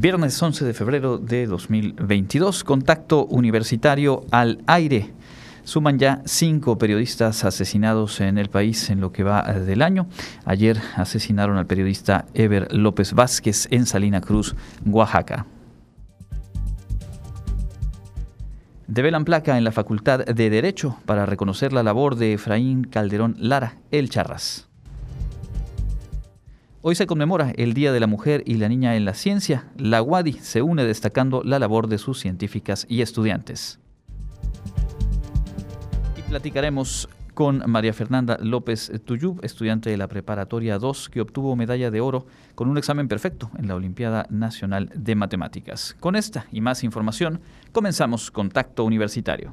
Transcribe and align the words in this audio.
Viernes 0.00 0.42
11 0.42 0.64
de 0.64 0.72
febrero 0.72 1.18
de 1.18 1.46
2022, 1.46 2.64
contacto 2.64 3.26
universitario 3.26 4.24
al 4.30 4.62
aire. 4.66 5.10
Suman 5.64 5.98
ya 5.98 6.22
cinco 6.24 6.78
periodistas 6.78 7.44
asesinados 7.44 8.22
en 8.22 8.38
el 8.38 8.48
país 8.48 8.88
en 8.88 9.02
lo 9.02 9.12
que 9.12 9.24
va 9.24 9.42
del 9.42 9.82
año. 9.82 10.06
Ayer 10.46 10.80
asesinaron 10.96 11.58
al 11.58 11.66
periodista 11.66 12.24
Ever 12.32 12.72
López 12.72 13.12
Vázquez 13.12 13.68
en 13.70 13.84
Salina 13.84 14.22
Cruz, 14.22 14.54
Oaxaca. 14.86 15.44
Develan 18.86 19.26
placa 19.26 19.58
en 19.58 19.64
la 19.64 19.72
Facultad 19.72 20.24
de 20.24 20.48
Derecho 20.48 20.96
para 21.04 21.26
reconocer 21.26 21.74
la 21.74 21.82
labor 21.82 22.16
de 22.16 22.32
Efraín 22.32 22.84
Calderón 22.84 23.36
Lara, 23.38 23.74
el 23.90 24.08
Charras. 24.08 24.69
Hoy 26.82 26.94
se 26.94 27.06
conmemora 27.06 27.52
el 27.56 27.74
Día 27.74 27.92
de 27.92 28.00
la 28.00 28.06
Mujer 28.06 28.42
y 28.46 28.54
la 28.54 28.66
Niña 28.66 28.96
en 28.96 29.04
la 29.04 29.12
Ciencia. 29.12 29.68
La 29.76 30.02
UADI 30.02 30.32
se 30.32 30.62
une 30.62 30.82
destacando 30.82 31.42
la 31.44 31.58
labor 31.58 31.88
de 31.88 31.98
sus 31.98 32.18
científicas 32.18 32.86
y 32.88 33.02
estudiantes. 33.02 33.78
Y 36.16 36.22
platicaremos 36.22 37.06
con 37.34 37.62
María 37.70 37.92
Fernanda 37.92 38.38
López 38.40 38.90
Tuyub, 39.04 39.44
estudiante 39.44 39.90
de 39.90 39.98
la 39.98 40.08
Preparatoria 40.08 40.78
2, 40.78 41.10
que 41.10 41.20
obtuvo 41.20 41.54
medalla 41.54 41.90
de 41.90 42.00
oro 42.00 42.24
con 42.54 42.70
un 42.70 42.78
examen 42.78 43.08
perfecto 43.08 43.50
en 43.58 43.68
la 43.68 43.74
Olimpiada 43.74 44.26
Nacional 44.30 44.90
de 44.94 45.14
Matemáticas. 45.16 45.94
Con 46.00 46.16
esta 46.16 46.46
y 46.50 46.62
más 46.62 46.82
información, 46.82 47.40
comenzamos 47.72 48.30
Contacto 48.30 48.84
Universitario. 48.84 49.52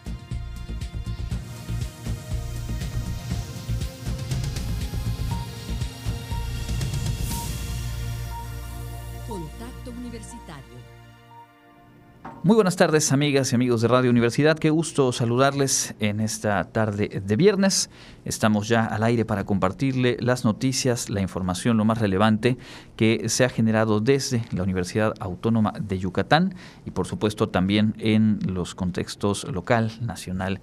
Muy 12.43 12.55
buenas 12.55 12.75
tardes, 12.75 13.11
amigas 13.11 13.51
y 13.51 13.55
amigos 13.55 13.81
de 13.81 13.87
Radio 13.87 14.09
Universidad. 14.09 14.57
Qué 14.57 14.71
gusto 14.71 15.11
saludarles 15.11 15.93
en 15.99 16.19
esta 16.19 16.63
tarde 16.63 17.21
de 17.23 17.35
viernes. 17.35 17.91
Estamos 18.25 18.67
ya 18.67 18.83
al 18.83 19.03
aire 19.03 19.25
para 19.25 19.43
compartirle 19.43 20.17
las 20.19 20.43
noticias, 20.43 21.11
la 21.11 21.21
información, 21.21 21.77
lo 21.77 21.85
más 21.85 21.99
relevante 21.99 22.57
que 22.95 23.29
se 23.29 23.45
ha 23.45 23.49
generado 23.49 23.99
desde 23.99 24.43
la 24.53 24.63
Universidad 24.63 25.13
Autónoma 25.19 25.71
de 25.79 25.99
Yucatán 25.99 26.55
y, 26.83 26.89
por 26.89 27.05
supuesto, 27.05 27.49
también 27.49 27.93
en 27.99 28.39
los 28.47 28.73
contextos 28.73 29.43
local, 29.43 29.91
nacional 30.01 30.61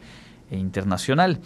e 0.51 0.59
internacional. 0.59 1.39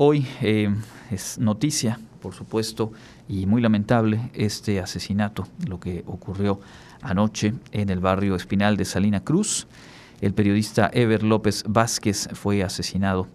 Hoy 0.00 0.24
eh, 0.42 0.72
es 1.10 1.40
noticia, 1.40 1.98
por 2.22 2.32
supuesto, 2.32 2.92
y 3.28 3.46
muy 3.46 3.60
lamentable 3.60 4.30
este 4.32 4.78
asesinato, 4.78 5.48
lo 5.66 5.80
que 5.80 6.04
ocurrió 6.06 6.60
anoche 7.02 7.52
en 7.72 7.90
el 7.90 7.98
barrio 7.98 8.36
Espinal 8.36 8.76
de 8.76 8.84
Salina 8.84 9.24
Cruz. 9.24 9.66
El 10.20 10.34
periodista 10.34 10.88
Ever 10.94 11.24
López 11.24 11.64
Vázquez 11.66 12.28
fue 12.34 12.62
asesinado 12.62 13.26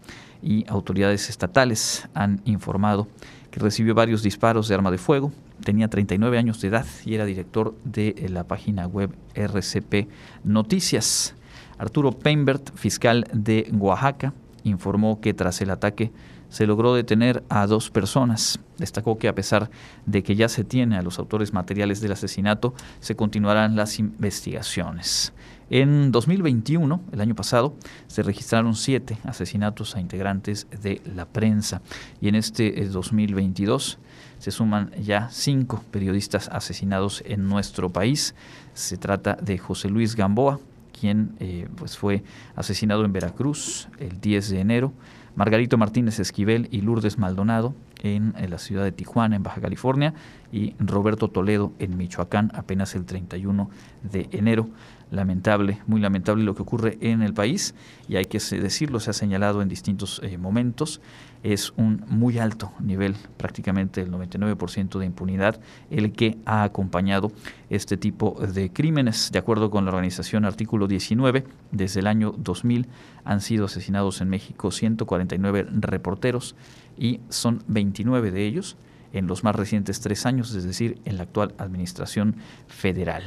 y 0.41 0.63
autoridades 0.69 1.29
estatales 1.29 2.07
han 2.13 2.39
informado 2.45 3.09
que 3.51 3.59
recibió 3.59 3.93
varios 3.93 4.23
disparos 4.23 4.69
de 4.69 4.75
arma 4.75 4.89
de 4.89 4.99
fuego. 4.99 5.33
Tenía 5.65 5.89
39 5.89 6.37
años 6.37 6.61
de 6.61 6.69
edad 6.69 6.85
y 7.03 7.15
era 7.15 7.25
director 7.25 7.75
de 7.83 8.25
la 8.29 8.45
página 8.45 8.87
web 8.87 9.13
RCP 9.35 10.07
Noticias. 10.45 11.35
Arturo 11.77 12.13
Peinbert, 12.13 12.73
fiscal 12.73 13.27
de 13.33 13.69
Oaxaca, 13.77 14.31
informó 14.63 15.19
que 15.19 15.33
tras 15.33 15.59
el 15.59 15.69
ataque 15.69 16.13
se 16.53 16.67
logró 16.67 16.93
detener 16.93 17.43
a 17.49 17.65
dos 17.65 17.89
personas. 17.89 18.59
Destacó 18.77 19.17
que 19.17 19.27
a 19.27 19.33
pesar 19.33 19.71
de 20.05 20.21
que 20.21 20.35
ya 20.35 20.47
se 20.47 20.63
tiene 20.63 20.99
a 20.99 21.01
los 21.01 21.17
autores 21.17 21.51
materiales 21.51 21.99
del 21.99 22.11
asesinato, 22.11 22.75
se 22.99 23.15
continuarán 23.15 23.75
las 23.75 23.97
investigaciones. 23.97 25.33
En 25.71 26.11
2021, 26.11 27.01
el 27.11 27.21
año 27.21 27.33
pasado, 27.33 27.73
se 28.05 28.21
registraron 28.21 28.75
siete 28.75 29.17
asesinatos 29.23 29.95
a 29.95 29.99
integrantes 29.99 30.67
de 30.83 31.01
la 31.15 31.25
prensa 31.25 31.81
y 32.21 32.27
en 32.27 32.35
este 32.35 32.71
2022 32.85 33.97
se 34.37 34.51
suman 34.51 34.91
ya 35.01 35.29
cinco 35.31 35.83
periodistas 35.89 36.49
asesinados 36.49 37.23
en 37.25 37.47
nuestro 37.49 37.91
país. 37.91 38.35
Se 38.75 38.97
trata 38.97 39.39
de 39.41 39.57
José 39.57 39.89
Luis 39.89 40.15
Gamboa, 40.15 40.59
quien 40.99 41.35
eh, 41.39 41.67
pues 41.75 41.97
fue 41.97 42.23
asesinado 42.55 43.05
en 43.05 43.11
Veracruz 43.11 43.87
el 43.97 44.21
10 44.21 44.49
de 44.51 44.59
enero, 44.59 44.93
Margarito 45.35 45.77
Martínez 45.77 46.19
Esquivel 46.19 46.67
y 46.71 46.81
Lourdes 46.81 47.17
Maldonado 47.17 47.73
en, 48.03 48.33
la 48.49 48.57
ciudad 48.57 48.83
de 48.83 48.91
Tijuana, 48.91 49.35
en 49.35 49.43
Baja 49.43 49.61
California, 49.61 50.13
y 50.51 50.75
Roberto 50.77 51.29
Toledo 51.29 51.73
en 51.79 51.97
Michoacán 51.97 52.51
apenas 52.53 52.95
el 52.95 53.05
31 53.05 53.69
de 54.03 54.27
enero. 54.31 54.69
Lamentable, 55.09 55.79
muy 55.85 56.01
lamentable 56.01 56.43
lo 56.43 56.55
que 56.55 56.63
ocurre 56.63 56.97
en 57.01 57.21
el 57.21 57.33
país 57.33 57.75
y 58.07 58.15
hay 58.15 58.25
que 58.25 58.39
decirlo, 58.39 58.99
se 58.99 59.11
ha 59.11 59.13
señalado 59.13 59.61
en 59.61 59.69
distintos 59.69 60.19
eh, 60.23 60.39
momentos, 60.39 61.01
es 61.43 61.73
un 61.75 62.05
muy 62.07 62.39
alto 62.39 62.71
nivel, 62.79 63.15
prácticamente 63.37 64.01
el 64.01 64.11
99% 64.11 64.97
de 64.97 65.05
impunidad, 65.05 65.59
el 65.91 66.13
que 66.13 66.37
ha 66.45 66.63
acompañado 66.63 67.31
este 67.69 67.97
tipo 67.97 68.39
de 68.39 68.71
crímenes. 68.71 69.29
De 69.31 69.39
acuerdo 69.39 69.69
con 69.69 69.83
la 69.83 69.91
organización 69.91 70.45
Artículo 70.45 70.87
19, 70.87 71.43
desde 71.71 71.99
el 71.99 72.07
año 72.07 72.33
2000 72.37 72.87
han 73.25 73.41
sido 73.41 73.65
asesinados 73.65 74.21
en 74.21 74.29
México 74.29 74.71
149 74.71 75.67
reporteros 75.69 76.55
y 76.97 77.19
son 77.27 77.61
29 77.67 78.31
de 78.31 78.45
ellos 78.45 78.77
en 79.11 79.27
los 79.27 79.43
más 79.43 79.55
recientes 79.55 79.99
tres 79.99 80.25
años, 80.25 80.55
es 80.55 80.63
decir, 80.63 80.97
en 81.05 81.17
la 81.17 81.23
actual 81.23 81.53
administración 81.57 82.37
federal. 82.67 83.23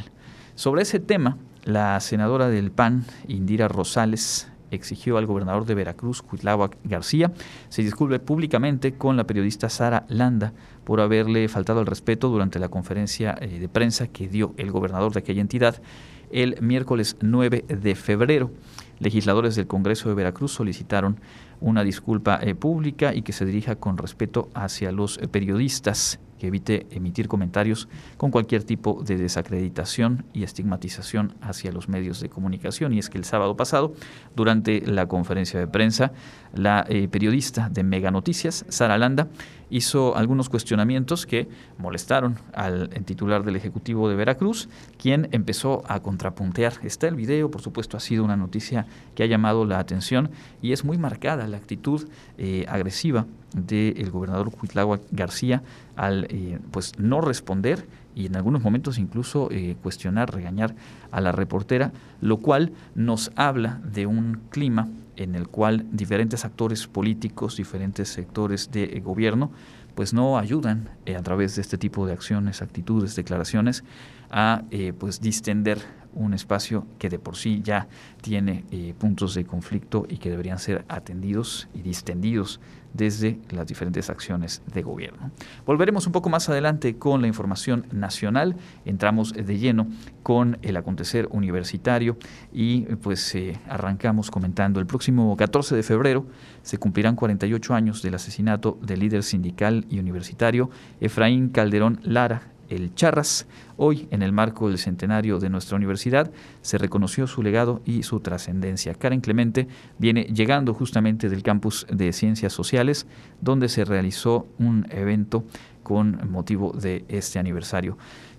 Sobre 0.55 0.83
ese 0.83 1.01
tema, 1.01 1.37
la 1.65 2.01
senadora 2.01 2.49
del 2.49 2.71
PAN, 2.71 3.05
Indira 3.29 3.69
Rosales, 3.69 4.49
exigió 4.77 5.19
al 5.19 5.27
gobernador 5.27 5.65
de 5.65 5.75
Veracruz, 5.75 6.23
Cuitláhuac 6.23 6.77
García, 6.85 7.33
se 7.69 7.83
disculpe 7.83 8.19
públicamente 8.19 8.95
con 8.95 9.17
la 9.17 9.25
periodista 9.25 9.69
Sara 9.69 10.07
Landa 10.09 10.53
por 10.85 11.01
haberle 11.01 11.49
faltado 11.49 11.81
al 11.81 11.87
respeto 11.87 12.29
durante 12.29 12.59
la 12.59 12.69
conferencia 12.69 13.37
eh, 13.41 13.59
de 13.59 13.69
prensa 13.69 14.07
que 14.07 14.29
dio 14.29 14.55
el 14.57 14.71
gobernador 14.71 15.13
de 15.13 15.21
aquella 15.21 15.41
entidad 15.41 15.83
el 16.31 16.61
miércoles 16.61 17.17
9 17.21 17.65
de 17.69 17.95
febrero. 17.95 18.51
Legisladores 18.99 19.57
del 19.57 19.67
Congreso 19.67 20.09
de 20.09 20.15
Veracruz 20.15 20.53
solicitaron 20.53 21.21
una 21.61 21.85
disculpa 21.85 22.39
eh, 22.43 22.55
pública 22.55 23.15
y 23.15 23.23
que 23.23 23.33
se 23.33 23.45
dirija 23.45 23.77
con 23.77 23.99
respeto 23.99 24.49
hacia 24.55 24.93
los 24.93 25.19
eh, 25.19 25.29
periodistas 25.29 26.19
que 26.39 26.49
evite 26.49 26.87
emitir 26.91 27.29
comentarios 27.29 27.89
con 28.17 28.31
cualquier 28.31 28.65
tipo 28.65 29.03
de 29.03 29.17
desacreditación 29.17 30.25
y 30.33 30.43
estigmatización 30.43 31.35
hacia 31.41 31.73
los 31.73 31.89
medios 31.89 32.21
de 32.21 32.29
comunicación. 32.29 32.93
Y 32.93 32.99
es 32.99 33.11
que 33.11 33.19
el 33.19 33.25
sábado 33.25 33.57
pasado, 33.57 33.95
durante 34.35 34.81
la 34.81 35.07
conferencia 35.07 35.59
de 35.59 35.67
prensa, 35.67 36.13
la 36.55 36.85
eh, 36.89 37.09
periodista 37.09 37.69
de 37.69 37.83
Mega 37.83 38.11
Noticias, 38.11 38.65
Sara 38.69 38.99
Landa, 38.99 39.29
hizo 39.71 40.17
algunos 40.17 40.49
cuestionamientos 40.49 41.27
que 41.27 41.49
molestaron 41.79 42.39
al 42.53 42.89
titular 43.05 43.45
del 43.45 43.57
Ejecutivo 43.57 44.09
de 44.09 44.15
Veracruz, 44.15 44.69
quien 44.99 45.29
empezó 45.33 45.83
a 45.89 46.01
contrapuntear. 46.01 46.75
Está 46.83 47.09
el 47.09 47.17
video, 47.17 47.51
por 47.51 47.63
supuesto, 47.63 47.97
ha 47.97 48.01
sido 48.01 48.25
una 48.25 48.37
noticia 48.37 48.87
que 49.15 49.23
ha 49.23 49.27
llamado 49.27 49.65
la 49.65 49.79
atención 49.79 50.31
y 50.63 50.73
es 50.73 50.85
muy 50.85 50.99
marcada 50.99 51.49
la 51.49 51.57
actitud 51.57 52.09
eh, 52.39 52.65
agresiva 52.69 53.27
del 53.57 54.11
gobernador 54.11 54.51
Cuitláhuac 54.51 55.03
García 55.11 55.63
al 55.97 56.27
eh, 56.31 56.59
pues 56.71 56.93
no 56.99 57.21
responder 57.21 57.87
y 58.15 58.27
en 58.27 58.37
algunos 58.37 58.63
momentos 58.63 58.99
incluso 58.99 59.49
eh, 59.51 59.77
cuestionar, 59.83 60.33
regañar 60.33 60.75
a 61.11 61.21
la 61.21 61.33
reportera, 61.33 61.93
lo 62.21 62.39
cual 62.39 62.73
nos 62.95 63.33
habla 63.35 63.81
de 63.85 64.07
un 64.07 64.41
clima 64.51 64.89
en 65.17 65.35
el 65.35 65.49
cual 65.49 65.87
diferentes 65.91 66.45
actores 66.45 66.87
políticos, 66.87 67.57
diferentes 67.57 68.09
sectores 68.09 68.71
de 68.71 69.01
gobierno, 69.01 69.51
pues 69.95 70.13
no 70.13 70.39
ayudan 70.39 70.91
a 71.07 71.23
través 71.23 71.57
de 71.57 71.63
este 71.63 71.79
tipo 71.79 72.07
de 72.07 72.13
acciones, 72.13 72.61
actitudes, 72.61 73.17
declaraciones 73.17 73.83
a 74.31 74.63
pues 74.99 75.23
distender 75.23 75.79
un 76.17 76.35
espacio 76.35 76.87
que 76.99 77.09
de 77.09 77.19
por 77.19 77.37
sí 77.37 77.61
ya 77.63 77.87
tiene 78.23 78.65
eh, 78.71 78.95
puntos 78.99 79.35
de 79.35 79.45
conflicto 79.45 80.07
y 80.09 80.17
que 80.17 80.31
deberían 80.31 80.59
ser 80.59 80.85
atendidos 80.89 81.69
y 81.75 81.83
distendidos 81.83 82.61
desde 82.97 83.39
las 83.51 83.67
diferentes 83.67 84.11
acciones 84.11 84.63
de 84.73 84.83
gobierno. 84.83 85.31
Volveremos 85.65 86.07
un 86.07 86.13
poco 86.13 86.29
más 86.29 86.49
adelante 86.49 86.97
con 86.97 87.21
la 87.21 87.29
información 87.29 87.87
nacional, 87.93 88.57
entramos 88.85 89.33
de 89.33 89.59
lleno 89.59 89.87
con 90.23 90.59
el 90.63 90.77
acontecer 90.77 91.29
universitario 91.31 92.17
y 92.53 92.83
pues 92.97 93.35
eh, 93.35 93.59
arrancamos 93.69 94.31
comentando 94.31 94.81
el 94.81 94.87
próximo 94.87 95.37
14 95.37 95.77
de 95.77 95.83
febrero 95.83 96.27
se 96.63 96.79
cumplirán 96.79 97.17
48 97.17 97.75
años 97.75 98.03
del 98.03 98.15
asesinato 98.15 98.79
del 98.83 99.01
líder 99.01 99.23
sindical 99.23 99.87
y 99.89 99.99
universitario 99.99 100.71
Efraín 101.01 101.51
Calderón 101.51 102.01
Lara, 102.03 102.43
el 102.69 102.95
Charras. 102.95 103.47
Hoy, 103.77 104.09
en 104.11 104.23
el 104.23 104.33
marco 104.33 104.69
del 104.69 104.79
centenario 104.79 105.39
de 105.39 105.51
nuestra 105.51 105.77
universidad, 105.77 106.31
se 106.63 106.79
reconoció 106.79 107.27
su 107.27 107.43
legado 107.43 107.83
y 107.85 108.03
su 108.03 108.21
trascendencia. 108.21 108.95
Karen 108.95 109.21
Clemente 109.21 109.69
viene 109.99 110.25
llegando 110.25 110.75
justamente 110.75 111.29
del 111.29 111.43
campus 111.43 111.87
de 111.91 112.13
Ciencias 112.13 112.53
Sociales, 112.53 113.07
donde 113.41 113.69
se 113.69 113.85
realizó 113.85 114.47
un 114.59 114.87
evento 114.91 115.45
con 115.83 116.19
motivo 116.31 116.73
de 116.73 117.05
este 117.09 117.39
aniversario. 117.39 117.97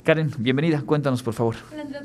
Karen, 0.08 0.32
bienvenida, 0.38 0.82
cuéntanos 0.86 1.22
por 1.22 1.34
favor. 1.34 1.56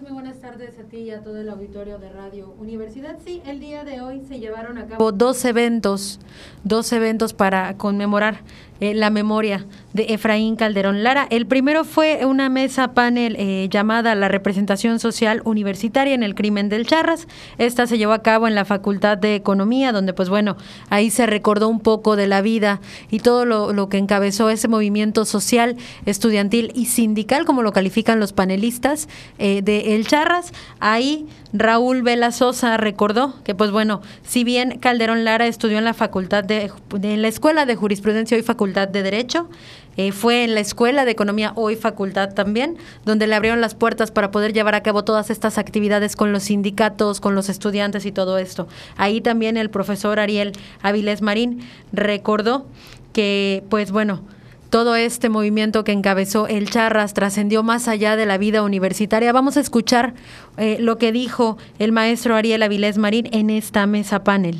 Muy 0.00 0.10
buenas 0.10 0.40
tardes 0.40 0.76
a 0.78 0.82
ti 0.82 0.98
y 0.98 1.10
a 1.12 1.22
todo 1.22 1.36
el 1.36 1.48
auditorio 1.48 1.98
de 1.98 2.10
Radio 2.10 2.52
Universidad. 2.58 3.16
Sí, 3.24 3.40
el 3.46 3.60
día 3.60 3.84
de 3.84 4.00
hoy 4.00 4.22
se 4.26 4.40
llevaron 4.40 4.76
a 4.76 4.86
cabo 4.86 5.12
dos 5.12 5.44
eventos, 5.44 6.18
dos 6.64 6.92
eventos 6.92 7.32
para 7.32 7.76
conmemorar 7.76 8.40
eh, 8.82 8.94
la 8.94 9.10
memoria 9.10 9.64
de 9.92 10.06
Efraín 10.08 10.56
Calderón 10.56 11.04
Lara. 11.04 11.28
El 11.30 11.46
primero 11.46 11.84
fue 11.84 12.26
una 12.26 12.48
mesa 12.48 12.94
panel 12.94 13.36
eh, 13.38 13.68
llamada 13.70 14.16
La 14.16 14.26
representación 14.26 14.98
social 14.98 15.40
universitaria 15.44 16.14
en 16.14 16.24
el 16.24 16.34
crimen 16.34 16.68
del 16.68 16.84
Charras. 16.84 17.28
Esta 17.58 17.86
se 17.86 17.96
llevó 17.96 18.12
a 18.12 18.22
cabo 18.22 18.48
en 18.48 18.56
la 18.56 18.64
Facultad 18.64 19.16
de 19.18 19.36
Economía, 19.36 19.92
donde 19.92 20.14
pues 20.14 20.28
bueno, 20.28 20.56
ahí 20.90 21.10
se 21.10 21.26
recordó 21.26 21.68
un 21.68 21.78
poco 21.78 22.16
de 22.16 22.26
la 22.26 22.42
vida 22.42 22.80
y 23.08 23.20
todo 23.20 23.44
lo, 23.44 23.88
que 23.88 23.98
encabezó 23.98 24.50
ese 24.50 24.66
movimiento 24.66 25.26
social, 25.26 25.76
estudiantil 26.04 26.72
y 26.74 26.86
sindical, 26.86 27.44
como 27.44 27.62
lo 27.62 27.72
califican 27.72 28.18
los 28.18 28.32
panelistas 28.32 29.08
eh, 29.38 29.62
de 29.62 29.94
El 29.94 30.08
Charras. 30.08 30.52
Ahí 30.80 31.28
Raúl 31.52 32.02
Vela 32.02 32.32
Sosa 32.32 32.78
recordó 32.78 33.34
que, 33.44 33.54
pues 33.54 33.70
bueno, 33.70 34.00
si 34.24 34.42
bien 34.42 34.80
Calderón 34.80 35.24
Lara 35.24 35.46
estudió 35.46 35.78
en 35.78 35.84
la 35.84 35.94
facultad 35.94 36.42
de, 36.42 36.72
en 37.00 37.22
la 37.22 37.28
Escuela 37.28 37.64
de 37.64 37.76
Jurisprudencia 37.76 38.36
y 38.36 38.42
Facultad 38.42 38.71
de 38.72 39.02
Derecho, 39.02 39.48
eh, 39.96 40.12
fue 40.12 40.44
en 40.44 40.54
la 40.54 40.60
Escuela 40.60 41.04
de 41.04 41.10
Economía, 41.10 41.52
hoy 41.54 41.76
facultad 41.76 42.32
también, 42.32 42.78
donde 43.04 43.26
le 43.26 43.34
abrieron 43.34 43.60
las 43.60 43.74
puertas 43.74 44.10
para 44.10 44.30
poder 44.30 44.52
llevar 44.52 44.74
a 44.74 44.82
cabo 44.82 45.04
todas 45.04 45.28
estas 45.28 45.58
actividades 45.58 46.16
con 46.16 46.32
los 46.32 46.44
sindicatos, 46.44 47.20
con 47.20 47.34
los 47.34 47.48
estudiantes 47.48 48.06
y 48.06 48.12
todo 48.12 48.38
esto. 48.38 48.68
Ahí 48.96 49.20
también 49.20 49.56
el 49.56 49.68
profesor 49.68 50.18
Ariel 50.18 50.52
Avilés 50.80 51.20
Marín 51.20 51.60
recordó 51.92 52.66
que, 53.12 53.64
pues 53.68 53.92
bueno, 53.92 54.22
todo 54.70 54.96
este 54.96 55.28
movimiento 55.28 55.84
que 55.84 55.92
encabezó 55.92 56.46
el 56.46 56.70
Charras 56.70 57.12
trascendió 57.12 57.62
más 57.62 57.88
allá 57.88 58.16
de 58.16 58.24
la 58.24 58.38
vida 58.38 58.62
universitaria. 58.62 59.30
Vamos 59.30 59.58
a 59.58 59.60
escuchar 59.60 60.14
eh, 60.56 60.78
lo 60.80 60.96
que 60.96 61.12
dijo 61.12 61.58
el 61.78 61.92
maestro 61.92 62.34
Ariel 62.34 62.62
Avilés 62.62 62.96
Marín 62.96 63.28
en 63.32 63.50
esta 63.50 63.86
mesa 63.86 64.24
panel. 64.24 64.58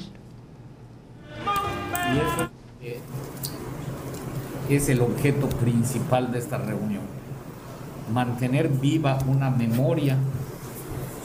Es 4.69 4.88
el 4.88 5.00
objeto 5.00 5.49
principal 5.49 6.32
de 6.32 6.38
esta 6.38 6.59
reunión. 6.59 7.03
Mantener 8.12 8.69
viva 8.69 9.19
una 9.26 9.50
memoria 9.50 10.17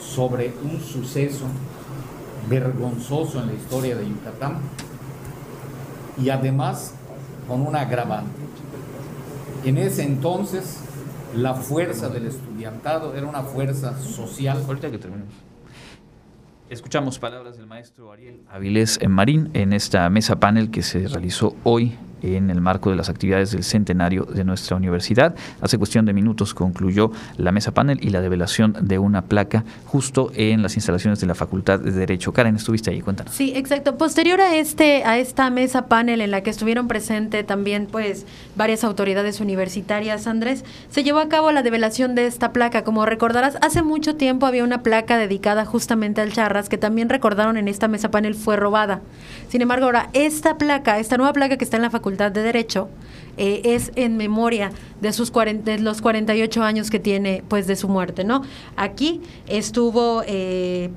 sobre 0.00 0.52
un 0.62 0.80
suceso 0.80 1.46
vergonzoso 2.48 3.40
en 3.40 3.48
la 3.48 3.52
historia 3.54 3.96
de 3.96 4.08
Yucatán 4.08 4.58
y 6.20 6.30
además 6.30 6.94
con 7.46 7.66
un 7.66 7.76
agravante 7.76 8.48
en 9.64 9.76
ese 9.76 10.04
entonces, 10.04 10.80
la 11.34 11.54
fuerza 11.54 12.08
del 12.08 12.26
estudiantado 12.26 13.14
era 13.14 13.26
una 13.26 13.42
fuerza 13.42 13.98
social. 13.98 14.62
Ahorita 14.66 14.90
que 14.90 14.98
terminemos. 14.98 15.34
Escuchamos 16.70 17.18
palabras 17.18 17.56
del 17.56 17.66
maestro 17.66 18.12
Ariel 18.12 18.42
Avilés 18.50 18.98
Marín 19.08 19.50
en 19.54 19.72
esta 19.72 20.08
mesa 20.10 20.38
panel 20.38 20.70
que 20.70 20.82
se 20.82 21.08
realizó 21.08 21.56
hoy 21.64 21.96
en 22.22 22.50
el 22.50 22.60
marco 22.60 22.90
de 22.90 22.96
las 22.96 23.08
actividades 23.08 23.52
del 23.52 23.64
centenario 23.64 24.24
de 24.24 24.44
nuestra 24.44 24.76
universidad. 24.76 25.34
Hace 25.60 25.78
cuestión 25.78 26.04
de 26.04 26.12
minutos 26.12 26.54
concluyó 26.54 27.12
la 27.36 27.52
mesa 27.52 27.72
panel 27.72 27.98
y 28.02 28.10
la 28.10 28.20
develación 28.20 28.76
de 28.80 28.98
una 28.98 29.22
placa 29.22 29.64
justo 29.86 30.30
en 30.34 30.62
las 30.62 30.76
instalaciones 30.76 31.20
de 31.20 31.26
la 31.26 31.34
Facultad 31.34 31.78
de 31.80 31.92
Derecho. 31.92 32.32
Karen, 32.32 32.56
estuviste 32.56 32.90
ahí, 32.90 33.00
cuéntanos. 33.00 33.32
Sí, 33.34 33.52
exacto. 33.54 33.96
Posterior 33.96 34.40
a 34.40 34.56
este 34.56 35.04
a 35.04 35.18
esta 35.18 35.50
mesa 35.50 35.86
panel 35.86 36.20
en 36.20 36.30
la 36.30 36.42
que 36.42 36.50
estuvieron 36.50 36.88
presentes 36.88 37.46
también 37.46 37.86
pues 37.90 38.26
varias 38.56 38.84
autoridades 38.84 39.40
universitarias, 39.40 40.26
Andrés, 40.26 40.64
se 40.90 41.04
llevó 41.04 41.20
a 41.20 41.28
cabo 41.28 41.52
la 41.52 41.62
develación 41.62 42.14
de 42.14 42.26
esta 42.26 42.52
placa. 42.52 42.84
Como 42.84 43.06
recordarás, 43.06 43.58
hace 43.62 43.82
mucho 43.82 44.16
tiempo 44.16 44.46
había 44.46 44.64
una 44.64 44.82
placa 44.82 45.18
dedicada 45.18 45.64
justamente 45.64 46.20
al 46.20 46.32
Charras 46.32 46.68
que 46.68 46.78
también 46.78 47.08
recordaron 47.08 47.56
en 47.56 47.68
esta 47.68 47.88
mesa 47.88 48.10
panel 48.10 48.34
fue 48.34 48.56
robada. 48.56 49.00
Sin 49.48 49.62
embargo, 49.62 49.86
ahora 49.86 50.10
esta 50.12 50.58
placa, 50.58 50.98
esta 50.98 51.16
nueva 51.16 51.32
placa 51.32 51.56
que 51.56 51.64
está 51.64 51.76
en 51.76 51.82
la 51.82 51.90
Facultad 51.90 52.07
de 52.16 52.42
Derecho, 52.42 52.88
eh, 53.36 53.60
es 53.64 53.92
en 53.94 54.16
memoria 54.16 54.72
de, 55.00 55.12
sus 55.12 55.32
de 55.32 55.78
los 55.78 56.02
48 56.02 56.62
años 56.62 56.90
que 56.90 56.98
tiene 56.98 57.44
pues 57.48 57.66
de 57.66 57.76
su 57.76 57.88
muerte, 57.88 58.24
¿no? 58.24 58.42
Aquí 58.76 59.20
estuvo 59.46 60.22
eh, 60.26 60.90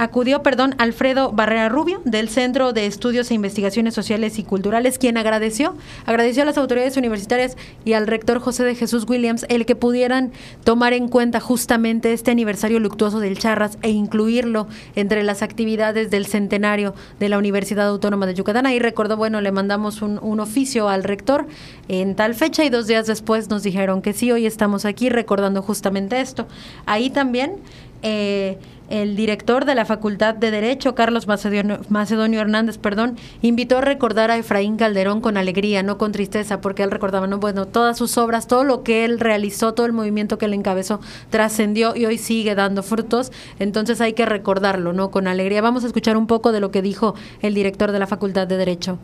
acudió, 0.00 0.42
perdón, 0.42 0.74
Alfredo 0.78 1.30
Barrera 1.30 1.68
Rubio 1.68 2.00
del 2.06 2.30
Centro 2.30 2.72
de 2.72 2.86
Estudios 2.86 3.30
e 3.30 3.34
Investigaciones 3.34 3.92
Sociales 3.92 4.38
y 4.38 4.44
Culturales, 4.44 4.98
quien 4.98 5.18
agradeció, 5.18 5.76
agradeció 6.06 6.42
a 6.42 6.46
las 6.46 6.56
autoridades 6.56 6.96
universitarias 6.96 7.54
y 7.84 7.92
al 7.92 8.06
rector 8.06 8.40
José 8.40 8.64
de 8.64 8.74
Jesús 8.74 9.04
Williams 9.06 9.44
el 9.50 9.66
que 9.66 9.76
pudieran 9.76 10.32
tomar 10.64 10.94
en 10.94 11.08
cuenta 11.08 11.38
justamente 11.38 12.14
este 12.14 12.30
aniversario 12.30 12.80
luctuoso 12.80 13.20
del 13.20 13.38
Charras 13.38 13.76
e 13.82 13.90
incluirlo 13.90 14.68
entre 14.96 15.22
las 15.22 15.42
actividades 15.42 16.10
del 16.10 16.24
centenario 16.24 16.94
de 17.18 17.28
la 17.28 17.36
Universidad 17.36 17.86
Autónoma 17.86 18.24
de 18.24 18.32
Yucatán. 18.32 18.64
Ahí 18.64 18.78
recordó, 18.78 19.18
bueno, 19.18 19.42
le 19.42 19.52
mandamos 19.52 20.00
un, 20.00 20.18
un 20.22 20.40
oficio 20.40 20.88
al 20.88 21.04
rector 21.04 21.46
en 21.88 22.16
tal 22.16 22.34
fecha 22.34 22.64
y 22.64 22.70
dos 22.70 22.86
días 22.86 23.06
después 23.06 23.50
nos 23.50 23.62
dijeron 23.62 24.00
que 24.00 24.14
sí, 24.14 24.32
hoy 24.32 24.46
estamos 24.46 24.86
aquí 24.86 25.10
recordando 25.10 25.60
justamente 25.60 26.22
esto. 26.22 26.46
Ahí 26.86 27.10
también 27.10 27.56
eh, 28.02 28.56
el 28.90 29.14
director 29.14 29.64
de 29.64 29.76
la 29.76 29.84
Facultad 29.84 30.34
de 30.34 30.50
Derecho, 30.50 30.94
Carlos 30.94 31.26
Macedonio, 31.28 32.40
Hernández, 32.40 32.76
perdón, 32.76 33.16
invitó 33.40 33.78
a 33.78 33.80
recordar 33.80 34.30
a 34.30 34.36
Efraín 34.36 34.76
Calderón 34.76 35.20
con 35.20 35.36
alegría, 35.36 35.82
no 35.84 35.96
con 35.96 36.10
tristeza, 36.10 36.60
porque 36.60 36.82
él 36.82 36.90
recordaba, 36.90 37.28
no, 37.28 37.38
bueno, 37.38 37.66
todas 37.66 37.96
sus 37.96 38.18
obras, 38.18 38.48
todo 38.48 38.64
lo 38.64 38.82
que 38.82 39.04
él 39.04 39.20
realizó, 39.20 39.74
todo 39.74 39.86
el 39.86 39.92
movimiento 39.92 40.38
que 40.38 40.46
él 40.46 40.54
encabezó, 40.54 41.00
trascendió 41.30 41.94
y 41.94 42.04
hoy 42.04 42.18
sigue 42.18 42.56
dando 42.56 42.82
frutos, 42.82 43.30
entonces 43.60 44.00
hay 44.00 44.12
que 44.12 44.26
recordarlo, 44.26 44.92
¿no? 44.92 45.12
Con 45.12 45.28
alegría. 45.28 45.62
Vamos 45.62 45.84
a 45.84 45.86
escuchar 45.86 46.16
un 46.16 46.26
poco 46.26 46.50
de 46.50 46.60
lo 46.60 46.72
que 46.72 46.82
dijo 46.82 47.14
el 47.40 47.54
director 47.54 47.92
de 47.92 48.00
la 48.00 48.08
Facultad 48.08 48.48
de 48.48 48.56
Derecho. 48.56 48.98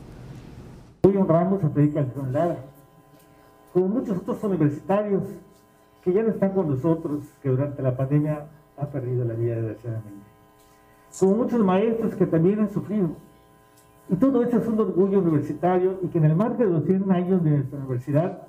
Hoy 1.03 1.17
honramos 1.17 1.63
a 1.63 1.69
Efraín 1.69 1.93
Calderón 1.93 2.33
Lara, 2.33 2.57
como 3.73 3.87
muchos 3.87 4.19
otros 4.19 4.43
universitarios 4.43 5.23
que 6.03 6.13
ya 6.13 6.23
no 6.23 6.31
están 6.31 6.51
con 6.51 6.69
nosotros, 6.69 7.23
que 7.41 7.51
durante 7.51 7.83
la 7.83 7.97
pandemia 7.97 8.47
ha 8.77 8.87
perdido 8.87 9.25
la 9.25 9.35
vida 9.35 9.57
desgraciadamente. 9.57 10.27
Como 11.19 11.37
muchos 11.37 11.61
maestros 11.61 12.15
que 12.15 12.27
también 12.27 12.61
han 12.61 12.71
sufrido. 12.71 13.11
Y 14.09 14.17
todo 14.17 14.43
esto 14.43 14.59
es 14.59 14.69
un 14.69 14.79
orgullo 14.79 15.19
universitario 15.19 15.99
y 16.03 16.09
que 16.09 16.19
en 16.19 16.27
el 16.27 16.37
marco 16.37 16.63
de 16.63 16.71
los 16.71 16.85
100 16.85 17.11
años 17.11 17.43
de 17.43 17.51
nuestra 17.51 17.79
universidad 17.79 18.43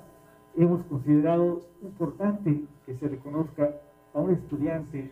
hemos 0.56 0.84
considerado 0.84 1.62
importante 1.82 2.64
que 2.86 2.94
se 2.96 3.08
reconozca 3.08 3.70
a 4.14 4.18
un 4.20 4.32
estudiante 4.32 5.10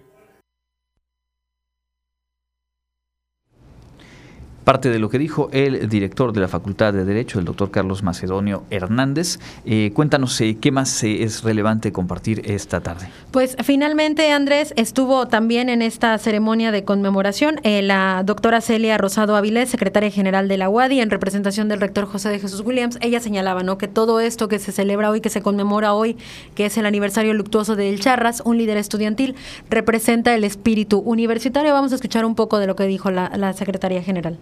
parte 4.66 4.90
de 4.90 4.98
lo 4.98 5.08
que 5.08 5.20
dijo 5.20 5.48
el 5.52 5.88
director 5.88 6.32
de 6.32 6.40
la 6.40 6.48
Facultad 6.48 6.92
de 6.92 7.04
Derecho, 7.04 7.38
el 7.38 7.44
doctor 7.44 7.70
Carlos 7.70 8.02
Macedonio 8.02 8.64
Hernández. 8.70 9.38
Eh, 9.64 9.92
cuéntanos 9.94 10.40
eh, 10.40 10.58
qué 10.60 10.72
más 10.72 11.04
eh, 11.04 11.22
es 11.22 11.44
relevante 11.44 11.92
compartir 11.92 12.42
esta 12.44 12.80
tarde. 12.80 13.08
Pues 13.30 13.56
finalmente, 13.62 14.32
Andrés, 14.32 14.74
estuvo 14.76 15.28
también 15.28 15.68
en 15.68 15.82
esta 15.82 16.18
ceremonia 16.18 16.72
de 16.72 16.82
conmemoración 16.82 17.60
la 17.62 18.24
doctora 18.24 18.60
Celia 18.60 18.98
Rosado 18.98 19.36
Avilés, 19.36 19.68
secretaria 19.68 20.10
general 20.10 20.48
de 20.48 20.56
la 20.56 20.68
UADI, 20.68 21.00
en 21.00 21.10
representación 21.10 21.68
del 21.68 21.80
rector 21.80 22.06
José 22.06 22.30
de 22.30 22.40
Jesús 22.40 22.62
Williams. 22.62 22.98
Ella 23.00 23.20
señalaba 23.20 23.62
¿no? 23.62 23.78
que 23.78 23.86
todo 23.86 24.18
esto 24.18 24.48
que 24.48 24.58
se 24.58 24.72
celebra 24.72 25.10
hoy, 25.10 25.20
que 25.20 25.30
se 25.30 25.42
conmemora 25.42 25.94
hoy, 25.94 26.16
que 26.56 26.66
es 26.66 26.76
el 26.76 26.86
aniversario 26.86 27.34
luctuoso 27.34 27.76
de 27.76 27.88
El 27.88 28.00
Charras, 28.00 28.42
un 28.44 28.58
líder 28.58 28.78
estudiantil, 28.78 29.36
representa 29.70 30.34
el 30.34 30.42
espíritu 30.42 30.98
universitario. 30.98 31.72
Vamos 31.72 31.92
a 31.92 31.94
escuchar 31.94 32.24
un 32.24 32.34
poco 32.34 32.58
de 32.58 32.66
lo 32.66 32.74
que 32.74 32.88
dijo 32.88 33.12
la, 33.12 33.30
la 33.36 33.52
secretaria 33.52 34.02
general 34.02 34.38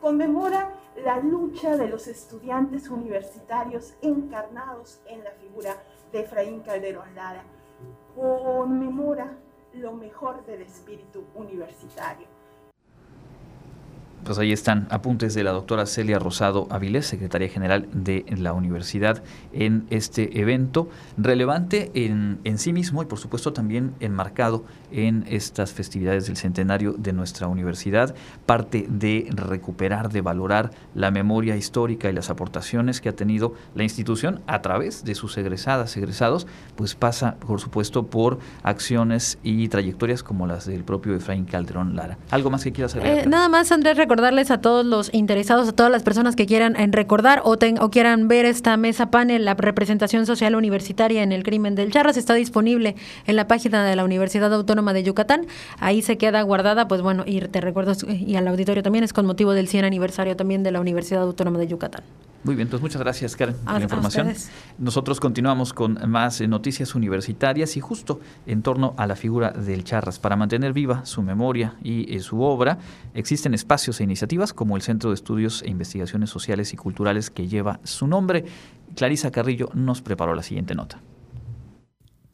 conmemora 0.00 0.74
la 1.04 1.18
lucha 1.18 1.76
de 1.76 1.88
los 1.88 2.08
estudiantes 2.08 2.88
universitarios 2.88 3.94
encarnados 4.00 5.00
en 5.06 5.22
la 5.22 5.30
figura 5.32 5.76
de 6.12 6.20
Efraín 6.20 6.60
Calderón 6.60 7.14
Lara. 7.14 7.44
conmemora 8.14 9.36
lo 9.74 9.92
mejor 9.92 10.44
del 10.46 10.62
espíritu 10.62 11.24
universitario 11.34 12.39
pues 14.24 14.38
ahí 14.38 14.52
están 14.52 14.86
apuntes 14.90 15.34
de 15.34 15.44
la 15.44 15.52
doctora 15.52 15.86
Celia 15.86 16.18
Rosado 16.18 16.66
Avilés, 16.70 17.06
secretaria 17.06 17.48
general 17.48 17.88
de 17.92 18.24
la 18.36 18.52
universidad, 18.52 19.22
en 19.52 19.86
este 19.90 20.40
evento 20.40 20.88
relevante 21.16 21.90
en, 21.94 22.38
en, 22.44 22.58
sí 22.58 22.72
mismo 22.72 23.02
y 23.02 23.06
por 23.06 23.18
supuesto 23.18 23.52
también 23.52 23.94
enmarcado 24.00 24.64
en 24.92 25.24
estas 25.28 25.72
festividades 25.72 26.26
del 26.26 26.36
centenario 26.36 26.92
de 26.92 27.12
nuestra 27.12 27.48
universidad, 27.48 28.14
parte 28.46 28.86
de 28.88 29.28
recuperar, 29.30 30.10
de 30.10 30.20
valorar 30.20 30.70
la 30.94 31.10
memoria 31.10 31.56
histórica 31.56 32.08
y 32.08 32.12
las 32.12 32.30
aportaciones 32.30 33.00
que 33.00 33.08
ha 33.08 33.16
tenido 33.16 33.54
la 33.74 33.82
institución 33.82 34.40
a 34.46 34.62
través 34.62 35.04
de 35.04 35.14
sus 35.14 35.36
egresadas, 35.38 35.96
egresados, 35.96 36.46
pues 36.76 36.94
pasa 36.94 37.36
por 37.36 37.60
supuesto 37.60 38.06
por 38.06 38.38
acciones 38.62 39.38
y 39.42 39.68
trayectorias 39.68 40.22
como 40.22 40.46
las 40.46 40.66
del 40.66 40.84
propio 40.84 41.14
Efraín 41.14 41.44
Calderón 41.44 41.96
Lara. 41.96 42.18
¿Algo 42.30 42.50
más 42.50 42.64
que 42.64 42.72
quieras 42.72 42.94
agregar? 42.94 43.24
Eh, 43.24 43.26
nada 43.26 43.48
más, 43.48 43.72
Andrés, 43.72 43.96
recordarles 44.10 44.50
a 44.50 44.60
todos 44.60 44.84
los 44.84 45.14
interesados, 45.14 45.68
a 45.68 45.72
todas 45.72 45.92
las 45.92 46.02
personas 46.02 46.34
que 46.34 46.44
quieran 46.44 46.74
en 46.74 46.92
recordar 46.92 47.42
o, 47.44 47.52
o 47.52 47.90
quieran 47.92 48.26
ver 48.26 48.44
esta 48.44 48.76
mesa 48.76 49.08
panel, 49.08 49.44
la 49.44 49.54
representación 49.54 50.26
social 50.26 50.56
universitaria 50.56 51.22
en 51.22 51.30
el 51.30 51.44
crimen 51.44 51.76
del 51.76 51.92
Charras, 51.92 52.16
está 52.16 52.34
disponible 52.34 52.96
en 53.28 53.36
la 53.36 53.46
página 53.46 53.86
de 53.86 53.94
la 53.94 54.02
Universidad 54.02 54.52
Autónoma 54.52 54.92
de 54.94 55.04
Yucatán. 55.04 55.46
Ahí 55.78 56.02
se 56.02 56.18
queda 56.18 56.42
guardada, 56.42 56.88
pues 56.88 57.02
bueno, 57.02 57.22
y 57.24 57.38
te 57.38 57.60
recuerdo, 57.60 57.92
y 58.08 58.34
al 58.34 58.48
auditorio 58.48 58.82
también, 58.82 59.04
es 59.04 59.12
con 59.12 59.26
motivo 59.26 59.52
del 59.52 59.68
100 59.68 59.84
aniversario 59.84 60.34
también 60.34 60.64
de 60.64 60.72
la 60.72 60.80
Universidad 60.80 61.22
Autónoma 61.22 61.60
de 61.60 61.68
Yucatán. 61.68 62.02
Muy 62.42 62.54
bien, 62.54 62.68
pues 62.68 62.80
muchas 62.80 63.02
gracias, 63.02 63.36
Karen, 63.36 63.54
por 63.54 63.74
la 63.74 63.82
información. 63.82 64.32
Nosotros 64.78 65.20
continuamos 65.20 65.74
con 65.74 65.98
más 66.10 66.40
eh, 66.40 66.48
noticias 66.48 66.94
universitarias 66.94 67.76
y 67.76 67.80
justo 67.80 68.20
en 68.46 68.62
torno 68.62 68.94
a 68.96 69.06
la 69.06 69.14
figura 69.14 69.50
del 69.50 69.84
Charras. 69.84 70.18
Para 70.18 70.36
mantener 70.36 70.72
viva 70.72 71.04
su 71.04 71.22
memoria 71.22 71.74
y 71.82 72.14
eh, 72.14 72.20
su 72.20 72.40
obra, 72.40 72.78
existen 73.12 73.52
espacios 73.52 74.00
e 74.00 74.04
iniciativas 74.04 74.54
como 74.54 74.76
el 74.76 74.82
Centro 74.82 75.10
de 75.10 75.14
Estudios 75.14 75.62
e 75.62 75.68
Investigaciones 75.68 76.30
Sociales 76.30 76.72
y 76.72 76.76
Culturales 76.76 77.30
que 77.30 77.46
lleva 77.46 77.78
su 77.84 78.06
nombre. 78.06 78.46
Clarisa 78.96 79.30
Carrillo 79.30 79.68
nos 79.74 80.00
preparó 80.00 80.34
la 80.34 80.42
siguiente 80.42 80.74
nota. 80.74 81.00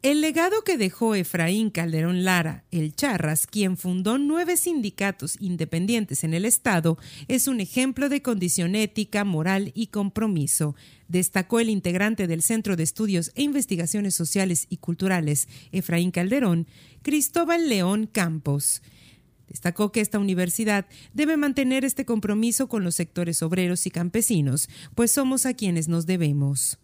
El 0.03 0.21
legado 0.21 0.63
que 0.63 0.77
dejó 0.77 1.15
Efraín 1.15 1.71
Calderón 1.71 2.23
Lara, 2.23 2.65
el 2.69 2.95
Charras, 2.95 3.47
quien 3.47 3.77
fundó 3.77 4.19
nueve 4.19 4.55
sindicatos 4.55 5.37
independientes 5.39 6.23
en 6.23 6.35
el 6.35 6.45
Estado, 6.45 6.99
es 7.27 7.47
un 7.47 7.59
ejemplo 7.61 8.07
de 8.07 8.21
condición 8.21 8.75
ética, 8.75 9.23
moral 9.23 9.71
y 9.73 9.87
compromiso, 9.87 10.75
destacó 11.07 11.59
el 11.59 11.71
integrante 11.71 12.27
del 12.27 12.43
Centro 12.43 12.75
de 12.75 12.83
Estudios 12.83 13.31
e 13.33 13.41
Investigaciones 13.41 14.13
Sociales 14.13 14.67
y 14.69 14.77
Culturales, 14.77 15.47
Efraín 15.71 16.11
Calderón, 16.11 16.67
Cristóbal 17.01 17.67
León 17.67 18.05
Campos. 18.05 18.83
Destacó 19.47 19.91
que 19.91 20.01
esta 20.01 20.19
universidad 20.19 20.85
debe 21.15 21.37
mantener 21.37 21.83
este 21.85 22.05
compromiso 22.05 22.69
con 22.69 22.83
los 22.83 22.93
sectores 22.93 23.41
obreros 23.41 23.87
y 23.87 23.91
campesinos, 23.91 24.69
pues 24.93 25.09
somos 25.09 25.47
a 25.47 25.55
quienes 25.55 25.87
nos 25.87 26.05
debemos 26.05 26.77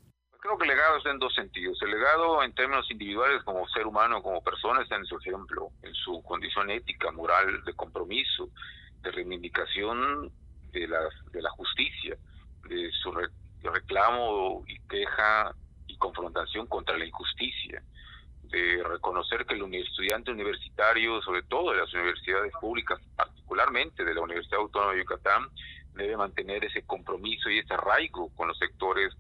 creo 0.44 0.58
que 0.58 0.66
el 0.66 0.76
legado 0.76 0.98
está 0.98 1.10
en 1.10 1.20
dos 1.20 1.34
sentidos. 1.34 1.82
El 1.82 1.92
legado 1.92 2.44
en 2.44 2.54
términos 2.54 2.86
individuales 2.92 3.42
como 3.44 3.66
ser 3.70 3.88
humano, 3.88 4.22
como 4.22 4.44
persona, 4.44 4.82
está 4.82 4.98
en 4.98 5.06
su 5.06 5.18
ejemplo, 5.18 5.70
en 5.82 5.94
su 5.94 6.22
condición 6.22 6.70
ética, 6.70 7.12
moral, 7.12 7.64
de 7.64 7.74
compromiso, 7.74 8.50
de 9.02 9.12
reivindicación 9.12 10.30
de 10.74 10.88
la, 10.88 11.00
de 11.32 11.42
la 11.42 11.50
justicia, 11.52 12.18
de 12.68 12.92
su 12.92 13.12
reclamo 13.72 14.66
y 14.68 14.78
queja 14.90 15.56
y 15.88 15.96
confrontación 15.98 16.68
contra 16.68 16.98
la 16.98 17.06
injusticia, 17.06 17.82
de 18.44 18.84
reconocer 18.84 19.46
que 19.46 19.54
el 19.54 19.74
estudiante 19.76 20.32
universitario, 20.32 21.22
sobre 21.22 21.44
todo 21.44 21.72
de 21.72 21.78
las 21.78 21.94
universidades 21.94 22.52
públicas, 22.60 23.00
particularmente 23.16 24.04
de 24.04 24.14
la 24.14 24.22
Universidad 24.22 24.60
Autónoma 24.60 24.92
de 24.92 25.00
Yucatán, 25.00 25.48
debe 25.94 26.18
mantener 26.18 26.66
ese 26.66 26.86
compromiso 26.86 27.50
y 27.50 27.60
ese 27.60 27.74
arraigo 27.74 28.30
con 28.36 28.50
los 28.50 28.58
sectores 28.58 29.14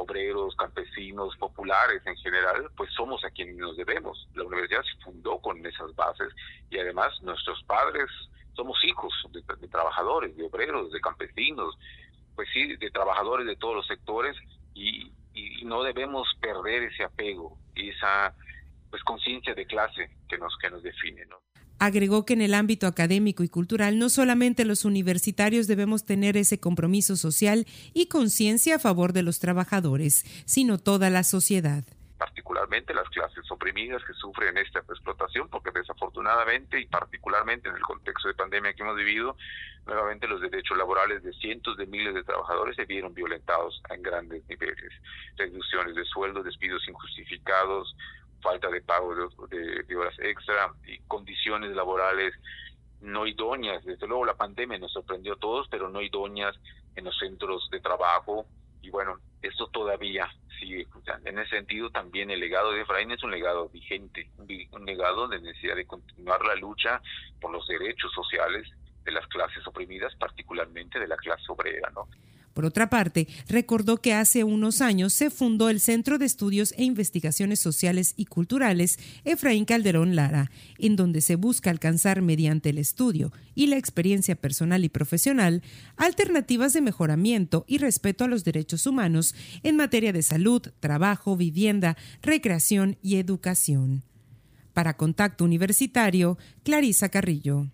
obreros, 0.00 0.56
campesinos, 0.56 1.36
populares 1.36 2.02
en 2.06 2.16
general, 2.16 2.70
pues 2.76 2.90
somos 2.94 3.22
a 3.24 3.30
quienes 3.30 3.56
nos 3.56 3.76
debemos. 3.76 4.26
La 4.34 4.44
universidad 4.44 4.82
se 4.82 5.02
fundó 5.04 5.38
con 5.38 5.64
esas 5.64 5.94
bases 5.94 6.32
y 6.70 6.78
además 6.78 7.12
nuestros 7.22 7.62
padres 7.64 8.08
somos 8.54 8.82
hijos 8.84 9.12
de, 9.30 9.68
trabajadores, 9.68 10.36
de 10.36 10.44
obreros, 10.44 10.90
de 10.90 11.00
campesinos, 11.00 11.78
pues 12.34 12.48
sí, 12.52 12.76
de 12.76 12.90
trabajadores 12.90 13.46
de 13.46 13.56
todos 13.56 13.76
los 13.76 13.86
sectores 13.86 14.36
y, 14.74 15.12
no 15.64 15.82
debemos 15.84 16.26
perder 16.40 16.82
ese 16.84 17.04
apego 17.04 17.56
y 17.76 17.90
esa 17.90 18.34
pues 18.90 19.02
conciencia 19.04 19.54
de 19.54 19.66
clase 19.66 20.10
que 20.28 20.36
nos 20.36 20.56
que 20.58 20.70
nos 20.70 20.82
define, 20.82 21.24
¿no? 21.26 21.38
Agregó 21.80 22.26
que 22.26 22.34
en 22.34 22.42
el 22.42 22.52
ámbito 22.52 22.86
académico 22.86 23.42
y 23.42 23.48
cultural 23.48 23.98
no 23.98 24.10
solamente 24.10 24.66
los 24.66 24.84
universitarios 24.84 25.66
debemos 25.66 26.04
tener 26.04 26.36
ese 26.36 26.60
compromiso 26.60 27.16
social 27.16 27.66
y 27.94 28.06
conciencia 28.06 28.76
a 28.76 28.78
favor 28.78 29.14
de 29.14 29.22
los 29.22 29.40
trabajadores, 29.40 30.26
sino 30.44 30.76
toda 30.76 31.08
la 31.08 31.24
sociedad 31.24 31.82
particularmente 32.18 32.92
las 32.92 33.08
clases 33.08 33.50
oprimidas 33.50 34.04
que 34.04 34.12
sufren 34.12 34.58
esta 34.58 34.80
explotación, 34.80 35.48
porque 35.48 35.70
desafortunadamente 35.70 36.78
y 36.78 36.84
particularmente 36.84 37.70
en 37.70 37.76
el 37.76 37.80
contexto 37.80 38.28
de 38.28 38.34
pandemia 38.34 38.74
que 38.74 38.82
hemos 38.82 38.96
vivido, 38.96 39.38
nuevamente 39.86 40.28
los 40.28 40.42
derechos 40.42 40.76
laborales 40.76 41.22
de 41.22 41.32
cientos 41.32 41.78
de 41.78 41.86
miles 41.86 42.12
de 42.12 42.22
trabajadores 42.22 42.76
se 42.76 42.84
vieron 42.84 43.14
violentados 43.14 43.82
en 43.88 44.02
grandes 44.02 44.46
niveles. 44.50 44.92
Reducciones 45.38 45.94
de 45.94 46.04
sueldos, 46.04 46.44
despidos 46.44 46.86
injustificados, 46.86 47.96
falta 48.40 48.68
de 48.68 48.80
pago 48.82 49.14
de, 49.48 49.96
horas 49.96 50.14
extra 50.18 50.72
y 50.86 50.98
condiciones 51.00 51.74
laborales 51.74 52.34
no 53.00 53.26
idóneas. 53.26 53.84
Desde 53.84 54.06
luego 54.06 54.24
la 54.24 54.36
pandemia 54.36 54.78
nos 54.78 54.92
sorprendió 54.92 55.34
a 55.34 55.38
todos, 55.38 55.68
pero 55.68 55.88
no 55.88 56.02
idóneas 56.02 56.56
en 56.96 57.04
los 57.04 57.16
centros 57.18 57.68
de 57.70 57.80
trabajo. 57.80 58.46
Y 58.82 58.90
bueno, 58.90 59.18
esto 59.42 59.68
todavía 59.68 60.28
sigue. 60.58 60.86
En 61.24 61.38
ese 61.38 61.56
sentido, 61.56 61.90
también 61.90 62.30
el 62.30 62.40
legado 62.40 62.72
de 62.72 62.82
Efraín 62.82 63.10
es 63.10 63.22
un 63.22 63.30
legado 63.30 63.68
vigente, 63.68 64.30
un 64.72 64.86
legado 64.86 65.28
de 65.28 65.40
necesidad 65.40 65.76
de 65.76 65.86
continuar 65.86 66.44
la 66.44 66.54
lucha 66.56 67.00
por 67.40 67.50
los 67.50 67.66
derechos 67.66 68.12
sociales 68.12 68.68
de 69.04 69.12
las 69.12 69.26
clases 69.28 69.66
oprimidas, 69.66 70.14
particularmente 70.16 70.98
de 70.98 71.08
la 71.08 71.16
clase 71.16 71.44
obrera, 71.48 71.90
¿no? 71.90 72.08
Por 72.54 72.64
otra 72.64 72.90
parte, 72.90 73.28
recordó 73.48 73.98
que 73.98 74.12
hace 74.12 74.42
unos 74.44 74.80
años 74.80 75.12
se 75.12 75.30
fundó 75.30 75.68
el 75.70 75.80
Centro 75.80 76.18
de 76.18 76.26
Estudios 76.26 76.74
e 76.76 76.84
Investigaciones 76.84 77.60
Sociales 77.60 78.14
y 78.16 78.26
Culturales 78.26 78.98
Efraín 79.24 79.64
Calderón 79.64 80.16
Lara, 80.16 80.50
en 80.78 80.96
donde 80.96 81.20
se 81.20 81.36
busca 81.36 81.70
alcanzar 81.70 82.22
mediante 82.22 82.70
el 82.70 82.78
estudio 82.78 83.32
y 83.54 83.68
la 83.68 83.76
experiencia 83.76 84.34
personal 84.34 84.84
y 84.84 84.88
profesional 84.88 85.62
alternativas 85.96 86.72
de 86.72 86.80
mejoramiento 86.80 87.64
y 87.68 87.78
respeto 87.78 88.24
a 88.24 88.28
los 88.28 88.44
derechos 88.44 88.86
humanos 88.86 89.34
en 89.62 89.76
materia 89.76 90.12
de 90.12 90.22
salud, 90.22 90.62
trabajo, 90.80 91.36
vivienda, 91.36 91.96
recreación 92.22 92.98
y 93.02 93.16
educación. 93.16 94.02
Para 94.72 94.96
Contacto 94.96 95.44
Universitario, 95.44 96.38
Clarisa 96.62 97.08
Carrillo. 97.08 97.68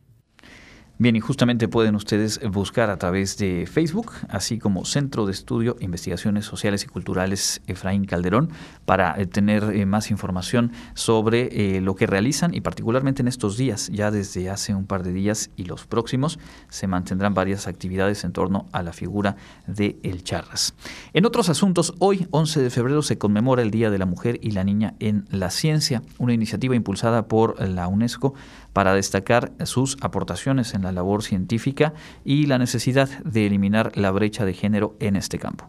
Bien, 0.98 1.14
y 1.14 1.20
justamente 1.20 1.68
pueden 1.68 1.94
ustedes 1.94 2.40
buscar 2.50 2.88
a 2.88 2.96
través 2.96 3.36
de 3.36 3.68
Facebook, 3.70 4.12
así 4.30 4.58
como 4.58 4.86
Centro 4.86 5.26
de 5.26 5.32
Estudio, 5.32 5.76
Investigaciones 5.78 6.46
Sociales 6.46 6.84
y 6.84 6.86
Culturales 6.86 7.60
Efraín 7.66 8.06
Calderón, 8.06 8.48
para 8.86 9.14
eh, 9.20 9.26
tener 9.26 9.64
eh, 9.64 9.84
más 9.84 10.10
información 10.10 10.72
sobre 10.94 11.76
eh, 11.76 11.82
lo 11.82 11.96
que 11.96 12.06
realizan 12.06 12.54
y 12.54 12.62
particularmente 12.62 13.20
en 13.20 13.28
estos 13.28 13.58
días, 13.58 13.90
ya 13.92 14.10
desde 14.10 14.48
hace 14.48 14.74
un 14.74 14.86
par 14.86 15.02
de 15.02 15.12
días 15.12 15.50
y 15.54 15.64
los 15.64 15.84
próximos, 15.86 16.38
se 16.70 16.86
mantendrán 16.86 17.34
varias 17.34 17.66
actividades 17.66 18.24
en 18.24 18.32
torno 18.32 18.64
a 18.72 18.82
la 18.82 18.94
figura 18.94 19.36
de 19.66 19.98
El 20.02 20.24
Charras. 20.24 20.74
En 21.12 21.26
otros 21.26 21.50
asuntos, 21.50 21.92
hoy, 21.98 22.26
11 22.30 22.62
de 22.62 22.70
febrero, 22.70 23.02
se 23.02 23.18
conmemora 23.18 23.60
el 23.60 23.70
Día 23.70 23.90
de 23.90 23.98
la 23.98 24.06
Mujer 24.06 24.38
y 24.40 24.52
la 24.52 24.64
Niña 24.64 24.94
en 24.98 25.26
la 25.30 25.50
Ciencia, 25.50 26.02
una 26.16 26.32
iniciativa 26.32 26.74
impulsada 26.74 27.28
por 27.28 27.60
la 27.60 27.86
UNESCO 27.86 28.32
para 28.76 28.92
destacar 28.92 29.52
sus 29.64 29.96
aportaciones 30.02 30.74
en 30.74 30.82
la 30.82 30.92
labor 30.92 31.22
científica 31.22 31.94
y 32.26 32.44
la 32.44 32.58
necesidad 32.58 33.08
de 33.24 33.46
eliminar 33.46 33.96
la 33.96 34.10
brecha 34.10 34.44
de 34.44 34.52
género 34.52 34.98
en 35.00 35.16
este 35.16 35.38
campo. 35.38 35.66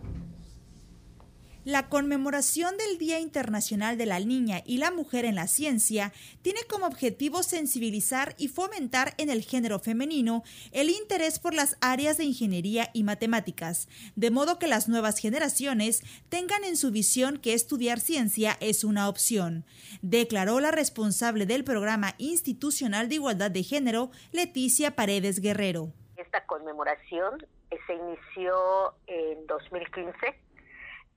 La 1.67 1.89
conmemoración 1.89 2.77
del 2.77 2.97
Día 2.97 3.19
Internacional 3.19 3.97
de 3.97 4.05
la 4.05 4.21
Niña 4.21 4.61
y 4.65 4.77
la 4.77 4.89
Mujer 4.89 5.25
en 5.25 5.35
la 5.35 5.47
Ciencia 5.47 6.13
tiene 6.41 6.61
como 6.69 6.85
objetivo 6.85 7.43
sensibilizar 7.43 8.35
y 8.37 8.47
fomentar 8.47 9.15
en 9.17 9.29
el 9.29 9.43
género 9.43 9.77
femenino 9.77 10.43
el 10.71 10.89
interés 10.89 11.39
por 11.39 11.53
las 11.53 11.77
áreas 11.81 12.17
de 12.17 12.23
ingeniería 12.23 12.89
y 12.93 13.03
matemáticas, 13.03 13.89
de 14.15 14.31
modo 14.31 14.59
que 14.59 14.67
las 14.67 14.87
nuevas 14.87 15.19
generaciones 15.19 16.03
tengan 16.29 16.63
en 16.63 16.77
su 16.77 16.89
visión 16.89 17.37
que 17.37 17.53
estudiar 17.53 17.99
ciencia 17.99 18.55
es 18.61 18.85
una 18.85 19.09
opción, 19.09 19.65
declaró 20.01 20.61
la 20.61 20.71
responsable 20.71 21.45
del 21.45 21.65
Programa 21.65 22.15
Institucional 22.17 23.09
de 23.09 23.15
Igualdad 23.15 23.51
de 23.51 23.63
Género, 23.63 24.09
Leticia 24.31 24.95
Paredes 24.95 25.41
Guerrero. 25.41 25.91
Esta 26.15 26.45
conmemoración 26.45 27.45
se 27.87 27.93
inició 27.93 28.95
en 29.07 29.45
2015 29.47 30.46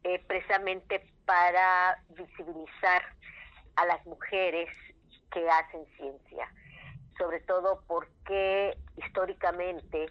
eh, 0.04 0.22
precisamente 0.26 1.02
para 1.26 2.02
visibilizar 2.10 3.02
a 3.76 3.86
las 3.86 4.04
mujeres 4.06 4.68
que 5.30 5.48
hacen 5.48 5.86
ciencia, 5.96 6.50
sobre 7.18 7.40
todo 7.40 7.82
porque 7.86 8.76
históricamente 8.96 10.04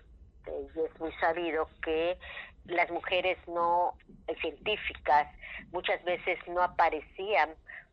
eh, 0.46 0.68
es 0.76 1.00
muy 1.00 1.12
sabido 1.14 1.70
que 1.84 2.18
las 2.66 2.90
mujeres 2.92 3.38
no 3.48 3.96
eh, 4.28 4.36
científicas 4.42 5.28
muchas 5.72 6.04
veces 6.04 6.38
no 6.48 6.62
aparecían 6.62 7.50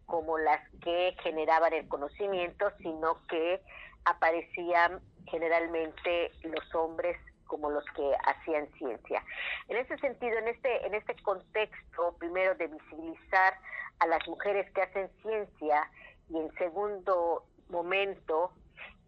como 0.06 0.38
las 0.38 0.60
que 0.82 1.16
generaban 1.22 1.72
el 1.72 1.88
conocimiento, 1.88 2.70
sino 2.78 3.20
que 3.26 3.60
aparecían 4.04 5.00
generalmente 5.26 6.30
los 6.44 6.74
hombres 6.74 7.16
como 7.46 7.70
los 7.70 7.84
que 7.94 8.12
hacían 8.24 8.68
ciencia. 8.78 9.22
En 9.68 9.76
ese 9.76 9.96
sentido, 9.98 10.38
en 10.38 10.48
este, 10.48 10.86
en 10.86 10.94
este 10.94 11.14
contexto, 11.22 12.16
primero 12.18 12.54
de 12.54 12.66
visibilizar 12.66 13.54
a 13.98 14.06
las 14.06 14.26
mujeres 14.28 14.70
que 14.72 14.82
hacen 14.82 15.10
ciencia 15.22 15.90
y 16.28 16.38
en 16.38 16.52
segundo 16.54 17.44
momento, 17.68 18.52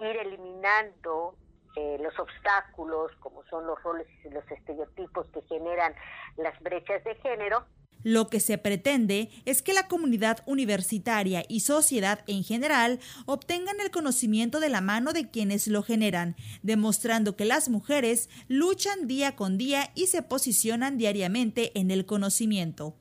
ir 0.01 0.17
eliminando 0.17 1.35
eh, 1.77 1.99
los 2.01 2.19
obstáculos, 2.19 3.13
como 3.21 3.45
son 3.45 3.67
los 3.67 3.83
roles 3.83 4.07
y 4.25 4.31
los 4.31 4.49
estereotipos 4.51 5.27
que 5.29 5.43
generan 5.43 5.95
las 6.37 6.59
brechas 6.61 7.03
de 7.05 7.15
género, 7.17 7.65
lo 8.03 8.29
que 8.29 8.41
se 8.41 8.59
pretende 8.59 9.31
es 9.45 9.63
que 9.63 9.75
la 9.75 9.89
comunidad 9.89 10.43
universitaria 10.47 11.45
y 11.49 11.61
sociedad 11.61 12.21
en 12.27 12.45
general 12.45 13.01
obtengan 13.27 13.81
el 13.81 13.91
conocimiento 13.91 14.61
de 14.61 14.69
la 14.69 14.81
mano 14.81 15.13
de 15.13 15.31
quienes 15.31 15.67
lo 15.67 15.83
generan, 15.83 16.37
demostrando 16.63 17.37
que 17.37 17.45
las 17.45 17.69
mujeres 17.69 18.29
luchan 18.49 19.07
día 19.07 19.37
con 19.37 19.59
día 19.59 19.91
y 19.95 20.07
se 20.07 20.23
posicionan 20.23 20.99
diariamente 20.99 21.73
en 21.79 21.91
el 21.91 22.07
conocimiento. 22.07 22.97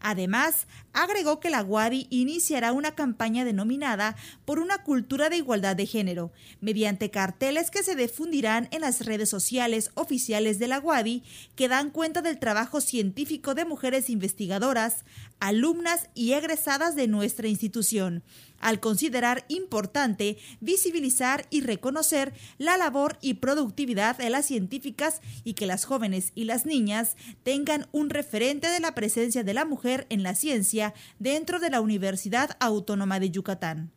Además, 0.00 0.66
agregó 0.92 1.40
que 1.40 1.50
la 1.50 1.62
WADI 1.62 2.06
iniciará 2.10 2.72
una 2.72 2.94
campaña 2.94 3.44
denominada 3.44 4.16
por 4.44 4.58
una 4.58 4.78
cultura 4.84 5.28
de 5.28 5.36
igualdad 5.36 5.76
de 5.76 5.86
género, 5.86 6.32
mediante 6.60 7.10
carteles 7.10 7.70
que 7.70 7.82
se 7.82 7.96
difundirán 7.96 8.68
en 8.70 8.82
las 8.82 9.04
redes 9.04 9.28
sociales 9.28 9.90
oficiales 9.94 10.58
de 10.58 10.68
la 10.68 10.78
WADI 10.78 11.22
que 11.56 11.68
dan 11.68 11.90
cuenta 11.90 12.22
del 12.22 12.38
trabajo 12.38 12.80
científico 12.80 13.54
de 13.54 13.64
mujeres 13.64 14.10
investigadoras, 14.10 15.04
alumnas 15.40 16.10
y 16.14 16.32
egresadas 16.32 16.96
de 16.96 17.08
nuestra 17.08 17.48
institución 17.48 18.22
al 18.60 18.80
considerar 18.80 19.44
importante 19.48 20.36
visibilizar 20.60 21.44
y 21.50 21.62
reconocer 21.62 22.32
la 22.58 22.76
labor 22.76 23.16
y 23.20 23.34
productividad 23.34 24.16
de 24.18 24.30
las 24.30 24.46
científicas 24.46 25.20
y 25.44 25.54
que 25.54 25.66
las 25.66 25.84
jóvenes 25.84 26.32
y 26.34 26.44
las 26.44 26.66
niñas 26.66 27.16
tengan 27.44 27.86
un 27.92 28.10
referente 28.10 28.68
de 28.68 28.80
la 28.80 28.94
presencia 28.94 29.44
de 29.44 29.54
la 29.54 29.64
mujer 29.64 30.06
en 30.10 30.22
la 30.22 30.34
ciencia 30.34 30.94
dentro 31.18 31.60
de 31.60 31.70
la 31.70 31.80
Universidad 31.80 32.56
Autónoma 32.60 33.20
de 33.20 33.30
Yucatán. 33.30 33.92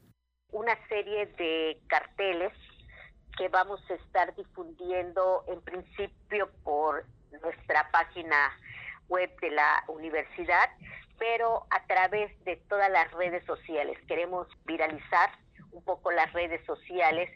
Una 0.52 0.78
serie 0.88 1.28
de 1.38 1.80
carteles 1.88 2.52
que 3.38 3.48
vamos 3.48 3.80
a 3.90 3.94
estar 3.96 4.36
difundiendo 4.36 5.44
en 5.48 5.62
principio 5.62 6.52
por 6.64 7.06
nuestra 7.42 7.90
página 7.92 8.52
web 9.08 9.30
de 9.42 9.52
la 9.52 9.84
universidad 9.88 10.70
pero 11.22 11.68
a 11.70 11.86
través 11.86 12.32
de 12.46 12.56
todas 12.68 12.90
las 12.90 13.12
redes 13.12 13.46
sociales. 13.46 13.96
Queremos 14.08 14.48
viralizar 14.66 15.30
un 15.72 15.84
poco 15.84 16.10
las 16.12 16.34
redes 16.34 16.66
sociales 16.66 17.30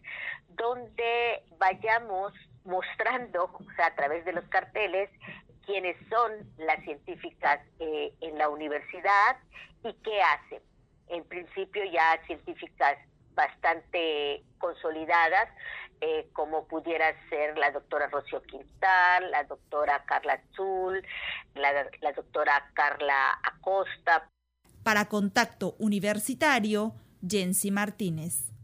donde 0.50 1.44
vayamos 1.60 2.34
mostrando, 2.64 3.44
o 3.44 3.72
sea, 3.76 3.86
a 3.86 3.96
través 3.96 4.26
de 4.26 4.34
los 4.34 4.44
carteles, 4.46 5.12
quiénes 5.68 5.96
son 6.10 6.32
las 6.58 6.84
científicas 6.84 7.60
eh, 7.78 8.12
en 8.22 8.40
la 8.40 8.50
universidad 8.50 9.38
y 9.84 9.94
qué 10.02 10.20
hacen. 10.20 10.64
En 11.10 11.24
principio 11.24 11.84
ya 11.86 12.20
científicas 12.26 12.98
bastante 13.36 14.44
consolidadas, 14.58 15.48
eh, 16.02 16.30
como 16.34 16.68
pudiera 16.68 17.06
ser 17.30 17.58
la 17.58 17.72
doctora 17.72 18.08
Rocío 18.08 18.42
Quintal, 18.44 19.32
la 19.32 19.44
doctora 19.44 20.04
Carla 20.06 20.42
Azul, 20.52 21.04
la, 21.56 21.88
la 22.02 22.12
doctora 22.14 22.72
Carla 22.74 23.40
Acosta. 23.44 24.30
Para 24.84 25.06
Contacto 25.06 25.76
Universitario, 25.80 26.94
Jensi 27.28 27.72
Martínez. 27.72 28.55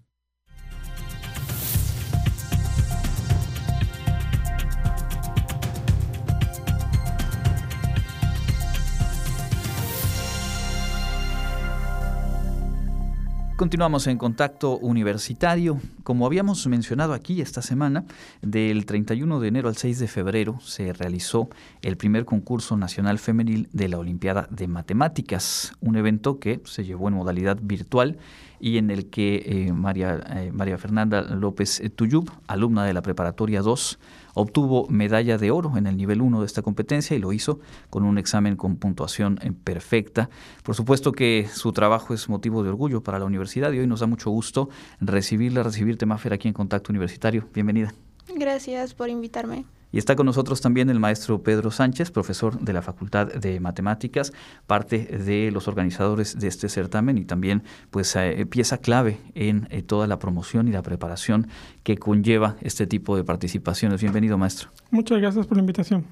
Continuamos 13.62 14.08
en 14.08 14.18
contacto 14.18 14.80
universitario. 14.80 15.80
Como 16.02 16.26
habíamos 16.26 16.66
mencionado 16.66 17.14
aquí 17.14 17.42
esta 17.42 17.62
semana, 17.62 18.06
del 18.42 18.88
31 18.88 19.40
de 19.40 19.48
enero 19.48 19.70
al 19.70 19.78
6 19.78 20.00
de 20.00 20.08
febrero 20.08 20.60
se 20.62 20.94
realizó 20.94 21.48
el 21.84 21.96
primer 21.96 22.26
concurso 22.26 22.76
nacional 22.76 23.20
femenil 23.20 23.70
de 23.72 23.88
la 23.88 24.00
Olimpiada 24.00 24.48
de 24.50 24.68
Matemáticas, 24.68 25.74
un 25.80 25.96
evento 25.96 26.40
que 26.40 26.60
se 26.66 26.86
llevó 26.86 27.08
en 27.08 27.14
modalidad 27.14 27.60
virtual 27.62 28.18
y 28.60 28.80
en 28.80 28.90
el 28.90 29.12
que 29.12 29.44
eh, 29.46 29.74
María, 29.74 30.20
eh, 30.38 30.52
María 30.52 30.80
Fernanda 30.80 31.22
López 31.22 31.84
Tuyub, 31.96 32.32
alumna 32.48 32.84
de 32.84 32.94
la 32.94 33.04
Preparatoria 33.04 33.62
2, 33.62 34.00
Obtuvo 34.34 34.88
medalla 34.90 35.38
de 35.38 35.52
oro 35.52 35.78
en 35.78 35.88
el 35.88 35.98
nivel 35.98 36.22
1 36.22 36.40
de 36.40 36.46
esta 36.46 36.62
competencia 36.62 37.16
y 37.16 37.20
lo 37.20 37.34
hizo 37.34 37.60
con 37.90 38.04
un 38.04 38.18
examen 38.18 38.56
con 38.56 38.78
puntuación 38.78 39.40
eh, 39.42 39.52
perfecta. 39.52 40.30
Por 40.64 40.76
supuesto 40.76 41.12
que 41.12 41.48
su 41.52 41.72
trabajo 41.72 42.14
es 42.14 42.30
motivo 42.30 42.64
de 42.64 42.70
orgullo 42.70 43.02
para 43.02 43.20
la 43.20 43.26
universidad 43.26 43.72
y 43.72 43.80
hoy 43.80 43.88
nos 43.88 44.00
da 44.00 44.08
mucho 44.08 44.30
gusto 44.30 44.70
recibirla, 45.00 45.64
recibirte, 45.64 46.06
Mafer, 46.06 46.34
aquí 46.34 46.48
en 46.48 46.54
Contacto 46.54 46.92
Universitario. 46.92 47.48
Bienvenida. 47.54 47.94
Gracias 48.36 48.94
por 48.94 49.10
invitarme. 49.10 49.66
Y 49.92 49.98
está 49.98 50.16
con 50.16 50.26
nosotros 50.26 50.62
también 50.62 50.90
el 50.90 51.00
maestro 51.00 51.44
Pedro 51.44 51.70
Sánchez, 51.72 52.12
profesor 52.12 52.60
de 52.60 52.74
la 52.74 52.82
Facultad 52.82 53.28
de 53.28 53.60
Matemáticas, 53.60 54.32
parte 54.68 55.00
de 55.00 55.52
los 55.52 55.68
organizadores 55.68 56.40
de 56.40 56.48
este 56.48 56.70
certamen 56.70 57.18
y 57.18 57.26
también 57.26 57.64
pues 57.90 58.16
eh, 58.16 58.46
pieza 58.50 58.78
clave 58.78 59.20
en 59.36 59.68
eh, 59.70 59.82
toda 59.82 60.08
la 60.08 60.20
promoción 60.20 60.68
y 60.68 60.72
la 60.72 60.82
preparación 60.82 61.48
que 61.84 61.98
conlleva 61.98 62.56
este 62.62 62.88
tipo 62.88 63.18
de 63.18 63.24
participaciones. 63.24 64.02
Bienvenido, 64.02 64.38
maestro. 64.38 64.70
Muchas 64.92 65.20
gracias 65.20 65.46
por 65.46 65.58
la 65.58 65.62
invitación. 65.62 66.06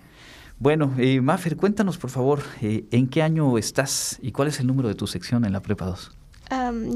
Bueno, 0.59 0.93
eh, 0.97 1.21
Mafer, 1.21 1.55
cuéntanos 1.55 1.97
por 1.97 2.09
favor, 2.09 2.41
eh, 2.61 2.85
¿en 2.91 3.07
qué 3.07 3.21
año 3.21 3.57
estás 3.57 4.19
y 4.21 4.33
cuál 4.33 4.49
es 4.49 4.59
el 4.59 4.67
número 4.67 4.89
de 4.89 4.95
tu 4.95 5.07
sección 5.07 5.45
en 5.45 5.53
la 5.53 5.61
Prepa 5.61 5.85
2? 5.85 6.11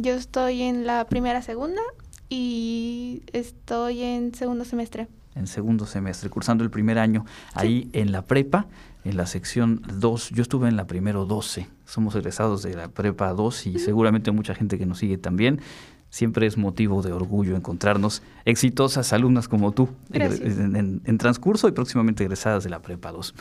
yo 0.02 0.16
estoy 0.16 0.64
en 0.64 0.88
la 0.88 1.06
primera 1.06 1.44
segunda 1.44 1.82
y 2.28 3.22
estoy 3.32 4.02
en 4.02 4.34
segundo 4.34 4.66
semestre 4.66 5.08
en 5.36 5.48
segundo 5.48 5.86
semestre, 5.86 6.30
cursando 6.30 6.64
el 6.64 6.70
primer 6.70 7.00
año 7.00 7.26
ahí 7.54 7.90
en 7.94 8.12
la 8.12 8.24
prepa, 8.24 8.68
en 9.04 9.18
la 9.18 9.26
sección 9.26 9.82
2. 9.94 10.30
Yo 10.30 10.42
estuve 10.42 10.68
en 10.68 10.76
la 10.76 10.88
primero 10.88 11.26
12. 11.26 11.68
Somos 11.86 12.16
egresados 12.16 12.64
de 12.64 12.76
la 12.76 12.88
prepa 12.90 13.34
2 13.34 13.68
y 13.68 13.80
seguramente 13.80 14.32
mucha 14.32 14.56
gente 14.56 14.78
que 14.78 14.86
nos 14.86 15.00
sigue 15.00 15.18
también. 15.18 15.62
Siempre 16.10 16.46
es 16.46 16.58
motivo 16.58 17.02
de 17.02 17.12
orgullo 17.12 17.56
encontrarnos 17.56 18.22
exitosas 18.46 19.14
alumnas 19.14 19.48
como 19.48 19.72
tú 19.72 19.90
en, 20.12 21.02
en, 21.04 21.18
transcurso 21.18 21.68
y 21.68 21.72
próximamente 21.72 22.24
egresadas 22.24 22.64
de 22.64 22.70
la 22.70 22.84
Prepa 22.84 23.12
2. 23.12 23.34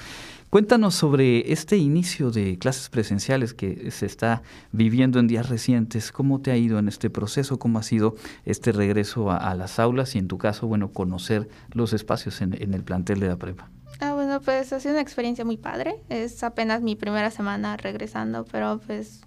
Cuéntanos 0.53 0.95
sobre 0.95 1.51
este 1.51 1.79
inicio 1.79 2.31
de 2.31 2.59
clases 2.59 2.91
presenciales 2.91 3.55
que 3.55 3.91
se 3.91 4.05
está 4.05 4.43
viviendo 4.71 5.19
en 5.19 5.27
días 5.27 5.49
recientes. 5.49 6.13
¿Cómo 6.13 6.43
te 6.43 6.51
ha 6.51 6.59
ido 6.59 6.79
en 6.79 6.89
este 6.89 7.09
proceso? 7.09 7.59
¿Cómo 7.59 7.79
ha 7.79 7.83
sido 7.83 8.17
este 8.45 8.71
regreso 8.71 9.31
a, 9.31 9.55
las 9.55 9.79
aulas 9.79 10.15
y 10.15 10.19
en 10.19 10.29
tu 10.29 10.37
caso, 10.37 10.67
bueno, 10.67 10.93
conocer 10.93 11.49
los 11.73 11.95
espacios 11.95 12.43
en, 12.43 12.53
el 12.53 12.85
plantel 12.85 13.21
de 13.21 13.29
la 13.29 13.37
prepa? 13.37 13.71
Ah, 13.99 14.13
bueno, 14.13 14.43
pues 14.43 14.75
ha 14.75 14.81
sido 14.81 14.93
una 14.93 15.01
experiencia 15.01 15.43
muy 15.47 15.57
padre. 15.57 16.03
Es 16.11 16.43
apenas 16.43 16.83
mi 16.83 16.97
primera 16.97 17.31
semana 17.31 17.79
regresando, 17.79 18.45
pero 18.45 18.79
pues, 18.87 19.23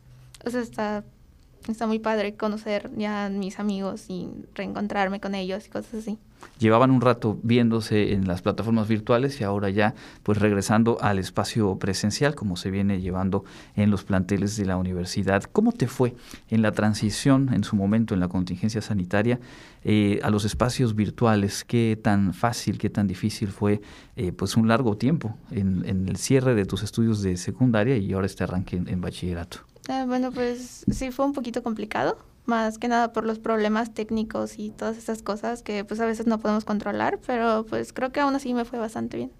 o 0.45 0.51
sea, 0.51 0.61
está 0.61 1.87
muy 1.87 1.97
padre 1.97 2.35
conocer 2.35 2.91
ya 2.97 3.29
mis 3.29 3.59
amigos 3.59 4.05
y 4.09 4.29
reencontrarme 4.53 5.19
con 5.19 5.33
ellos 5.33 5.65
y 5.65 5.69
cosas 5.71 5.95
así. 5.95 6.19
Llevaban 6.59 6.91
un 6.91 7.01
rato 7.01 7.37
viéndose 7.43 8.13
en 8.13 8.27
las 8.27 8.41
plataformas 8.41 8.87
virtuales 8.87 9.39
y 9.41 9.43
ahora 9.43 9.69
ya 9.69 9.93
pues 10.23 10.39
regresando 10.39 10.97
al 11.01 11.19
espacio 11.19 11.77
presencial 11.77 12.35
como 12.35 12.55
se 12.55 12.71
viene 12.71 13.01
llevando 13.01 13.43
en 13.75 13.91
los 13.91 14.03
planteles 14.03 14.55
de 14.57 14.65
la 14.65 14.77
universidad. 14.77 15.43
¿Cómo 15.43 15.71
te 15.71 15.87
fue 15.87 16.15
en 16.49 16.61
la 16.61 16.71
transición 16.71 17.53
en 17.53 17.63
su 17.63 17.75
momento 17.75 18.13
en 18.13 18.19
la 18.19 18.27
contingencia 18.27 18.81
sanitaria 18.81 19.39
eh, 19.83 20.19
a 20.23 20.29
los 20.29 20.45
espacios 20.45 20.95
virtuales? 20.95 21.63
¿Qué 21.63 21.99
tan 22.01 22.33
fácil, 22.33 22.77
qué 22.77 22.89
tan 22.89 23.07
difícil 23.07 23.49
fue 23.49 23.81
eh, 24.15 24.31
pues 24.31 24.55
un 24.57 24.67
largo 24.67 24.97
tiempo 24.97 25.37
en, 25.51 25.85
el 25.85 26.17
cierre 26.17 26.55
de 26.55 26.65
tus 26.65 26.83
estudios 26.83 27.21
de 27.21 27.37
secundaria 27.37 27.97
y 27.97 28.13
ahora 28.13 28.25
este 28.27 28.43
arranque 28.43 28.77
en 28.77 29.01
bachillerato? 29.01 29.59
Ah, 29.87 30.05
bueno, 30.07 30.31
pues 30.31 30.83
sí 30.89 31.11
fue 31.11 31.25
un 31.25 31.33
poquito 31.33 31.61
complicado, 31.61 32.17
más 32.45 32.77
que 32.77 32.87
nada 32.87 33.13
por 33.13 33.25
los 33.25 33.39
problemas 33.39 33.93
técnicos 33.93 34.59
y 34.59 34.69
todas 34.69 34.97
esas 34.97 35.21
cosas 35.21 35.63
que 35.63 35.83
pues 35.83 35.99
a 35.99 36.05
veces 36.05 36.27
no 36.27 36.39
podemos 36.39 36.65
controlar, 36.65 37.19
pero 37.25 37.65
pues 37.69 37.93
creo 37.93 38.11
que 38.11 38.19
aún 38.19 38.35
así 38.35 38.53
me 38.53 38.65
fue 38.65 38.79
bastante 38.79 39.17
bien. 39.17 39.31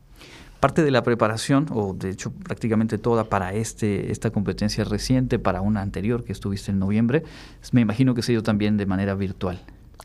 parte 0.59 0.83
de 0.83 0.89
la 0.89 1.03
preparación, 1.03 1.67
o 1.71 1.93
de 1.93 2.09
hecho 2.09 2.31
prácticamente 2.31 2.97
toda 2.97 3.25
para 3.25 3.53
este, 3.53 4.11
esta 4.11 4.31
competencia 4.31 4.83
reciente, 4.83 5.37
para 5.37 5.61
una 5.61 5.81
anterior 5.81 6.23
que 6.23 6.31
estuviste 6.31 6.71
en 6.71 6.79
noviembre, 6.79 7.23
me 7.71 7.81
imagino 7.81 8.15
que 8.15 8.23
se 8.23 8.31
dio 8.31 8.41
también 8.41 8.77
de 8.77 8.85
manera 8.85 9.13
virtual. 9.13 9.59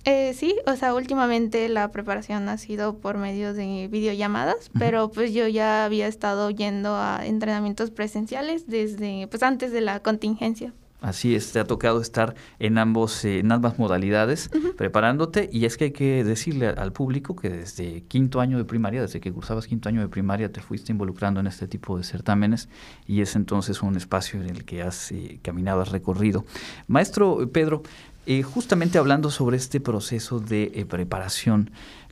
Eh, 0.04 0.32
sí, 0.34 0.56
o 0.66 0.76
sea, 0.76 0.94
últimamente 0.94 1.68
la 1.68 1.90
preparación 1.90 2.48
ha 2.48 2.56
sido 2.56 2.98
por 2.98 3.18
medio 3.18 3.52
de 3.52 3.88
videollamadas, 3.88 4.70
pero 4.78 5.10
pues 5.10 5.34
yo 5.34 5.46
ya 5.46 5.84
había 5.84 6.06
estado 6.06 6.48
yendo 6.50 6.94
a 6.96 7.20
entrenamientos 7.24 7.90
presenciales 7.90 8.66
desde, 8.66 9.28
pues 9.28 9.42
antes 9.42 9.72
de 9.72 9.82
la 9.82 10.00
contingencia. 10.00 10.72
Así 11.00 11.34
es, 11.34 11.52
te 11.52 11.58
ha 11.58 11.64
tocado 11.64 12.02
estar 12.02 12.34
en 12.58 12.76
ambos, 12.76 13.24
eh, 13.24 13.38
en 13.38 13.50
ambas 13.52 13.78
modalidades, 13.78 14.50
preparándote, 14.76 15.48
y 15.50 15.64
es 15.64 15.78
que 15.78 15.84
hay 15.84 15.90
que 15.92 16.24
decirle 16.24 16.68
al 16.68 16.92
público 16.92 17.34
que 17.34 17.48
desde 17.48 18.02
quinto 18.02 18.40
año 18.40 18.58
de 18.58 18.64
primaria, 18.64 19.00
desde 19.00 19.20
que 19.20 19.32
cursabas 19.32 19.66
quinto 19.66 19.88
año 19.88 20.02
de 20.02 20.08
primaria, 20.08 20.52
te 20.52 20.60
fuiste 20.60 20.92
involucrando 20.92 21.40
en 21.40 21.46
este 21.46 21.66
tipo 21.66 21.96
de 21.96 22.04
certámenes, 22.04 22.68
y 23.06 23.22
es 23.22 23.34
entonces 23.34 23.82
un 23.82 23.96
espacio 23.96 24.42
en 24.42 24.50
el 24.50 24.64
que 24.66 24.82
has 24.82 25.10
eh, 25.12 25.40
caminado, 25.42 25.80
has 25.80 25.90
recorrido. 25.90 26.44
Maestro 26.86 27.48
Pedro, 27.50 27.82
eh, 28.26 28.42
justamente 28.42 28.98
hablando 28.98 29.30
sobre 29.30 29.56
este 29.56 29.80
proceso 29.80 30.38
de 30.38 30.86
preparación, 30.88 31.70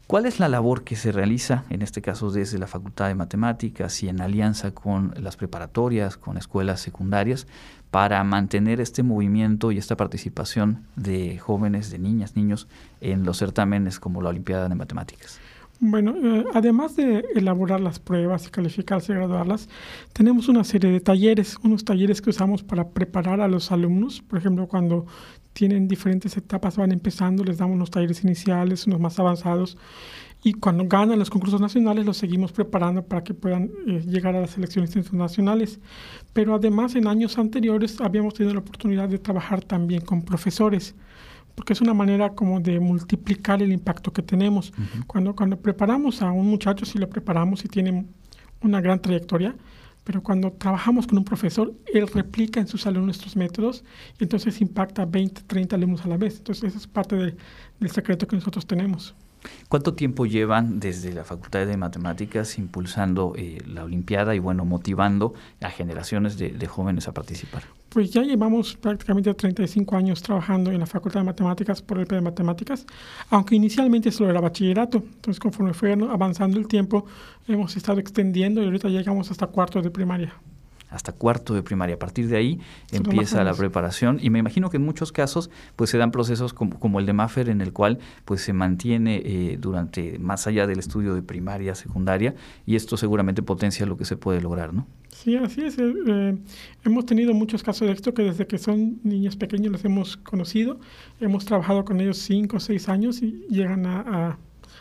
¿Cuál 0.08 0.24
es 0.24 0.40
la 0.40 0.48
labor 0.48 0.84
que 0.84 0.96
se 0.96 1.12
realiza, 1.12 1.64
en 1.68 1.82
este 1.82 2.00
caso 2.00 2.30
desde 2.30 2.56
la 2.56 2.66
Facultad 2.66 3.08
de 3.08 3.14
Matemáticas 3.14 4.02
y 4.02 4.08
en 4.08 4.22
alianza 4.22 4.70
con 4.70 5.12
las 5.18 5.36
preparatorias, 5.36 6.16
con 6.16 6.38
escuelas 6.38 6.80
secundarias, 6.80 7.46
para 7.90 8.22
mantener 8.24 8.80
este 8.80 9.02
movimiento 9.02 9.72
y 9.72 9.78
esta 9.78 9.96
participación 9.96 10.84
de 10.96 11.38
jóvenes, 11.38 11.90
de 11.90 11.98
niñas, 11.98 12.36
niños 12.36 12.68
en 13.00 13.24
los 13.24 13.38
certámenes 13.38 13.98
como 13.98 14.22
la 14.22 14.30
Olimpiada 14.30 14.68
de 14.68 14.74
Matemáticas? 14.74 15.40
Bueno, 15.80 16.16
eh, 16.16 16.44
además 16.54 16.96
de 16.96 17.24
elaborar 17.36 17.80
las 17.80 18.00
pruebas 18.00 18.46
y 18.48 18.50
calificarse 18.50 19.12
y 19.12 19.14
graduarlas, 19.14 19.68
tenemos 20.12 20.48
una 20.48 20.64
serie 20.64 20.90
de 20.90 20.98
talleres, 20.98 21.56
unos 21.62 21.84
talleres 21.84 22.20
que 22.20 22.30
usamos 22.30 22.64
para 22.64 22.88
preparar 22.88 23.40
a 23.40 23.46
los 23.46 23.70
alumnos. 23.70 24.20
Por 24.20 24.40
ejemplo, 24.40 24.66
cuando 24.66 25.06
tienen 25.52 25.86
diferentes 25.86 26.36
etapas, 26.36 26.76
van 26.76 26.90
empezando, 26.90 27.44
les 27.44 27.58
damos 27.58 27.76
unos 27.76 27.90
talleres 27.92 28.24
iniciales, 28.24 28.88
unos 28.88 28.98
más 28.98 29.20
avanzados, 29.20 29.78
y 30.42 30.54
cuando 30.54 30.84
ganan 30.86 31.18
los 31.18 31.30
concursos 31.30 31.60
nacionales 31.60 32.06
los 32.06 32.16
seguimos 32.16 32.52
preparando 32.52 33.04
para 33.04 33.24
que 33.24 33.34
puedan 33.34 33.70
eh, 33.86 34.02
llegar 34.06 34.36
a 34.36 34.40
las 34.40 34.50
selecciones 34.50 34.94
internacionales. 34.94 35.80
Pero 36.32 36.54
además 36.54 36.94
en 36.94 37.08
años 37.08 37.38
anteriores 37.38 38.00
habíamos 38.00 38.34
tenido 38.34 38.54
la 38.54 38.60
oportunidad 38.60 39.08
de 39.08 39.18
trabajar 39.18 39.64
también 39.64 40.02
con 40.02 40.22
profesores, 40.22 40.94
porque 41.54 41.72
es 41.72 41.80
una 41.80 41.94
manera 41.94 42.34
como 42.34 42.60
de 42.60 42.78
multiplicar 42.78 43.62
el 43.62 43.72
impacto 43.72 44.12
que 44.12 44.22
tenemos. 44.22 44.72
cuando, 45.06 45.34
cuando 45.34 45.58
preparamos 45.60 46.22
a 46.22 46.30
un 46.30 46.46
muchacho, 46.48 46.84
si 46.86 46.98
lo 46.98 47.08
preparamos 47.08 47.64
y 47.64 47.68
tiene 47.68 48.06
una 48.62 48.80
gran 48.80 49.02
trayectoria, 49.02 49.56
pero 50.04 50.22
cuando 50.22 50.52
trabajamos 50.52 51.06
con 51.06 51.18
un 51.18 51.24
profesor, 51.24 51.74
él 51.92 52.06
replica 52.08 52.60
en 52.60 52.68
sus 52.68 52.86
alumnos 52.86 53.06
nuestros 53.06 53.36
métodos 53.36 53.84
y 54.18 54.22
entonces 54.22 54.60
impacta 54.60 55.02
a 55.02 55.04
20, 55.04 55.42
30 55.42 55.76
alumnos 55.76 56.04
a 56.04 56.08
la 56.08 56.16
vez. 56.16 56.38
Entonces, 56.38 56.70
esa 56.70 56.78
es 56.78 56.86
parte 56.86 57.16
del 57.16 57.90
secreto 57.90 58.26
que 58.26 58.36
nosotros 58.36 58.66
tenemos. 58.66 59.14
¿Cuánto 59.68 59.94
tiempo 59.94 60.26
llevan 60.26 60.80
desde 60.80 61.12
la 61.12 61.24
Facultad 61.24 61.66
de 61.66 61.76
Matemáticas 61.76 62.58
impulsando 62.58 63.34
eh, 63.36 63.58
la 63.66 63.84
Olimpiada 63.84 64.34
y 64.34 64.38
bueno, 64.38 64.64
motivando 64.64 65.34
a 65.60 65.70
generaciones 65.70 66.38
de, 66.38 66.66
jóvenes 66.66 67.08
a 67.08 67.12
participar? 67.12 67.64
Pues 67.88 68.10
ya 68.10 68.22
llevamos 68.22 68.76
prácticamente 68.76 69.32
35 69.32 69.96
años 69.96 70.22
trabajando 70.22 70.70
en 70.70 70.80
la 70.80 70.86
Facultad 70.86 71.20
de 71.20 71.26
Matemáticas 71.26 71.82
por 71.82 71.98
el 71.98 72.06
P 72.06 72.16
de 72.16 72.20
Matemáticas, 72.20 72.86
aunque 73.30 73.56
inicialmente 73.56 74.10
solo 74.10 74.30
era 74.30 74.40
bachillerato. 74.40 74.98
Entonces, 74.98 75.40
conforme 75.40 75.74
fue 75.74 75.92
avanzando 75.92 76.58
el 76.58 76.68
tiempo, 76.68 77.06
hemos 77.46 77.76
estado 77.76 78.00
extendiendo 78.00 78.62
y 78.62 78.66
ahorita 78.66 78.88
llegamos 78.88 79.30
hasta 79.30 79.46
cuarto 79.46 79.80
de 79.80 79.90
primaria 79.90 80.34
hasta 80.90 81.12
cuarto 81.12 81.54
de 81.54 81.62
primaria. 81.62 81.96
A 81.96 81.98
partir 81.98 82.28
de 82.28 82.36
ahí 82.36 82.60
empieza 82.92 83.44
la 83.44 83.54
preparación 83.54 84.18
y 84.20 84.30
me 84.30 84.38
imagino 84.38 84.70
que 84.70 84.76
en 84.78 84.84
muchos 84.84 85.12
casos 85.12 85.50
pues 85.76 85.90
se 85.90 85.98
dan 85.98 86.10
procesos 86.10 86.52
como, 86.52 87.00
el 87.00 87.06
de 87.06 87.12
Maffer 87.12 87.48
en 87.48 87.60
el 87.60 87.72
cual 87.72 87.98
pues 88.24 88.42
se 88.42 88.52
mantiene 88.52 89.22
eh, 89.24 89.58
durante 89.60 90.18
más 90.18 90.46
allá 90.46 90.66
del 90.66 90.78
estudio 90.78 91.14
de 91.14 91.22
primaria, 91.22 91.74
secundaria 91.74 92.34
y 92.66 92.76
esto 92.76 92.96
seguramente 92.96 93.42
potencia 93.42 93.86
lo 93.86 93.96
que 93.96 94.04
se 94.04 94.16
puede 94.16 94.40
lograr, 94.40 94.72
¿no? 94.72 94.86
Sí, 95.08 95.36
así 95.36 95.62
es. 95.62 95.78
Eh, 95.78 95.94
eh, 96.06 96.38
hemos 96.84 97.06
tenido 97.06 97.34
muchos 97.34 97.62
casos 97.62 97.88
de 97.88 97.94
esto 97.94 98.14
que 98.14 98.22
desde 98.22 98.46
que 98.46 98.58
son 98.58 99.00
niños 99.02 99.36
pequeños 99.36 99.72
los 99.72 99.84
hemos 99.84 100.16
conocido, 100.16 100.78
hemos 101.20 101.44
trabajado 101.44 101.84
con 101.84 102.00
ellos 102.00 102.18
cinco 102.18 102.58
o 102.58 102.60
seis 102.60 102.88
años 102.88 103.22
y 103.22 103.46
llegan 103.48 103.86
a 103.86 104.38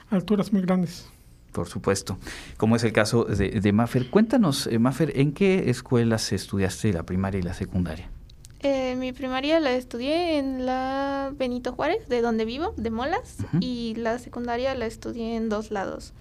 alturas 0.09 0.53
muy 0.53 0.61
grandes. 0.61 1.09
Por 1.57 1.67
supuesto, 1.67 2.19
como 2.57 2.75
es 2.75 2.83
el 2.83 2.93
caso 2.93 3.23
de, 3.23 3.49
de 3.49 3.71
Maffer. 3.71 4.11
Cuéntanos, 4.11 4.67
eh, 4.67 4.77
Maffer, 4.77 5.19
¿en 5.19 5.31
qué 5.31 5.71
escuelas 5.71 6.31
estudiaste 6.31 6.93
la 6.93 7.01
primaria 7.01 7.39
y 7.39 7.41
la 7.41 7.55
secundaria? 7.55 8.11
Eh, 8.59 8.95
mi 8.95 9.11
primaria 9.11 9.59
la 9.59 9.71
estudié 9.71 10.37
en 10.37 10.67
la 10.67 11.33
Benito 11.35 11.73
Juárez, 11.73 12.07
de 12.09 12.21
donde 12.21 12.45
vivo, 12.45 12.75
de 12.77 12.91
Molas, 12.91 13.37
y 13.59 13.95
la 13.95 14.19
secundaria 14.19 14.75
la 14.75 14.85
estudié 14.85 15.35
en 15.35 15.49
dos 15.49 15.71
lados. 15.71 16.13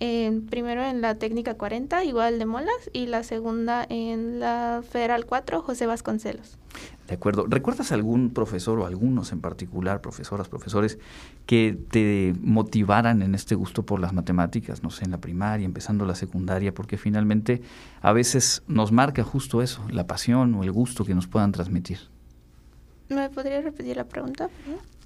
primero 0.00 0.82
en 0.82 1.02
la 1.02 1.14
técnica 1.14 1.54
40, 1.54 2.02
igual 2.02 2.40
de 2.40 2.46
Molas, 2.46 2.90
y 2.92 3.06
la 3.06 3.22
segunda 3.22 3.86
en 3.88 4.40
la 4.40 4.82
Federal 4.90 5.24
4, 5.24 5.62
José 5.62 5.86
Vasconcelos. 5.86 6.58
De 7.10 7.16
acuerdo. 7.16 7.44
¿Recuerdas 7.48 7.90
algún 7.90 8.30
profesor 8.30 8.78
o 8.78 8.86
algunos 8.86 9.32
en 9.32 9.40
particular, 9.40 10.00
profesoras, 10.00 10.48
profesores, 10.48 10.96
que 11.44 11.76
te 11.90 12.36
motivaran 12.40 13.20
en 13.22 13.34
este 13.34 13.56
gusto 13.56 13.84
por 13.84 13.98
las 13.98 14.12
matemáticas, 14.12 14.84
no 14.84 14.90
sé, 14.90 15.06
en 15.06 15.10
la 15.10 15.18
primaria, 15.18 15.64
empezando 15.64 16.06
la 16.06 16.14
secundaria, 16.14 16.72
porque 16.72 16.96
finalmente 16.98 17.62
a 18.00 18.12
veces 18.12 18.62
nos 18.68 18.92
marca 18.92 19.24
justo 19.24 19.60
eso, 19.60 19.84
la 19.90 20.06
pasión 20.06 20.54
o 20.54 20.62
el 20.62 20.70
gusto 20.70 21.04
que 21.04 21.16
nos 21.16 21.26
puedan 21.26 21.50
transmitir? 21.50 21.98
¿Me 23.08 23.28
podría 23.28 23.60
repetir 23.60 23.96
la 23.96 24.04
pregunta? 24.04 24.48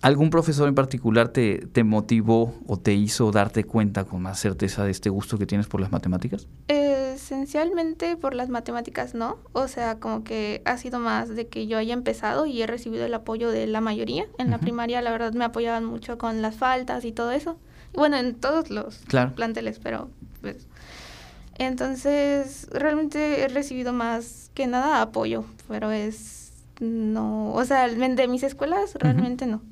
¿Algún 0.05 0.29
profesor 0.29 0.69
en 0.69 0.75
particular 0.75 1.29
te, 1.29 1.67
te 1.73 1.83
motivó 1.83 2.55
o 2.67 2.77
te 2.79 2.93
hizo 2.93 3.31
darte 3.31 3.65
cuenta 3.65 4.05
con 4.05 4.21
más 4.21 4.39
certeza 4.39 4.85
de 4.85 4.91
este 4.91 5.09
gusto 5.09 5.39
que 5.39 5.47
tienes 5.47 5.67
por 5.67 5.81
las 5.81 5.93
matemáticas? 5.93 6.47
Esencialmente 6.69 8.19
por 8.19 8.35
las 8.35 8.51
matemáticas 8.51 9.15
no, 9.15 9.39
o 9.55 9.67
sea, 9.67 9.99
como 10.01 10.23
que 10.23 10.61
ha 10.67 10.77
sido 10.77 10.99
más 11.01 11.31
de 11.31 11.47
que 11.47 11.67
yo 11.67 11.79
haya 11.79 11.95
empezado 11.95 12.45
y 12.45 12.61
he 12.61 12.67
recibido 12.67 13.07
el 13.07 13.15
apoyo 13.15 13.49
de 13.49 13.67
la 13.67 13.81
mayoría. 13.81 14.27
En 14.37 14.51
la 14.51 14.59
primaria 14.59 15.01
la 15.01 15.11
verdad 15.11 15.33
me 15.33 15.47
apoyaban 15.47 15.87
mucho 15.87 16.19
con 16.19 16.43
las 16.43 16.55
faltas 16.55 17.07
y 17.07 17.13
todo 17.13 17.31
eso. 17.31 17.57
Bueno, 17.95 18.19
en 18.19 18.35
todos 18.35 18.69
los 18.69 19.01
planteles, 19.35 19.79
pero 19.79 20.11
pues... 20.43 20.67
Entonces, 21.57 22.69
realmente 22.73 23.41
he 23.41 23.49
recibido 23.49 23.95
más 23.95 24.51
que 24.53 24.67
nada 24.67 25.01
apoyo, 25.01 25.47
pero 25.67 25.91
es... 25.93 26.53
No, 26.79 27.55
o 27.55 27.65
sea, 27.65 27.89
de 27.89 28.29
mis 28.29 28.43
escuelas 28.43 28.97
realmente 28.97 29.47
no. 29.47 29.63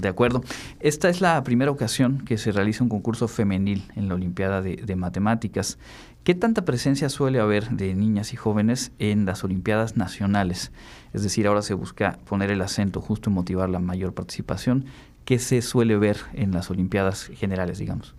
De 0.00 0.08
acuerdo. 0.08 0.42
Esta 0.80 1.08
es 1.08 1.20
la 1.20 1.42
primera 1.42 1.70
ocasión 1.70 2.24
que 2.24 2.38
se 2.38 2.52
realiza 2.52 2.84
un 2.84 2.88
concurso 2.88 3.26
femenil 3.26 3.84
en 3.96 4.08
la 4.08 4.14
Olimpiada 4.14 4.62
de, 4.62 4.96
Matemáticas. 4.96 5.78
¿Qué 6.24 6.34
tanta 6.34 6.64
presencia 6.64 7.08
suele 7.08 7.40
haber 7.40 7.70
de 7.70 7.94
niñas 7.94 8.32
y 8.32 8.36
jóvenes 8.36 8.92
en 8.98 9.26
las 9.26 9.42
Olimpiadas 9.44 9.96
nacionales? 9.96 10.72
Es 11.12 11.22
decir, 11.22 11.46
ahora 11.46 11.62
se 11.62 11.74
busca 11.74 12.18
poner 12.26 12.50
el 12.50 12.62
acento 12.62 13.00
justo 13.00 13.30
en 13.30 13.34
motivar 13.34 13.68
la 13.70 13.78
mayor 13.78 14.14
participación. 14.14 14.84
¿Qué 15.24 15.38
se 15.38 15.62
suele 15.62 15.96
ver 15.96 16.18
en 16.34 16.52
las 16.52 16.70
Olimpiadas 16.70 17.24
generales, 17.24 17.78
digamos? 17.78 18.14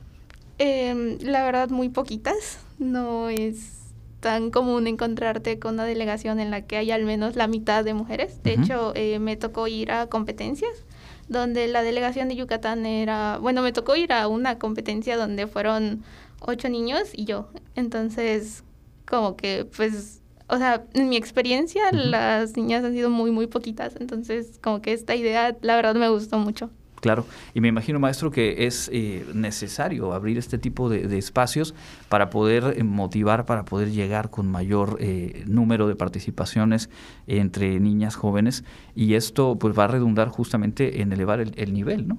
Em, 0.58 1.18
la 1.22 1.44
verdad, 1.44 1.70
muy 1.70 1.89
poquitas. 1.89 2.60
No 2.78 3.30
es 3.30 3.80
tan 4.20 4.52
común 4.52 4.88
encontrarte 4.88 5.60
con 5.60 5.76
una 5.76 5.86
delegación 5.86 6.39
en 6.39 6.52
la 6.52 6.62
que 6.62 6.78
hay 6.78 6.92
al 6.92 7.06
menos 7.06 7.36
la 7.36 7.48
mitad 7.48 7.86
de 7.86 7.94
mujeres. 7.94 8.44
De 8.44 8.54
hecho, 8.54 8.92
eh, 8.96 9.20
me 9.20 9.38
tocó 9.38 9.68
ir 9.68 9.92
a 9.92 10.08
competencias 10.08 10.86
donde 11.30 11.68
la 11.68 11.84
delegación 11.84 12.28
de 12.28 12.36
Yucatán 12.36 12.86
era, 12.86 13.38
bueno, 13.38 13.62
me 13.62 13.72
tocó 13.72 13.96
ir 13.96 14.12
a 14.12 14.28
una 14.28 14.60
competencia 14.60 15.15
donde 15.15 15.48
fueron 15.48 16.04
ocho 16.42 16.70
niños 16.70 17.10
y 17.13 17.26
yo. 17.26 17.50
Entonces, 17.76 18.63
como 19.08 19.36
que, 19.38 19.65
pues, 19.65 20.22
o 20.48 20.58
sea, 20.58 20.84
en 20.94 21.10
mi 21.10 21.15
experiencia, 21.15 21.92
las 21.92 22.58
niñas 22.58 22.84
han 22.84 22.94
sido 22.94 23.10
muy, 23.10 23.32
muy 23.32 23.48
poquitas. 23.48 23.96
Entonces, 24.00 24.60
como 24.62 24.82
que 24.82 24.94
esta 24.94 25.15
idea, 25.15 25.56
la 25.62 25.76
verdad, 25.76 25.96
me 25.96 26.10
gustó 26.10 26.39
mucho. 26.39 26.72
Claro, 27.01 27.25
y 27.53 27.62
me 27.62 27.69
imagino, 27.69 27.99
maestro, 27.99 28.29
que 28.31 28.65
es 28.65 28.89
eh, 28.91 29.25
necesario 29.33 30.13
abrir 30.13 30.38
este 30.38 30.57
tipo 30.57 30.89
de, 30.89 31.17
espacios 31.17 31.73
para 32.09 32.29
poder 32.29 32.75
eh, 32.77 32.83
motivar, 32.83 33.45
para 33.45 33.63
poder 33.63 33.91
llegar 33.91 34.29
con 34.29 34.49
mayor 34.49 34.97
eh, 34.99 35.43
número 35.47 35.88
de 35.88 35.95
participaciones 35.95 36.89
entre 37.27 37.79
niñas 37.79 38.15
jóvenes, 38.15 38.63
y 38.95 39.13
esto 39.13 39.57
pues 39.57 39.77
va 39.77 39.85
a 39.85 39.88
redundar 39.88 40.27
justamente 40.27 41.01
en 41.01 41.13
elevar 41.13 41.39
el, 41.39 41.73
nivel, 41.73 42.07
¿no? 42.07 42.17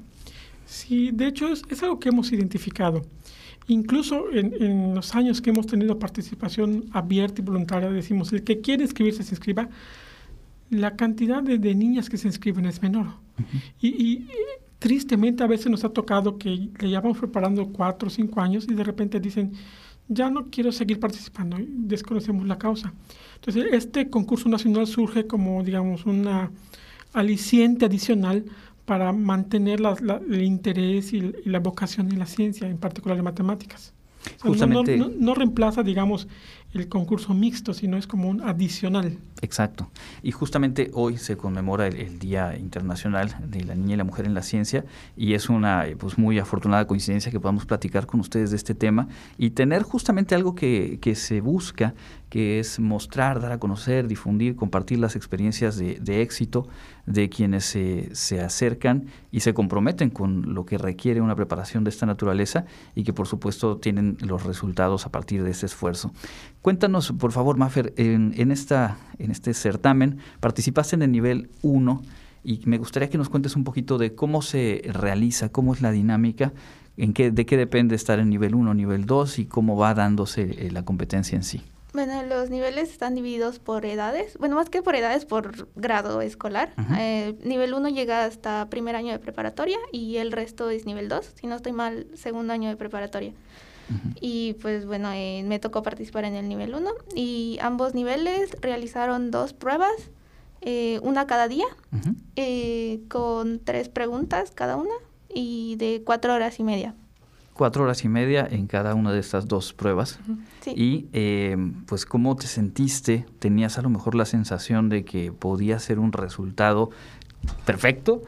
Sí, 0.65 1.11
de 1.13 1.27
hecho 1.27 1.49
es, 1.49 1.83
algo 1.83 1.99
que 1.99 2.09
hemos 2.09 2.33
identificado. 2.33 3.03
Incluso 3.67 4.31
en, 4.33 4.95
los 4.95 5.15
años 5.15 5.41
que 5.41 5.51
hemos 5.51 5.67
tenido 5.67 5.99
participación 5.99 6.87
abierta 6.93 7.43
y 7.43 7.45
voluntaria, 7.45 7.91
decimos, 7.91 8.33
el 8.33 8.45
que 8.45 8.61
quiere 8.61 8.85
inscribirse 8.85 9.23
se 9.23 9.35
inscriba, 9.35 9.69
la 10.71 10.97
cantidad 10.97 11.43
de, 11.43 11.75
niñas 11.75 12.09
que 12.09 12.17
se 12.17 12.29
inscriben 12.29 12.65
es 12.65 12.81
menor. 12.81 13.09
y, 13.81 14.27
tristemente 14.81 15.45
a 15.45 15.47
veces 15.47 15.71
nos 15.71 15.85
ha 15.85 15.91
tocado 15.91 16.39
que 16.39 16.71
le 16.79 16.89
llevamos 16.89 17.19
preparando 17.19 17.69
cuatro 17.69 18.09
o 18.09 18.11
cinco 18.11 18.41
años 18.41 18.67
y 18.69 18.75
de 18.75 18.83
repente 18.83 19.21
dicen, 19.21 19.53
ya 20.09 20.29
no 20.29 20.47
quiero 20.51 20.73
seguir 20.73 20.99
participando, 20.99 21.57
desconocemos 21.61 22.47
la 22.49 22.59
causa. 22.59 22.93
Entonces, 23.37 23.67
este 23.73 24.11
concurso 24.11 24.49
nacional 24.49 24.89
surge 24.89 25.27
como, 25.27 25.63
digamos, 25.63 26.07
una 26.07 26.51
aliciente 27.13 27.87
adicional 27.87 28.45
para 28.87 29.13
mantener 29.13 29.81
el 30.31 30.43
interés 30.43 31.13
y, 31.13 31.33
la 31.45 31.61
vocación 31.61 32.11
en 32.11 32.19
la 32.19 32.27
ciencia, 32.27 32.67
en 32.67 32.79
particular 32.79 33.19
en 33.19 33.25
matemáticas. 33.25 33.93
Justamente, 34.41 34.97
no, 34.97 35.35
reemplaza, 35.35 35.83
digamos, 35.83 36.27
el 36.73 36.89
concurso 36.89 37.35
mixto, 37.35 37.75
sino 37.75 37.97
es 37.97 38.07
como 38.07 38.29
un 38.29 38.43
adicional. 38.43 39.19
Exacto. 39.43 39.91
Y 40.23 40.33
justamente 40.33 40.91
hoy 40.93 41.17
se 41.17 41.37
conmemora 41.37 41.87
el, 41.87 42.19
Día 42.19 42.57
Internacional 42.57 43.35
de 43.47 43.65
la 43.65 43.75
Niña 43.75 43.95
y 43.95 43.97
la 43.97 44.05
Mujer 44.05 44.27
en 44.27 44.35
la 44.35 44.43
Ciencia 44.43 44.85
y 45.17 45.35
es 45.35 45.49
una 45.49 45.87
pues 45.99 46.19
muy 46.19 46.39
afortunada 46.39 46.87
coincidencia 46.87 47.33
que 47.33 47.41
podamos 47.41 47.65
platicar 47.65 48.07
con 48.07 48.21
ustedes 48.21 48.51
de 48.51 48.57
este 48.57 48.75
tema 48.75 49.09
y 49.39 49.51
tener 49.51 49.83
justamente 49.83 50.35
algo 50.35 50.55
que, 50.55 50.99
que 51.01 51.15
se 51.15 51.41
busca 51.41 51.95
que 52.31 52.61
es 52.61 52.79
mostrar, 52.79 53.41
dar 53.41 53.53
a 53.53 53.59
conocer, 53.59 54.07
difundir, 54.07 54.55
compartir 54.55 54.99
las 54.99 55.17
experiencias 55.17 55.77
de, 55.77 55.99
de 56.01 56.23
éxito 56.23 56.69
de 57.05 57.29
quienes 57.29 57.65
se, 57.65 58.15
se, 58.15 58.41
acercan 58.41 59.07
y 59.33 59.41
se 59.41 59.53
comprometen 59.53 60.11
con 60.11 60.55
lo 60.55 60.65
que 60.65 60.79
requiere 60.79 61.21
una 61.21 61.35
preparación 61.35 61.83
de 61.83 61.91
esta 61.91 62.07
naturaleza 62.07 62.67
y 62.95 63.03
que 63.03 63.13
por 63.13 63.27
supuesto 63.27 63.79
tienen 63.79 64.17
los 64.21 64.45
resultados 64.45 65.07
a 65.07 65.11
partir 65.11 65.43
de 65.43 65.51
ese 65.51 65.67
esfuerzo. 65.67 66.13
Cuéntanos, 66.63 67.13
por 67.13 67.33
favor, 67.33 67.57
Mafer, 67.57 67.95
en, 67.97 68.35
en, 68.37 68.53
esta, 68.53 68.99
en 69.19 69.31
este 69.31 69.55
certamen 69.55 70.19
participaste 70.41 70.95
en 70.95 71.03
el 71.03 71.11
nivel 71.11 71.51
1 71.63 72.03
y 72.45 72.61
me 72.67 72.77
gustaría 72.77 73.09
que 73.09 73.19
nos 73.19 73.31
cuentes 73.31 73.57
un 73.57 73.65
poquito 73.65 73.97
de 73.97 74.15
cómo 74.15 74.43
se 74.43 74.83
realiza, 74.85 75.51
cómo 75.51 75.73
es 75.73 75.81
la 75.81 75.91
dinámica, 75.91 76.53
en 76.97 77.15
qué, 77.15 77.31
de 77.31 77.47
qué 77.47 77.57
depende 77.57 77.95
estar 77.95 78.19
en 78.19 78.29
nivel 78.29 78.55
1, 78.55 78.75
nivel 78.75 79.07
2 79.07 79.39
y 79.39 79.47
cómo 79.47 79.77
va 79.77 79.95
dándose 79.95 80.67
eh, 80.67 80.71
la 80.71 80.85
competencia 80.85 81.37
en 81.37 81.45
sí. 81.45 81.63
Bueno, 81.93 82.23
los 82.23 82.51
niveles 82.51 82.91
están 82.91 83.15
divididos 83.15 83.59
por 83.59 83.85
edades, 83.85 84.37
bueno, 84.39 84.55
más 84.55 84.71
que 84.71 84.81
por 84.81 84.95
edades, 84.95 85.25
por 85.25 85.69
grado 85.75 86.21
escolar. 86.21 86.73
Eh, 86.99 87.37
nivel 87.43 87.75
1 87.75 87.89
llega 87.89 88.25
hasta 88.25 88.69
primer 88.71 88.95
año 88.95 89.13
de 89.13 89.19
preparatoria 89.19 89.79
y 89.91 90.19
el 90.19 90.31
resto 90.31 90.71
es 90.71 90.87
nivel 90.87 91.09
2, 91.09 91.33
si 91.41 91.47
no 91.49 91.57
estoy 91.57 91.73
mal, 91.73 92.07
segundo 92.15 92.53
año 92.53 92.69
de 92.69 92.77
preparatoria. 92.77 93.33
Y 94.21 94.55
pues 94.55 94.87
bueno, 94.87 95.11
eh, 95.13 95.43
me 95.45 95.59
tocó 95.59 95.83
participar 95.83 96.25
en 96.25 96.35
el 96.35 96.49
nivel 96.49 96.75
1 96.75 96.91
y 97.15 97.59
ambos 97.61 97.95
niveles 97.95 98.57
realizaron 98.61 99.31
dos 99.31 99.53
pruebas, 99.53 100.11
eh, 100.61 101.01
una 101.03 101.27
cada 101.27 101.49
día, 101.49 101.67
con 103.09 103.61
tres 103.61 103.89
preguntas 103.89 104.53
cada 104.53 104.77
una 104.77 104.95
y 105.35 105.77
de 105.77 106.03
cuatro 106.05 106.35
horas 106.35 106.59
y 106.61 106.65
media. 106.65 106.95
Cuatro 107.55 107.85
horas 107.85 108.05
y 108.05 108.09
media 108.09 108.49
en 108.51 108.67
cada 108.67 108.95
una 108.95 109.13
de 109.13 109.21
estas 109.21 109.47
dos 109.47 109.73
pruebas. 109.73 110.19
Y 110.67 111.09
eh, 111.13 111.57
pues 111.87 112.07
cómo 112.07 112.35
te 112.37 112.47
sentiste, 112.47 113.27
tenías 113.39 113.77
a 113.79 113.83
lo 113.83 113.91
mejor 113.91 114.15
la 114.15 114.25
sensación 114.25 114.89
de 114.89 115.05
que 115.05 115.31
podía 115.33 115.79
ser 115.79 115.99
un 115.99 116.13
resultado 116.13 116.91
perfecto 117.67 118.23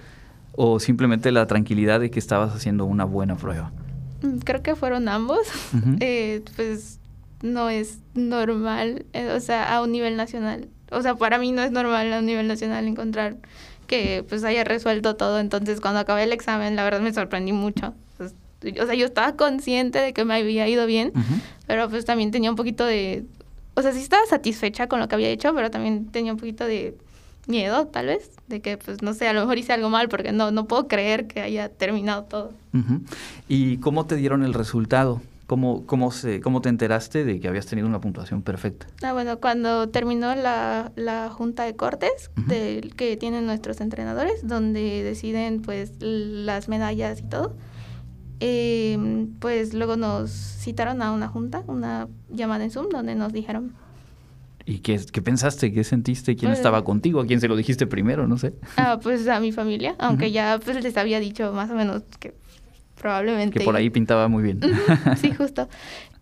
o 0.54 0.80
simplemente 0.80 1.32
la 1.32 1.46
tranquilidad 1.46 2.00
de 2.00 2.10
que 2.10 2.18
estabas 2.18 2.54
haciendo 2.54 2.84
una 2.84 3.04
buena 3.04 3.36
prueba. 3.36 3.72
Mm, 4.22 4.38
creo 4.38 4.62
que 4.62 4.74
fueron 4.74 5.08
ambos. 5.08 5.46
Eh, 6.00 6.42
pues 6.56 6.98
no 7.42 7.68
es 7.68 7.98
normal, 8.14 9.04
eh, 9.12 9.32
o 9.34 9.40
sea, 9.40 9.74
a 9.74 9.82
un 9.82 9.92
nivel 9.92 10.16
nacional. 10.16 10.68
O 10.90 11.02
sea, 11.02 11.14
para 11.14 11.38
mí 11.38 11.52
no 11.52 11.62
es 11.62 11.70
normal 11.70 12.12
a 12.12 12.18
un 12.20 12.26
nivel 12.26 12.46
nacional 12.48 12.86
encontrar 12.86 13.36
que 13.86 14.24
pues 14.28 14.44
haya 14.44 14.64
resuelto 14.64 15.16
todo. 15.16 15.40
Entonces, 15.40 15.80
cuando 15.80 16.00
acabé 16.00 16.24
el 16.24 16.32
examen, 16.32 16.76
la 16.76 16.84
verdad 16.84 17.00
me 17.00 17.12
sorprendí 17.12 17.52
mucho 17.52 17.94
o 18.80 18.86
sea, 18.86 18.94
yo 18.94 19.06
estaba 19.06 19.36
consciente 19.36 19.98
de 19.98 20.12
que 20.12 20.24
me 20.24 20.34
había 20.34 20.68
ido 20.68 20.86
bien, 20.86 21.12
pero 21.66 21.88
pues 21.88 22.04
también 22.04 22.30
tenía 22.30 22.50
un 22.50 22.56
poquito 22.56 22.84
de, 22.84 23.24
o 23.74 23.82
sea, 23.82 23.92
sí 23.92 24.00
estaba 24.00 24.24
satisfecha 24.26 24.86
con 24.86 25.00
lo 25.00 25.08
que 25.08 25.14
había 25.14 25.28
hecho, 25.28 25.54
pero 25.54 25.70
también 25.70 26.06
tenía 26.06 26.32
un 26.32 26.38
poquito 26.38 26.64
de 26.64 26.96
miedo, 27.46 27.86
tal 27.88 28.06
vez, 28.06 28.30
de 28.48 28.60
que, 28.60 28.76
pues, 28.76 29.02
no 29.02 29.14
sé, 29.14 29.28
a 29.28 29.32
lo 29.32 29.40
mejor 29.40 29.58
hice 29.58 29.72
algo 29.72 29.90
mal 29.90 30.08
porque 30.08 30.32
no, 30.32 30.50
no 30.50 30.66
puedo 30.66 30.88
creer 30.88 31.26
que 31.26 31.40
haya 31.40 31.68
terminado 31.68 32.24
todo. 32.24 32.52
¿Y 33.48 33.78
cómo 33.78 34.06
te 34.06 34.16
dieron 34.16 34.44
el 34.44 34.54
resultado? 34.54 35.20
¿Cómo, 35.46 35.84
cómo, 35.84 36.12
se, 36.12 36.40
¿Cómo 36.40 36.62
te 36.62 36.70
enteraste 36.70 37.24
de 37.24 37.38
que 37.38 37.48
habías 37.48 37.66
tenido 37.66 37.86
una 37.86 38.00
puntuación 38.00 38.42
perfecta? 38.42 38.86
Ah, 39.02 39.12
bueno, 39.12 39.38
cuando 39.38 39.88
terminó 39.90 40.34
la, 40.34 40.92
la 40.96 41.28
junta 41.28 41.64
de 41.64 41.76
cortes 41.76 42.30
del, 42.46 42.94
que 42.94 43.16
tienen 43.18 43.44
nuestros 43.44 43.80
entrenadores, 43.82 44.46
donde 44.46 45.02
deciden 45.02 45.60
pues 45.60 45.92
las 46.00 46.68
medallas 46.68 47.20
y 47.20 47.24
todo, 47.24 47.54
eh, 48.40 49.26
pues 49.40 49.74
luego 49.74 49.96
nos 49.96 50.30
citaron 50.30 51.02
a 51.02 51.12
una 51.12 51.28
junta, 51.28 51.62
una 51.66 52.08
llamada 52.30 52.64
en 52.64 52.70
Zoom, 52.70 52.88
donde 52.88 53.14
nos 53.14 53.32
dijeron. 53.32 53.74
¿Y 54.64 54.78
qué, 54.78 55.00
qué 55.12 55.22
pensaste? 55.22 55.72
¿Qué 55.72 55.84
sentiste? 55.84 56.36
¿Quién 56.36 56.50
pues 56.50 56.58
estaba 56.58 56.84
contigo? 56.84 57.20
¿A 57.20 57.26
quién 57.26 57.40
se 57.40 57.48
lo 57.48 57.56
dijiste 57.56 57.86
primero? 57.86 58.26
No 58.26 58.38
sé. 58.38 58.54
Ah, 58.76 58.98
pues 59.02 59.26
a 59.28 59.40
mi 59.40 59.52
familia, 59.52 59.96
aunque 59.98 60.30
ya 60.30 60.60
pues 60.64 60.82
les 60.82 60.96
había 60.96 61.20
dicho 61.20 61.52
más 61.52 61.70
o 61.70 61.74
menos 61.74 62.02
que 62.20 62.34
probablemente... 63.00 63.58
Que 63.58 63.64
por 63.64 63.76
ahí 63.76 63.90
pintaba 63.90 64.28
muy 64.28 64.42
bien. 64.42 64.60
sí, 65.16 65.32
justo. 65.32 65.68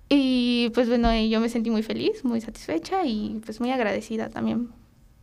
Y 0.09 0.71
pues 0.75 0.89
bueno, 0.89 1.15
yo 1.15 1.41
me 1.41 1.49
sentí 1.49 1.71
muy 1.71 1.83
feliz, 1.83 2.25
muy 2.25 2.41
satisfecha 2.41 3.05
y 3.05 3.41
pues 3.45 3.61
muy 3.61 3.71
agradecida 3.71 4.29
también 4.29 4.69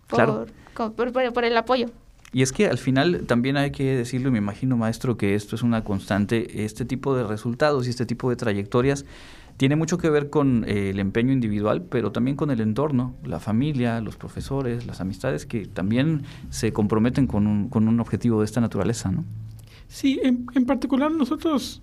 por, 0.08 0.48
por, 0.96 1.34
por 1.34 1.44
el 1.44 1.58
apoyo. 1.58 1.88
Y 2.34 2.42
es 2.42 2.52
que 2.52 2.68
al 2.68 2.78
final 2.78 3.26
también 3.26 3.58
hay 3.58 3.72
que 3.72 3.96
decirlo, 3.96 4.30
y 4.30 4.32
me 4.32 4.38
imagino, 4.38 4.76
maestro, 4.78 5.18
que 5.18 5.34
esto 5.34 5.56
es 5.56 5.64
una 5.64 5.84
constante, 5.84 6.64
este 6.66 6.86
tipo 6.86 7.16
de 7.16 7.24
resultados 7.24 7.88
y 7.88 7.90
este 7.90 8.06
tipo 8.06 8.30
de 8.30 8.36
trayectorias 8.36 9.06
tiene 9.58 9.76
mucho 9.76 9.98
que 9.98 10.10
ver 10.10 10.30
con 10.30 10.64
eh, 10.68 10.92
el 10.92 11.00
empeño 11.00 11.34
individual, 11.34 11.82
pero 11.82 12.12
también 12.12 12.38
con 12.38 12.52
el 12.52 12.62
entorno, 12.62 13.16
la 13.24 13.40
familia, 13.40 14.00
los 14.02 14.16
profesores, 14.16 14.86
las 14.86 15.02
amistades, 15.02 15.46
que 15.46 15.66
también 15.66 16.24
se 16.50 16.72
comprometen 16.72 17.28
con 17.28 17.48
un, 17.48 17.68
con 17.68 17.88
un 17.88 18.00
objetivo 18.00 18.40
de 18.40 18.46
esta 18.46 18.62
naturaleza, 18.62 19.12
¿no? 19.12 19.26
Sí, 19.88 20.20
en, 20.22 20.46
en 20.54 20.66
particular 20.66 21.12
nosotros 21.12 21.82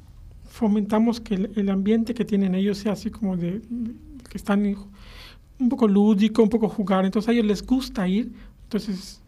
fomentamos 0.55 1.21
que 1.21 1.35
el, 1.35 1.69
ambiente 1.69 2.15
que 2.15 2.25
tienen 2.25 2.55
ellos 2.55 2.79
sea 2.79 2.93
así 2.93 3.11
como 3.11 3.37
de, 3.37 3.61
que 4.29 4.39
están 4.39 4.65
un 5.59 5.69
poco 5.69 5.89
lúdico, 5.89 6.45
un 6.45 6.49
poco 6.49 6.69
jugar, 6.69 7.05
entonces 7.05 7.29
a 7.29 7.33
ellos 7.33 7.47
les 7.47 7.67
gusta 7.67 8.07
ir, 8.07 8.33
entonces 8.63 9.21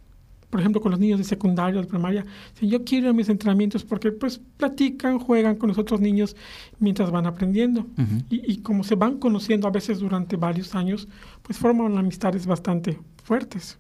por 0.57 0.63
ejemplo, 0.63 0.81
con 0.81 0.91
los 0.91 0.99
niños 0.99 1.19
de 1.19 1.25
secundaria, 1.25 1.83
de 1.83 1.87
primaria, 1.87 2.25
si 2.55 2.67
yo 2.67 2.83
quiero 2.83 3.13
mis 3.13 3.29
entrenamientos 3.29 3.85
porque 3.85 4.11
pues 4.11 4.41
platican, 4.57 5.19
juegan 5.19 5.57
con 5.57 5.69
los 5.69 5.77
otros 5.77 6.01
niños 6.01 6.35
mientras 6.79 7.11
van 7.11 7.27
aprendiendo. 7.27 7.87
y, 8.31 8.51
y, 8.51 8.57
como 8.63 8.83
se 8.83 8.95
van 8.95 9.19
conociendo 9.19 9.69
a 9.69 9.71
veces 9.71 9.99
durante 9.99 10.37
varios 10.37 10.75
años, 10.75 11.09
pues 11.43 11.59
forman 11.59 11.99
amistades 11.99 12.47
bastante 12.47 12.99
fuertes. 13.23 13.77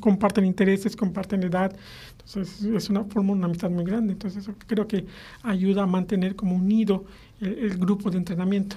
comparten 0.00 0.46
intereses, 0.46 0.96
comparten 0.96 1.42
edad, 1.42 1.76
entonces 2.12 2.64
es 2.64 2.88
una 2.88 3.04
forma 3.04 3.32
una 3.32 3.44
amistad 3.44 3.68
muy 3.68 3.84
grande. 3.84 4.14
Entonces 4.14 4.44
eso 4.44 4.54
creo 4.66 4.88
que 4.88 5.04
ayuda 5.42 5.82
a 5.82 5.86
mantener 5.86 6.36
como 6.36 6.56
unido 6.56 7.04
el 7.42 7.76
grupo 7.76 8.10
de 8.10 8.16
entrenamiento. 8.16 8.76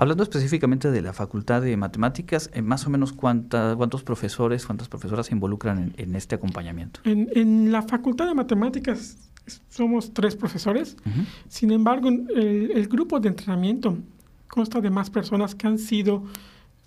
Hablando 0.00 0.22
específicamente 0.22 0.92
de 0.92 1.02
la 1.02 1.12
Facultad 1.12 1.60
de 1.60 1.76
Matemáticas, 1.76 2.50
eh, 2.54 2.62
más 2.62 2.86
o 2.86 2.90
menos 2.90 3.12
cuánta, 3.12 3.74
cuántos 3.76 4.04
profesores, 4.04 4.64
cuántas 4.64 4.88
profesoras 4.88 5.26
se 5.26 5.34
involucran 5.34 5.92
en, 5.96 6.14
este 6.14 6.36
acompañamiento. 6.36 7.00
En, 7.02 7.72
la 7.72 7.82
Facultad 7.82 8.28
de 8.28 8.34
Matemáticas 8.34 9.18
somos 9.68 10.14
tres 10.14 10.36
profesores. 10.36 10.96
Sin 11.48 11.72
embargo, 11.72 12.10
el, 12.10 12.70
el, 12.76 12.86
grupo 12.86 13.18
de 13.18 13.30
entrenamiento 13.30 13.98
consta 14.46 14.80
de 14.80 14.88
más 14.88 15.10
personas 15.10 15.56
que 15.56 15.66
han 15.66 15.78
sido 15.78 16.22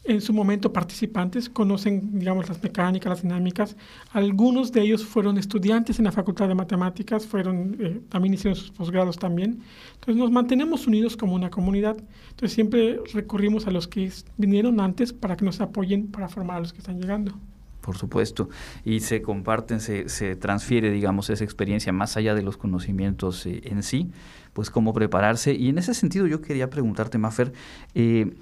en 0.04 0.20
su 0.20 0.34
momento 0.34 0.74
participantes, 0.74 1.48
conocen, 1.50 2.18
digamos, 2.18 2.50
las 2.50 2.62
mecánicas, 2.62 3.10
las 3.10 3.22
dinámicas. 3.22 3.76
Algunos 4.12 4.72
de 4.72 4.82
ellos 4.82 5.06
fueron 5.06 5.38
estudiantes 5.38 6.00
en 6.00 6.06
la 6.06 6.12
Facultad 6.12 6.48
de 6.48 6.56
Matemáticas, 6.56 7.28
fueron, 7.28 7.78
eh, 7.80 8.02
también 8.10 8.34
hicieron 8.34 8.56
sus 8.56 8.72
posgrados 8.72 9.18
también. 9.18 9.62
Entonces 9.94 10.16
nos 10.16 10.32
mantenemos 10.32 10.88
unidos 10.88 11.16
como 11.16 11.36
una 11.36 11.52
comunidad. 11.52 11.98
Entonces 12.32 12.54
siempre 12.54 13.00
recurrimos 13.14 13.68
a 13.68 13.72
los 13.72 13.88
que 13.88 14.12
vinieron 14.38 14.80
antes 14.80 15.14
para 15.14 15.38
que 15.38 15.46
nos 15.46 15.62
apoyen 15.62 16.08
para 16.08 16.28
formar 16.28 16.58
a 16.58 16.60
los 16.62 16.74
que 16.74 16.80
están 16.80 17.00
llegando. 17.00 17.38
Por 17.82 17.98
supuesto, 17.98 18.50
y 18.86 19.00
se 19.00 19.24
comparten, 19.24 19.80
se, 19.80 20.08
se 20.08 20.36
transfiere, 20.36 20.92
digamos, 20.92 21.32
esa 21.32 21.44
experiencia 21.44 21.92
más 21.92 22.16
allá 22.16 22.36
de 22.36 22.44
los 22.44 22.56
conocimientos 22.56 23.46
eh, 23.48 23.62
en 23.66 23.82
sí, 23.82 24.12
pues 24.54 24.70
cómo 24.70 24.94
prepararse. 24.94 25.54
Y 25.54 25.70
en 25.70 25.80
ese 25.80 25.94
sentido 25.94 26.28
yo 26.28 26.42
quería 26.42 26.70
preguntarte, 26.70 27.18
Mafer, 27.18 27.54
eh, 27.96 28.34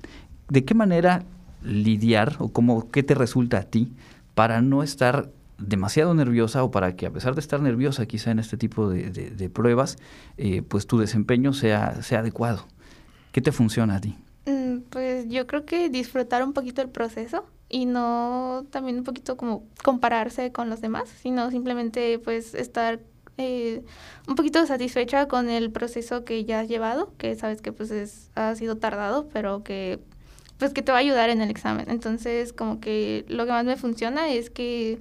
¿de 0.50 0.66
qué 0.66 0.74
manera 0.74 1.26
lidiar 1.64 2.36
o 2.40 2.50
cómo, 2.50 2.90
qué 2.92 3.04
te 3.04 3.16
resulta 3.16 3.58
a 3.58 3.64
ti 3.64 3.92
para 4.36 4.62
no 4.62 4.84
estar 4.84 5.32
demasiado 5.58 6.14
nerviosa 6.14 6.64
o 6.64 6.72
para 6.72 6.96
que 6.96 7.06
a 7.06 7.12
pesar 7.12 7.36
de 7.36 7.42
estar 7.42 7.62
nerviosa 7.62 8.06
quizá 8.06 8.32
en 8.32 8.40
este 8.40 8.58
tipo 8.58 8.90
de, 8.90 9.50
pruebas, 9.50 9.98
eh, 10.38 10.62
pues 10.62 10.88
tu 10.88 10.98
desempeño 10.98 11.54
sea, 11.54 12.02
sea 12.02 12.20
adecuado. 12.20 12.66
¿Qué 13.32 13.42
te 13.42 13.52
funciona 13.52 13.98
a 13.98 14.02
ti? 14.02 14.16
Mm, 14.46 14.80
pues 14.90 15.28
yo 15.30 15.46
creo 15.48 15.66
que 15.66 15.90
disfrutar 15.90 16.44
un 16.44 16.54
poquito 16.54 16.82
el 16.82 16.90
proceso 16.90 17.46
y 17.68 17.86
no 17.86 18.66
también 18.72 18.98
un 18.98 19.04
poquito 19.04 19.38
como 19.38 19.64
compararse 19.84 20.52
con 20.52 20.70
los 20.70 20.82
demás, 20.82 21.10
sino 21.10 21.52
simplemente 21.52 22.20
pues 22.20 22.56
estar 22.56 23.00
eh, 23.38 23.84
un 24.28 24.36
poquito 24.36 24.66
satisfecha 24.66 25.28
con 25.28 25.50
el 25.50 25.72
proceso 25.72 26.26
que 26.26 26.44
ya 26.46 26.62
has 26.62 26.68
llevado, 26.68 27.14
que 27.18 27.36
sabes 27.36 27.62
que 27.62 27.72
pues 27.72 27.92
es, 27.92 28.32
ha 28.36 28.56
sido 28.56 28.78
tardado, 28.78 29.30
pero 29.32 29.64
que 29.64 30.00
pues 30.60 30.74
que 30.74 30.82
te 30.84 30.92
va 30.92 31.00
a 31.00 31.02
ayudar 31.02 31.30
en 31.30 31.42
el 31.42 31.50
examen. 31.50 31.90
Entonces, 31.90 32.54
como 32.54 32.80
que 32.80 33.26
lo 33.30 33.46
que 33.46 33.52
más 33.52 33.66
me 33.66 33.78
funciona 33.78 34.30
es 34.30 34.50
que 34.50 35.00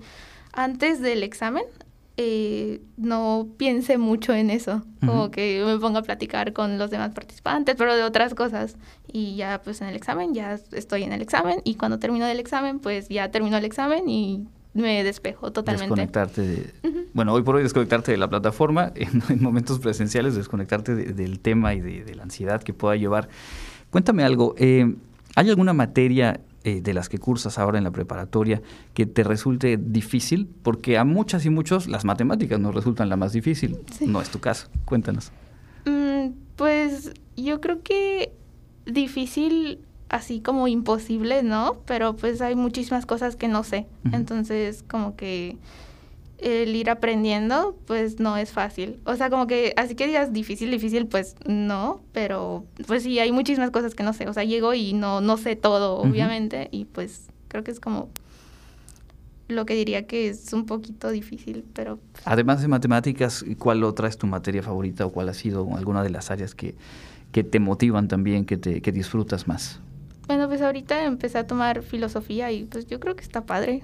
antes 0.52 1.02
del 1.02 1.22
examen 1.22 1.64
eh, 2.16 2.80
no 2.96 3.46
piense 3.58 3.98
mucho 3.98 4.34
en 4.34 4.50
eso, 4.50 4.82
como 5.06 5.30
que 5.30 5.62
me 5.64 5.78
ponga 5.78 6.00
a 6.00 6.02
platicar 6.02 6.52
con 6.52 6.76
los 6.78 6.90
demás 6.90 7.12
participantes, 7.14 7.76
pero 7.76 7.94
de 7.94 8.02
otras 8.02 8.34
cosas. 8.34 8.76
Y 9.06 9.36
ya 9.36 9.60
pues 9.62 9.80
en 9.82 9.88
el 9.88 9.96
examen, 9.96 10.34
ya 10.34 10.58
estoy 10.72 11.02
en 11.04 11.12
el 11.12 11.22
examen 11.22 11.60
y 11.64 11.74
cuando 11.74 11.98
termino 11.98 12.26
del 12.26 12.40
examen, 12.40 12.80
pues 12.80 13.08
ya 13.08 13.30
termino 13.30 13.56
el 13.56 13.64
examen 13.64 14.08
y 14.08 14.48
me 14.74 15.04
despejo 15.04 15.52
totalmente. 15.52 15.86
Desconectarte 15.86 16.42
de, 16.42 16.72
bueno, 17.14 17.34
hoy 17.34 17.42
por 17.42 17.56
hoy 17.56 17.62
desconectarte 17.62 18.12
de 18.12 18.18
la 18.18 18.28
plataforma, 18.28 18.92
en, 18.96 19.42
momentos 19.42 19.78
presenciales 19.78 20.34
desconectarte 20.34 20.94
del 20.94 21.40
tema 21.40 21.74
y 21.74 21.80
de, 21.80 22.14
la 22.14 22.24
ansiedad 22.24 22.62
que 22.62 22.74
pueda 22.74 22.96
llevar. 22.96 23.28
Cuéntame 23.90 24.24
algo, 24.24 24.54
eh, 24.58 24.92
¿hay 25.38 25.50
alguna 25.50 25.72
materia 25.72 26.40
eh, 26.64 26.80
de 26.80 26.92
las 26.92 27.08
que 27.08 27.18
cursas 27.18 27.60
ahora 27.60 27.78
en 27.78 27.84
la 27.84 27.92
preparatoria 27.92 28.60
que 28.92 29.06
te 29.06 29.22
resulte 29.22 29.76
difícil? 29.76 30.48
Porque 30.62 30.98
a 30.98 31.04
muchas 31.04 31.46
y 31.46 31.50
muchos 31.50 31.86
las 31.86 32.04
matemáticas 32.04 32.58
nos 32.58 32.74
resultan 32.74 33.08
la 33.08 33.16
más 33.16 33.32
difícil. 33.32 33.78
No 34.00 34.20
es 34.20 34.30
tu 34.30 34.40
caso. 34.40 34.68
Cuéntanos. 34.84 35.30
Mm, 35.86 36.30
pues 36.56 37.12
yo 37.36 37.60
creo 37.60 37.82
que 37.84 38.32
difícil 38.84 39.78
así 40.08 40.40
como 40.40 40.66
imposible, 40.66 41.44
¿no? 41.44 41.76
Pero 41.86 42.16
pues 42.16 42.40
hay 42.40 42.56
muchísimas 42.56 43.06
cosas 43.06 43.36
que 43.36 43.46
no 43.46 43.62
sé. 43.62 43.86
Entonces, 44.10 44.82
como 44.88 45.14
que 45.14 45.56
el 46.38 46.74
ir 46.74 46.88
aprendiendo, 46.90 47.76
pues 47.86 48.20
no 48.20 48.36
es 48.36 48.52
fácil. 48.52 49.00
O 49.04 49.16
sea, 49.16 49.30
como 49.30 49.46
que, 49.46 49.74
así 49.76 49.94
que 49.94 50.06
digas 50.06 50.32
difícil, 50.32 50.70
difícil, 50.70 51.06
pues 51.06 51.36
no, 51.46 52.00
pero 52.12 52.64
pues 52.86 53.02
sí, 53.02 53.18
hay 53.18 53.32
muchísimas 53.32 53.70
cosas 53.70 53.94
que 53.94 54.02
no 54.02 54.12
sé. 54.12 54.28
O 54.28 54.32
sea, 54.32 54.44
llego 54.44 54.74
y 54.74 54.92
no, 54.92 55.20
no 55.20 55.36
sé 55.36 55.56
todo, 55.56 55.98
obviamente, 55.98 56.68
y 56.70 56.84
pues 56.84 57.28
creo 57.48 57.64
que 57.64 57.70
es 57.70 57.80
como 57.80 58.08
lo 59.48 59.64
que 59.64 59.74
diría 59.74 60.06
que 60.06 60.28
es 60.28 60.52
un 60.52 60.66
poquito 60.66 61.10
difícil, 61.10 61.64
pero... 61.72 61.98
Además 62.24 62.60
de 62.60 62.68
matemáticas, 62.68 63.44
¿cuál 63.58 63.82
otra 63.82 64.06
es 64.06 64.18
tu 64.18 64.26
materia 64.26 64.62
favorita 64.62 65.06
o 65.06 65.10
cuál 65.10 65.30
ha 65.30 65.34
sido 65.34 65.74
alguna 65.74 66.02
de 66.02 66.10
las 66.10 66.30
áreas 66.30 66.54
que, 66.54 66.74
que 67.32 67.44
te 67.44 67.58
motivan 67.58 68.08
también, 68.08 68.44
que, 68.44 68.58
te, 68.58 68.82
que 68.82 68.92
disfrutas 68.92 69.48
más? 69.48 69.80
Bueno, 70.26 70.46
pues 70.48 70.60
ahorita 70.60 71.04
empecé 71.04 71.38
a 71.38 71.46
tomar 71.46 71.82
filosofía 71.82 72.52
y 72.52 72.64
pues 72.64 72.86
yo 72.86 73.00
creo 73.00 73.16
que 73.16 73.22
está 73.22 73.46
padre. 73.46 73.82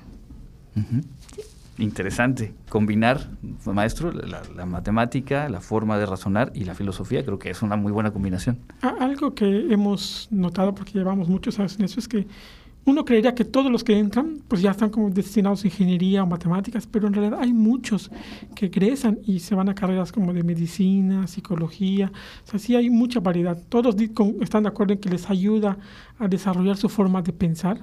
Interesante. 1.78 2.54
Combinar, 2.68 3.28
maestro, 3.66 4.12
la, 4.12 4.66
matemática, 4.66 5.48
la 5.48 5.60
forma 5.60 5.98
de 5.98 6.06
razonar 6.06 6.52
y 6.54 6.64
la 6.64 6.74
filosofía, 6.74 7.24
creo 7.24 7.38
que 7.38 7.50
es 7.50 7.62
una 7.62 7.76
muy 7.76 7.90
buena 7.90 8.12
combinación. 8.12 8.58
Algo 8.80 9.34
que 9.34 9.72
hemos 9.72 10.28
notado, 10.30 10.74
porque 10.74 10.92
llevamos 10.92 11.28
muchos 11.28 11.58
años 11.58 11.76
en 11.78 11.84
eso, 11.86 11.98
es 11.98 12.08
que 12.08 12.26
uno 12.86 13.04
creería 13.04 13.34
que 13.34 13.44
todos 13.44 13.70
los 13.70 13.82
que 13.82 13.98
entran 13.98 14.40
pues 14.46 14.60
ya 14.60 14.72
están 14.72 14.90
como 14.90 15.10
destinados 15.10 15.64
a 15.64 15.66
ingeniería 15.66 16.22
o 16.22 16.26
matemáticas, 16.26 16.86
pero 16.86 17.06
en 17.06 17.14
realidad 17.14 17.38
hay 17.40 17.52
muchos 17.52 18.10
que 18.54 18.66
egresan 18.66 19.18
y 19.24 19.40
se 19.40 19.54
van 19.54 19.68
a 19.68 19.74
carreras 19.74 20.12
como 20.12 20.32
de 20.32 20.42
medicina, 20.42 21.26
psicología, 21.26 22.12
o 22.46 22.50
sea, 22.50 22.58
sí 22.58 22.76
hay 22.76 22.90
mucha 22.90 23.20
variedad. 23.20 23.58
Todos 23.68 23.96
están 24.40 24.64
de 24.64 24.68
acuerdo 24.68 24.92
en 24.92 25.00
que 25.00 25.08
les 25.08 25.28
ayuda 25.30 25.78
a 26.18 26.28
desarrollar 26.28 26.76
su 26.76 26.88
forma 26.88 27.22
de 27.22 27.32
pensar, 27.32 27.80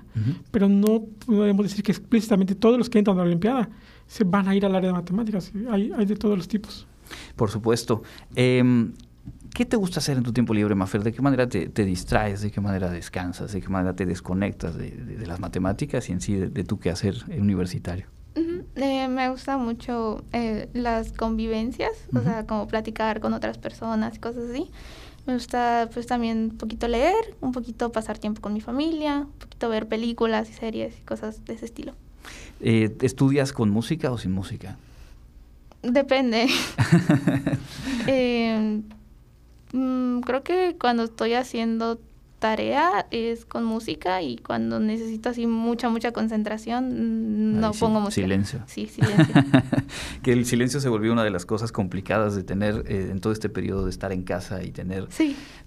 pero 0.51 0.69
no 0.69 1.03
podemos 1.25 1.65
decir 1.65 1.83
que 1.83 1.91
explícitamente 1.91 2.55
todos 2.55 2.77
los 2.77 2.89
que 2.89 2.99
entran 2.99 3.17
a 3.17 3.21
la 3.21 3.27
Olimpiada 3.27 3.69
se 4.07 4.23
van 4.23 4.47
a 4.47 4.55
ir 4.55 4.65
al 4.65 4.75
área 4.75 4.89
de 4.89 4.93
matemáticas, 4.93 5.51
hay, 5.69 5.91
hay 5.97 6.05
de 6.05 6.15
todos 6.15 6.37
los 6.37 6.47
tipos. 6.47 6.87
Por 7.35 7.49
supuesto. 7.49 8.03
Eh, 8.35 8.63
¿Qué 9.53 9.65
te 9.65 9.75
gusta 9.75 9.99
hacer 9.99 10.17
en 10.17 10.23
tu 10.23 10.31
tiempo 10.31 10.53
libre, 10.53 10.75
Mafer? 10.75 11.03
¿De 11.03 11.11
qué 11.11 11.21
manera 11.21 11.47
te, 11.47 11.67
distraes? 11.85 12.41
¿De 12.41 12.51
qué 12.51 12.61
manera 12.61 12.89
descansas? 12.89 13.51
¿De 13.51 13.61
qué 13.61 13.67
manera 13.67 13.93
te 13.95 14.05
desconectas 14.05 14.77
de, 14.77 15.25
las 15.25 15.39
matemáticas 15.39 16.07
y 16.09 16.13
en 16.13 16.21
sí 16.21 16.35
de, 16.35 16.63
tu 16.63 16.79
quehacer 16.79 17.15
universitario? 17.37 18.05
Eh, 18.75 19.07
me 19.09 19.29
gusta 19.29 19.57
mucho 19.57 20.23
eh, 20.31 20.69
las 20.73 21.11
convivencias, 21.11 21.91
o 22.15 22.21
sea, 22.21 22.45
como 22.45 22.67
platicar 22.67 23.19
con 23.19 23.33
otras 23.33 23.57
personas 23.57 24.15
y 24.15 24.19
cosas 24.19 24.49
así. 24.51 24.71
Me 25.27 25.33
gusta 25.33 25.89
pues 25.93 26.07
también 26.07 26.51
un 26.51 26.57
poquito 26.57 26.87
leer, 26.87 27.35
un 27.41 27.51
poquito 27.51 27.91
pasar 27.91 28.17
tiempo 28.17 28.41
con 28.41 28.53
mi 28.53 28.61
familia, 28.61 29.19
un 29.19 29.33
poquito 29.33 29.67
ver 29.69 29.87
películas 29.87 30.49
y 30.49 30.53
series 30.53 30.97
y 30.97 31.01
cosas 31.01 31.43
de 31.45 31.53
ese 31.53 31.65
estilo. 31.65 31.93
Eh, 32.61 32.95
¿Estudias 33.01 33.51
con 33.51 33.69
música 33.69 34.11
o 34.11 34.17
sin 34.17 34.31
música? 34.31 34.77
Depende. 35.83 36.47
Mm, 39.71 40.21
creo 40.21 40.43
que 40.43 40.77
cuando 40.77 41.03
estoy 41.03 41.33
haciendo 41.33 42.01
tarea 42.41 43.05
es 43.11 43.45
con 43.45 43.63
música 43.63 44.23
y 44.23 44.37
cuando 44.37 44.79
necesito 44.79 45.29
así 45.29 45.45
mucha, 45.45 45.89
mucha 45.89 46.11
concentración, 46.11 47.53
mm, 47.53 47.59
no 47.59 47.71
pongo 47.71 48.01
música. 48.01 48.25
Silencio. 48.25 48.63
Sí, 48.65 48.87
silencio. 48.87 49.35
que 50.23 50.33
el 50.33 50.47
silencio 50.47 50.79
se 50.79 50.89
volvió 50.89 51.13
una 51.13 51.23
de 51.23 51.29
las 51.29 51.45
cosas 51.45 51.71
complicadas 51.71 52.35
de 52.35 52.43
tener 52.43 52.83
eh, 52.87 53.09
en 53.11 53.19
todo 53.19 53.31
este 53.31 53.47
periodo 53.47 53.85
de 53.85 53.91
estar 53.91 54.11
en 54.11 54.23
casa 54.23 54.63
y 54.63 54.71
tener 54.71 55.07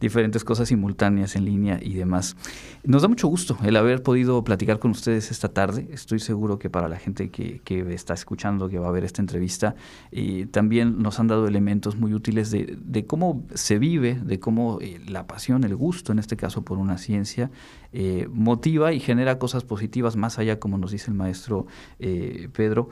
diferentes 0.01 0.43
cosas 0.43 0.67
simultáneas 0.69 1.37
en 1.37 1.45
línea 1.45 1.79
y 1.81 1.95
demás. 1.95 2.37
Nos 2.83 3.03
da 3.03 3.09
mucho 3.09 3.29
gusto 3.29 3.57
el 3.63 3.77
haber 3.77 4.03
podido 4.03 4.43
platicar 4.43 4.81
con 4.81 4.91
ustedes 4.91 5.31
esta 5.31 5.51
tarde. 5.51 5.87
Estoy 5.93 6.19
seguro 6.19 6.59
que 6.59 6.71
para 6.71 6.89
la 6.89 6.97
gente 6.97 7.31
que, 7.31 7.61
que 7.63 7.95
está 7.95 8.15
escuchando, 8.15 8.69
que 8.69 8.81
va 8.81 8.89
a 8.89 8.93
ver 8.93 9.05
esta 9.05 9.23
entrevista, 9.23 9.77
eh, 10.11 10.49
también 10.51 11.01
nos 11.01 11.21
han 11.21 11.29
dado 11.29 11.47
elementos 11.47 11.95
muy 11.95 12.15
útiles 12.15 12.51
de, 12.51 12.77
de 12.81 13.07
cómo 13.07 13.47
se 13.55 13.79
vive, 13.79 14.15
de 14.21 14.41
cómo 14.41 14.81
eh, 14.81 15.01
la 15.07 15.29
pasión, 15.29 15.63
el 15.63 15.77
gusto 15.77 16.11
en 16.11 16.19
este 16.19 16.37
caso, 16.37 16.64
por 16.65 16.79
una 16.79 16.99
ciencia, 16.99 17.51
eh, 17.97 18.27
motiva 18.33 18.93
y 18.93 18.99
genera 18.99 19.39
cosas 19.39 19.63
positivas 19.63 20.17
más 20.17 20.41
allá, 20.41 20.59
como 20.59 20.79
nos 20.79 20.91
dice 20.91 21.13
el 21.13 21.17
maestro 21.17 21.67
eh, 22.01 22.49
Pedro, 22.53 22.89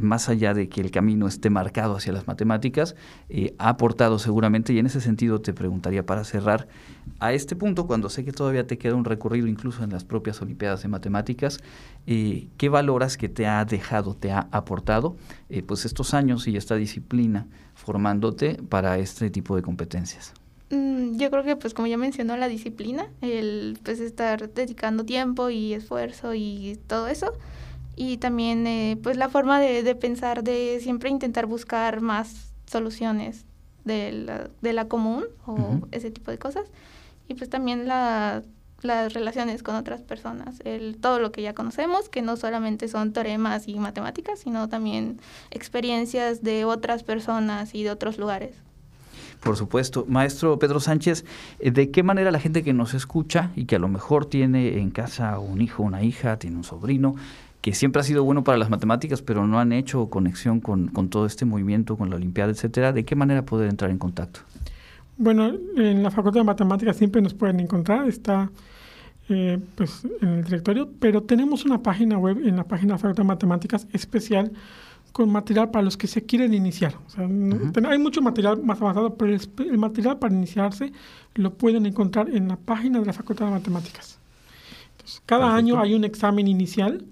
más 0.00 0.30
allá 0.30 0.54
de 0.54 0.70
que 0.70 0.80
el 0.80 0.90
camino 0.90 1.26
esté 1.26 1.50
marcado 1.50 1.94
hacia 1.94 2.14
las 2.14 2.26
matemáticas, 2.26 2.96
eh, 3.28 3.54
ha 3.58 3.68
aportado 3.68 4.18
seguramente, 4.18 4.72
y 4.72 4.78
en 4.78 4.86
ese 4.86 5.02
sentido 5.02 5.42
te 5.42 5.52
preguntaría 5.52 6.06
para 6.06 6.24
cerrar, 6.24 6.68
a 7.20 7.34
este 7.34 7.54
punto, 7.54 7.86
cuando 7.86 8.08
sé 8.08 8.24
que 8.24 8.32
todavía 8.32 8.66
te 8.66 8.78
queda 8.78 8.94
un 8.94 9.04
recorrido 9.04 9.46
incluso 9.46 9.84
en 9.84 9.90
las 9.90 10.04
propias 10.04 10.40
Olimpiadas 10.40 10.82
de 10.82 10.88
Matemáticas, 10.88 11.60
¿qué 12.06 12.68
valoras 12.70 13.18
que 13.18 13.28
te 13.28 13.46
ha 13.46 13.62
dejado, 13.66 14.14
te 14.14 14.32
ha 14.32 14.48
aportado 14.52 15.16
pues 15.66 15.84
estos 15.84 16.14
años 16.14 16.48
y 16.48 16.56
esta 16.56 16.76
disciplina 16.76 17.46
formándote 17.74 18.54
para 18.68 18.96
este 18.98 19.28
tipo 19.28 19.54
de 19.56 19.62
competencias? 19.62 20.32
Mm, 20.70 21.16
yo 21.18 21.30
creo 21.30 21.44
que, 21.44 21.56
pues 21.56 21.74
como 21.74 21.86
ya 21.86 21.96
mencionó, 21.96 22.36
la 22.36 22.48
disciplina, 22.48 23.08
el 23.20 23.78
pues 23.84 24.00
estar 24.00 24.52
dedicando 24.52 25.04
tiempo 25.04 25.50
y 25.50 25.74
esfuerzo 25.74 26.34
y 26.34 26.78
todo 26.86 27.08
eso. 27.08 27.32
Y 27.96 28.18
también, 28.18 28.66
eh, 28.66 28.98
pues 29.02 29.16
la 29.16 29.28
forma 29.28 29.60
de, 29.60 29.82
de, 29.82 29.94
pensar, 29.94 30.44
de 30.44 30.80
siempre 30.82 31.08
intentar 31.10 31.46
buscar 31.46 32.00
más 32.00 32.52
soluciones 32.66 33.46
de 33.84 34.12
la, 34.12 34.50
de 34.60 34.72
la 34.72 34.88
común 34.88 35.24
o 35.46 35.80
ese 35.92 36.10
tipo 36.10 36.30
de 36.30 36.38
cosas. 36.38 36.68
Y 37.28 37.34
pues 37.34 37.48
también 37.48 37.88
la, 37.88 38.42
las 38.82 39.14
relaciones 39.14 39.62
con 39.62 39.76
otras 39.76 40.02
personas, 40.02 40.60
el, 40.64 40.98
todo 40.98 41.20
lo 41.20 41.32
que 41.32 41.42
ya 41.42 41.54
conocemos, 41.54 42.08
que 42.08 42.22
no 42.22 42.36
solamente 42.36 42.88
son 42.88 43.12
teoremas 43.12 43.68
y 43.68 43.78
matemáticas, 43.78 44.40
sino 44.40 44.68
también 44.68 45.20
experiencias 45.50 46.42
de 46.42 46.64
otras 46.64 47.02
personas 47.02 47.74
y 47.74 47.84
de 47.84 47.90
otros 47.90 48.18
lugares. 48.18 48.56
Por 49.42 49.56
supuesto. 49.56 50.04
Maestro 50.08 50.58
Pedro 50.58 50.80
Sánchez, 50.80 51.24
eh, 51.60 51.70
¿de 51.70 51.90
qué 51.90 52.02
manera 52.02 52.30
la 52.30 52.40
gente 52.40 52.62
que 52.62 52.72
nos 52.72 52.94
escucha 52.94 53.50
y 53.54 53.66
que 53.66 53.76
a 53.76 53.78
lo 53.78 53.88
mejor 53.88 54.26
tiene 54.26 54.78
en 54.78 54.90
casa 54.90 55.38
un 55.38 55.60
hijo, 55.60 55.82
una 55.82 56.02
hija, 56.02 56.38
tiene 56.38 56.56
un 56.56 56.64
sobrino, 56.64 57.14
que 57.66 57.74
siempre 57.74 58.00
ha 58.00 58.04
sido 58.04 58.22
bueno 58.22 58.44
para 58.44 58.58
las 58.58 58.70
matemáticas, 58.70 59.22
pero 59.22 59.44
no 59.46 59.58
han 59.58 59.72
hecho 59.72 60.08
conexión 60.08 60.60
con, 60.60 60.88
todo 61.08 61.26
este 61.26 61.44
movimiento, 61.44 61.96
con 61.96 62.10
la 62.10 62.14
Olimpiada, 62.16 62.52
etcétera, 62.52 62.92
¿de 62.92 63.04
qué 63.04 63.16
manera 63.16 63.44
poder 63.44 63.68
entrar 63.68 63.90
en 63.90 63.98
contacto? 63.98 64.38
Bueno, 65.18 65.52
en 65.76 66.02
la 66.02 66.12
Facultad 66.12 66.40
de 66.40 66.44
Matemáticas 66.44 66.96
siempre 66.96 67.20
nos 67.22 67.34
pueden 67.34 67.58
encontrar, 67.58 68.08
está 68.08 68.50
eh, 69.28 69.58
pues 69.74 70.06
en 70.20 70.28
el 70.28 70.44
directorio, 70.44 70.88
pero 71.00 71.24
tenemos 71.24 71.64
una 71.64 71.82
página 71.82 72.16
web 72.18 72.38
en 72.46 72.54
la 72.54 72.62
página 72.62 72.90
de 72.90 72.94
la 72.94 72.98
Facultad 72.98 73.24
de 73.24 73.28
Matemáticas 73.28 73.88
especial 73.92 74.52
con 75.16 75.30
material 75.30 75.70
para 75.70 75.82
los 75.82 75.96
que 75.96 76.08
se 76.08 76.26
quieren 76.26 76.52
iniciar. 76.52 76.94
Hay 77.16 77.98
mucho 77.98 78.20
material 78.20 78.62
más 78.62 78.82
avanzado, 78.82 79.14
pero 79.14 79.34
el, 79.34 79.78
material 79.78 80.18
para 80.18 80.34
iniciarse 80.34 80.92
lo 81.36 81.54
pueden 81.54 81.86
encontrar 81.86 82.28
en 82.28 82.48
la 82.48 82.56
página 82.56 83.00
de 83.00 83.06
la 83.06 83.14
Facultad 83.14 83.46
de 83.46 83.52
Matemáticas. 83.52 84.18
cada 85.24 85.56
año 85.56 85.80
hay 85.80 85.94
un 85.94 86.04
examen 86.04 86.46
inicial. 86.46 87.02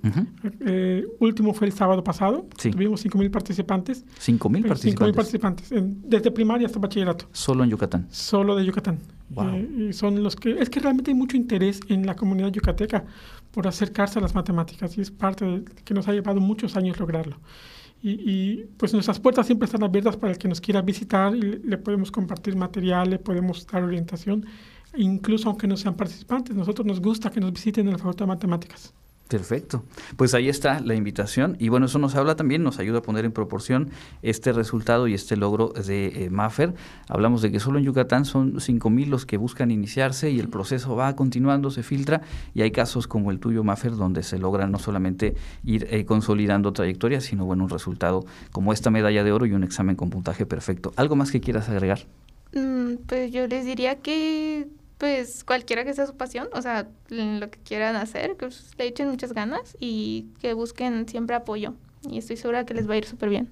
Eh, 0.67 1.07
último 1.19 1.55
fue 1.55 1.69
el 1.69 1.73
sábado 1.73 2.05
pasado. 2.05 2.47
Tuvimos 2.61 3.03
5.000 3.07 3.31
participantes. 3.31 4.05
¿5.000 4.21 4.69
participantes? 4.69 5.01
5.000 5.01 5.15
participantes, 5.15 5.71
desde 5.73 6.31
primaria 6.31 6.67
hasta 6.67 6.79
bachillerato. 6.79 7.25
¿Solo 7.33 7.65
en 7.65 7.71
Yucatán? 7.71 8.07
Solo 8.11 8.55
de 8.55 8.67
Yucatán. 8.67 8.99
Eh, 9.35 9.89
y 9.89 9.93
son 9.95 10.23
los 10.23 10.37
que... 10.37 10.61
Es 10.61 10.69
que 10.69 10.79
realmente 10.79 11.11
hay 11.11 11.17
mucho 11.17 11.39
interés 11.39 11.81
en 11.89 12.05
la 12.05 12.15
comunidad 12.17 12.53
yucateca 12.53 13.07
por 13.51 13.67
acercarse 13.67 14.19
a 14.19 14.23
las 14.23 14.35
matemáticas 14.35 14.99
y 14.99 15.01
es 15.01 15.11
parte 15.11 15.47
de 15.47 15.65
que 15.65 15.95
nos 15.95 16.07
ha 16.07 16.13
llevado 16.13 16.39
muchos 16.39 16.77
años 16.77 17.01
lograrlo. 17.01 17.39
Y, 18.07 18.67
pues 18.77 18.93
nuestras 18.93 19.19
puertas 19.19 19.47
siempre 19.47 19.65
están 19.65 19.83
abiertas 19.83 20.19
para 20.19 20.33
el 20.33 20.39
que 20.39 20.47
nos 20.47 20.61
quiera 20.61 20.83
visitar 20.83 21.35
y 21.35 21.41
le, 21.41 21.79
podemos 21.79 22.11
compartir 22.11 22.55
material, 22.55 23.09
le 23.09 23.19
podemos 23.19 23.67
dar 23.67 23.83
orientación. 23.83 24.45
incluso 24.97 25.49
aunque 25.49 25.67
no 25.67 25.77
sean 25.77 25.97
participantes. 25.97 26.55
Nosotros 26.55 26.87
nos 26.87 27.01
gusta 27.01 27.31
que 27.31 27.41
nos 27.41 27.53
visiten 27.53 27.87
en 27.87 27.93
la 27.93 27.99
Facultad 27.99 28.27
de 28.27 28.29
Matemáticas. 28.29 28.95
Perfecto. 29.29 29.85
Pues 30.17 30.35
ahí 30.35 30.51
está 30.51 30.81
la 30.81 30.95
invitación 30.95 31.57
y 31.59 31.71
bueno, 31.71 31.87
eso 31.87 31.99
nos 31.99 32.15
habla 32.15 32.37
también, 32.37 32.63
nos 32.63 32.79
ayuda 32.79 32.99
a 32.99 33.03
poner 33.03 33.25
en 33.25 33.33
proporción 33.33 33.89
este 34.21 34.53
resultado 34.53 35.09
y 35.09 35.15
este 35.15 35.37
logro 35.37 35.69
de 35.69 36.27
eh, 36.27 36.31
Maffer. 36.31 36.75
Hablamos 37.09 37.41
de 37.41 37.51
que 37.51 37.59
solo 37.59 37.79
en 37.79 37.87
Yucatán 37.87 38.27
son 38.27 38.57
5.000 38.57 39.07
los 39.07 39.25
que 39.25 39.39
buscan 39.39 39.71
iniciarse 39.71 40.31
y 40.31 40.41
el 40.41 40.51
proceso 40.51 40.95
va 40.95 41.17
continuando, 41.17 41.71
se 41.71 41.83
filtra 41.83 42.21
y 42.53 42.61
hay 42.63 42.71
casos 42.71 43.07
como 43.07 43.31
el 43.31 43.41
tuyo, 43.41 43.65
Maffer, 43.65 43.97
donde 43.97 44.23
se 44.23 44.39
logra 44.39 44.67
no 44.67 44.79
solamente 44.79 45.35
ir 45.65 45.87
eh, 45.91 46.05
consolidando 46.05 46.75
trayectorias, 46.75 47.25
sino 47.25 47.47
bueno, 47.47 47.65
un 47.65 47.71
resultado 47.71 48.27
como 48.53 48.75
esta 48.75 48.91
medalla 48.91 49.25
de 49.25 49.33
oro 49.33 49.47
y 49.47 49.53
un 49.53 49.65
examen 49.65 49.97
con 49.97 50.11
puntaje 50.11 50.45
perfecto. 50.45 50.93
¿Algo 50.97 51.17
más 51.17 51.31
que 51.31 51.41
quieras 51.41 51.71
agregar? 51.71 52.01
Mm, 52.55 52.97
pues 53.07 53.33
yo 53.33 53.47
les 53.47 53.65
diría 53.65 53.97
que 53.97 54.69
pues 54.99 55.45
cualquiera 55.45 55.85
que 55.85 55.95
sea 55.95 56.07
su 56.07 56.17
pasión, 56.17 56.49
o 56.53 56.63
sea, 56.63 56.89
lo 57.09 57.51
que 57.51 57.59
quieran 57.65 57.97
hacer, 57.97 58.31
que 58.37 58.47
pues, 58.47 58.71
le 58.79 58.87
echen 58.87 59.09
muchas 59.09 59.33
ganas 59.33 59.77
y 59.81 60.29
que 60.41 60.55
busquen 60.55 61.09
siempre 61.09 61.37
apoyo. 61.37 61.75
Y 62.09 62.19
estoy 62.19 62.37
segura 62.37 62.65
que 62.65 62.75
les 62.75 62.89
va 62.89 62.95
a 62.95 62.99
ir 62.99 63.07
súper 63.07 63.29
bien. 63.29 63.51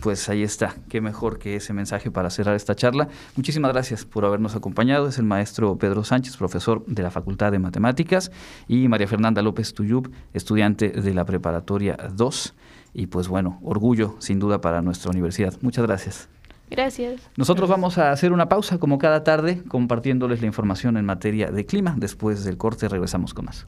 Pues 0.00 0.28
ahí 0.28 0.42
está, 0.42 0.76
qué 0.90 1.00
mejor 1.00 1.38
que 1.38 1.56
ese 1.56 1.72
mensaje 1.72 2.10
para 2.10 2.28
cerrar 2.28 2.54
esta 2.54 2.74
charla. 2.74 3.08
Muchísimas 3.34 3.72
gracias 3.72 4.04
por 4.04 4.26
habernos 4.26 4.54
acompañado. 4.54 5.08
Es 5.08 5.18
el 5.18 5.24
maestro 5.24 5.76
Pedro 5.78 6.04
Sánchez, 6.04 6.36
profesor 6.36 6.84
de 6.84 7.02
la 7.02 7.10
Facultad 7.10 7.50
de 7.50 7.58
Matemáticas, 7.58 8.30
y 8.68 8.88
María 8.88 9.08
Fernanda 9.08 9.40
López 9.40 9.72
Tuyub, 9.72 10.12
estudiante 10.34 10.90
de 10.90 11.14
la 11.14 11.24
Preparatoria 11.24 11.96
2. 12.12 12.54
Y 12.92 13.06
pues 13.06 13.28
bueno, 13.28 13.58
orgullo 13.62 14.16
sin 14.18 14.38
duda 14.38 14.60
para 14.60 14.82
nuestra 14.82 15.10
universidad. 15.10 15.54
Muchas 15.62 15.86
gracias. 15.86 16.28
Gracias. 16.68 17.20
Nosotros 17.36 17.68
vamos 17.68 17.96
a 17.98 18.10
hacer 18.10 18.32
una 18.32 18.48
pausa 18.48 18.78
como 18.78 18.98
cada 18.98 19.22
tarde 19.22 19.62
compartiéndoles 19.68 20.40
la 20.40 20.46
información 20.46 20.96
en 20.96 21.04
materia 21.04 21.50
de 21.50 21.64
clima. 21.64 21.94
Después 21.96 22.44
del 22.44 22.56
corte 22.56 22.88
regresamos 22.88 23.34
con 23.34 23.46
más. 23.46 23.66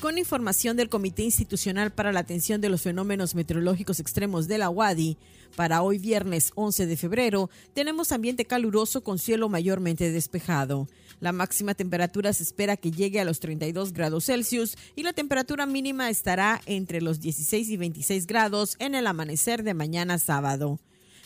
Con 0.00 0.16
información 0.16 0.76
del 0.76 0.88
Comité 0.88 1.22
Institucional 1.22 1.90
para 1.90 2.12
la 2.12 2.20
Atención 2.20 2.60
de 2.60 2.68
los 2.68 2.82
Fenómenos 2.82 3.34
Meteorológicos 3.34 4.00
Extremos 4.00 4.48
de 4.48 4.58
la 4.58 4.70
UADI, 4.70 5.18
para 5.56 5.82
hoy 5.82 5.98
viernes 5.98 6.52
11 6.54 6.86
de 6.86 6.96
febrero 6.96 7.50
tenemos 7.74 8.12
ambiente 8.12 8.44
caluroso 8.44 9.02
con 9.02 9.18
cielo 9.18 9.48
mayormente 9.48 10.10
despejado. 10.12 10.88
La 11.20 11.32
máxima 11.32 11.74
temperatura 11.74 12.32
se 12.32 12.42
espera 12.42 12.76
que 12.76 12.90
llegue 12.90 13.20
a 13.20 13.24
los 13.24 13.40
32 13.40 13.92
grados 13.92 14.26
Celsius 14.26 14.76
y 14.94 15.02
la 15.02 15.12
temperatura 15.12 15.66
mínima 15.66 16.10
estará 16.10 16.60
entre 16.66 17.00
los 17.00 17.20
16 17.20 17.68
y 17.70 17.76
26 17.76 18.26
grados 18.26 18.76
en 18.78 18.94
el 18.94 19.06
amanecer 19.06 19.62
de 19.64 19.74
mañana 19.74 20.18
sábado. 20.18 20.78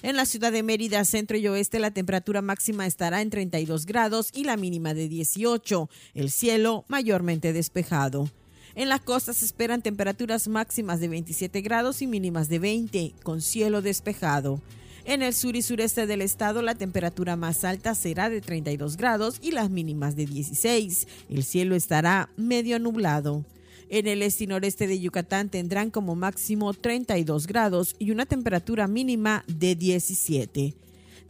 En 0.03 0.17
la 0.17 0.27
ciudad 0.27 0.51
de 0.51 0.65
Mérida, 0.65 1.05
centro 1.05 1.37
y 1.37 1.47
oeste, 1.47 1.79
la 1.79 1.93
temperatura 1.93 2.43
máxima 2.43 2.87
estará 2.87 3.23
en 3.23 3.31
32 3.31 3.87
grados 3.87 4.31
y 4.33 4.43
la 4.45 4.57
mínima 4.57 4.95
de 4.95 5.09
18. 5.09 5.89
El 6.15 6.31
cielo 6.33 6.85
mayormente 6.89 7.53
despejado. 7.53 8.29
En 8.75 8.89
la 8.89 8.99
costa 8.99 9.33
se 9.33 9.45
esperan 9.45 9.83
temperaturas 9.83 10.49
máximas 10.49 10.99
de 10.99 11.09
27 11.09 11.61
grados 11.61 12.03
y 12.03 12.07
mínimas 12.09 12.49
de 12.49 12.59
20, 12.59 13.15
con 13.23 13.43
cielo 13.43 13.83
despejado. 13.83 14.61
En 15.05 15.21
el 15.23 15.35
sur 15.35 15.57
y 15.57 15.63
sureste 15.63 16.07
del 16.07 16.23
estado 16.23 16.63
la 16.63 16.77
temperatura 16.77 17.35
más 17.35 17.65
alta 17.65 17.97
será 17.97 18.31
de 18.31 18.41
32 18.41 18.97
grados 18.97 19.39
y 19.43 19.51
las 19.51 19.69
mínimas 19.69 20.15
de 20.15 20.27
16. 20.27 21.09
El 21.29 21.43
cielo 21.43 21.75
estará 21.75 22.31
medio 22.37 22.79
nublado. 22.79 23.45
En 23.89 24.07
el 24.07 24.23
este 24.23 24.45
y 24.45 24.47
noreste 24.47 24.87
de 24.87 25.01
Yucatán 25.01 25.49
tendrán 25.49 25.91
como 25.91 26.15
máximo 26.15 26.73
32 26.73 27.49
grados 27.49 27.97
y 27.99 28.13
una 28.13 28.27
temperatura 28.27 28.87
mínima 28.87 29.45
de 29.49 29.75
17. 29.75 30.75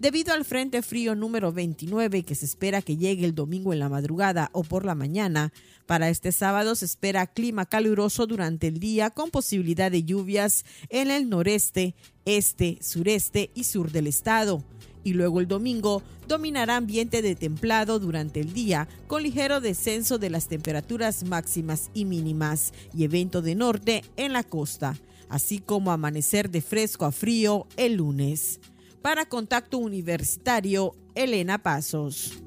Debido 0.03 0.35
al 0.35 0.45
Frente 0.45 0.83
Frío 0.83 1.15
número 1.15 1.53
29 1.53 2.25
que 2.25 2.35
se 2.35 2.45
espera 2.45 2.83
que 2.83 2.97
llegue 2.97 3.25
el 3.25 3.37
domingo 3.37 3.73
en 3.73 3.79
la 3.79 3.89
madrugada 3.89 4.51
o 4.53 4.65
por 4.65 4.85
la 4.85 4.97
mañana, 4.97 5.53
para 5.87 6.09
este 6.09 6.33
sábado 6.33 6.75
se 6.75 6.87
espera 6.87 7.29
clima 7.29 7.67
caluroso 7.67 8.27
durante 8.27 8.67
el 8.67 8.81
día 8.81 9.11
con 9.11 9.31
posibilidad 9.31 9.93
de 9.93 10.03
lluvias 10.03 10.65
en 10.89 11.13
el 11.13 11.29
noreste, 11.29 11.95
este, 12.25 12.79
sureste 12.83 13.53
y 13.55 13.63
sur 13.63 13.93
del 13.93 14.09
estado. 14.09 14.65
Y 15.05 15.13
luego 15.13 15.39
el 15.39 15.47
domingo 15.47 16.03
dominará 16.27 16.79
ambiente 16.79 17.23
de 17.23 17.37
templado 17.37 18.01
durante 18.01 18.41
el 18.41 18.53
día 18.53 18.89
con 19.07 19.23
ligero 19.23 19.61
descenso 19.61 20.19
de 20.19 20.31
las 20.31 20.49
temperaturas 20.49 21.23
máximas 21.23 21.91
y 21.95 22.07
mínimas 22.07 22.73
y 22.93 23.05
evento 23.05 23.41
de 23.41 23.55
norte 23.55 24.03
en 24.17 24.33
la 24.33 24.43
costa, 24.43 24.99
así 25.29 25.61
como 25.61 25.93
amanecer 25.93 26.51
de 26.51 26.61
fresco 26.61 27.05
a 27.05 27.13
frío 27.13 27.69
el 27.77 27.99
lunes. 27.99 28.59
Para 29.03 29.27
Contacto 29.27 29.79
Universitario, 29.79 30.95
Elena 31.17 31.59
Pasos. 31.59 32.41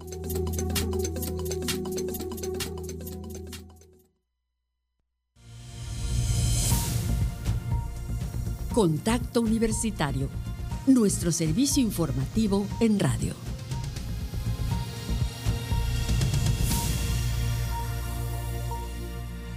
Contacto 8.73 9.41
Universitario, 9.41 10.29
nuestro 10.87 11.33
servicio 11.33 11.83
informativo 11.83 12.65
en 12.79 12.99
radio. 12.99 13.54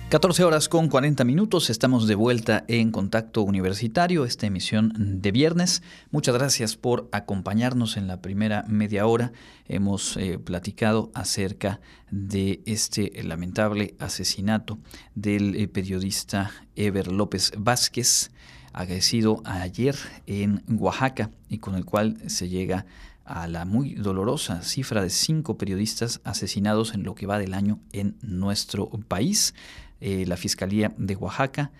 14 0.09 0.43
horas 0.45 0.71
con 0.71 0.89
40 0.89 1.23
minutos, 1.25 1.69
estamos 1.69 2.07
de 2.07 2.15
vuelta 2.15 2.65
en 2.67 2.93
Contacto 2.93 3.43
Universitario, 3.43 4.25
esta 4.25 4.47
emisión 4.47 4.95
de 4.97 5.31
viernes. 5.33 5.83
Muchas 6.11 6.35
gracias 6.35 6.77
por 6.77 7.11
acompañarnos 7.13 7.99
en 7.99 8.07
la 8.07 8.23
primera 8.23 8.65
media 8.67 9.07
hora. 9.07 9.33
Hemos 9.67 10.17
eh, 10.17 10.39
platicado 10.39 11.11
acerca 11.13 11.83
de 12.11 12.63
este 12.65 13.23
lamentable 13.23 13.97
asesinato 13.99 14.79
del 15.15 15.55
eh, 15.55 15.69
periodista 15.69 16.53
Ever 16.75 17.13
López 17.13 17.53
Vázquez, 17.59 18.31
agradecido 18.73 19.43
ayer 19.45 19.95
en 20.27 20.65
Oaxaca 20.71 21.33
y 21.51 21.59
con 21.59 21.75
el 21.75 21.85
cual 21.85 22.17
se 22.29 22.49
llega 22.49 22.87
a 23.27 23.47
la 23.47 23.67
muy 23.67 23.93
dolorosa 23.93 24.63
cifra 24.63 25.03
de 25.03 25.11
cinco 25.11 25.59
periodistas 25.59 26.23
asesinados 26.25 26.95
en 26.95 27.03
lo 27.03 27.15
que 27.15 27.27
va 27.27 27.39
del 27.39 27.53
año 27.53 27.79
en 27.93 28.17
nuestro 28.23 28.89
país. 29.07 29.53
Eh, 30.01 30.25
la 30.27 30.37
Fiscalía 30.37 30.95
de 30.97 31.17
Oaxaca 31.17 31.71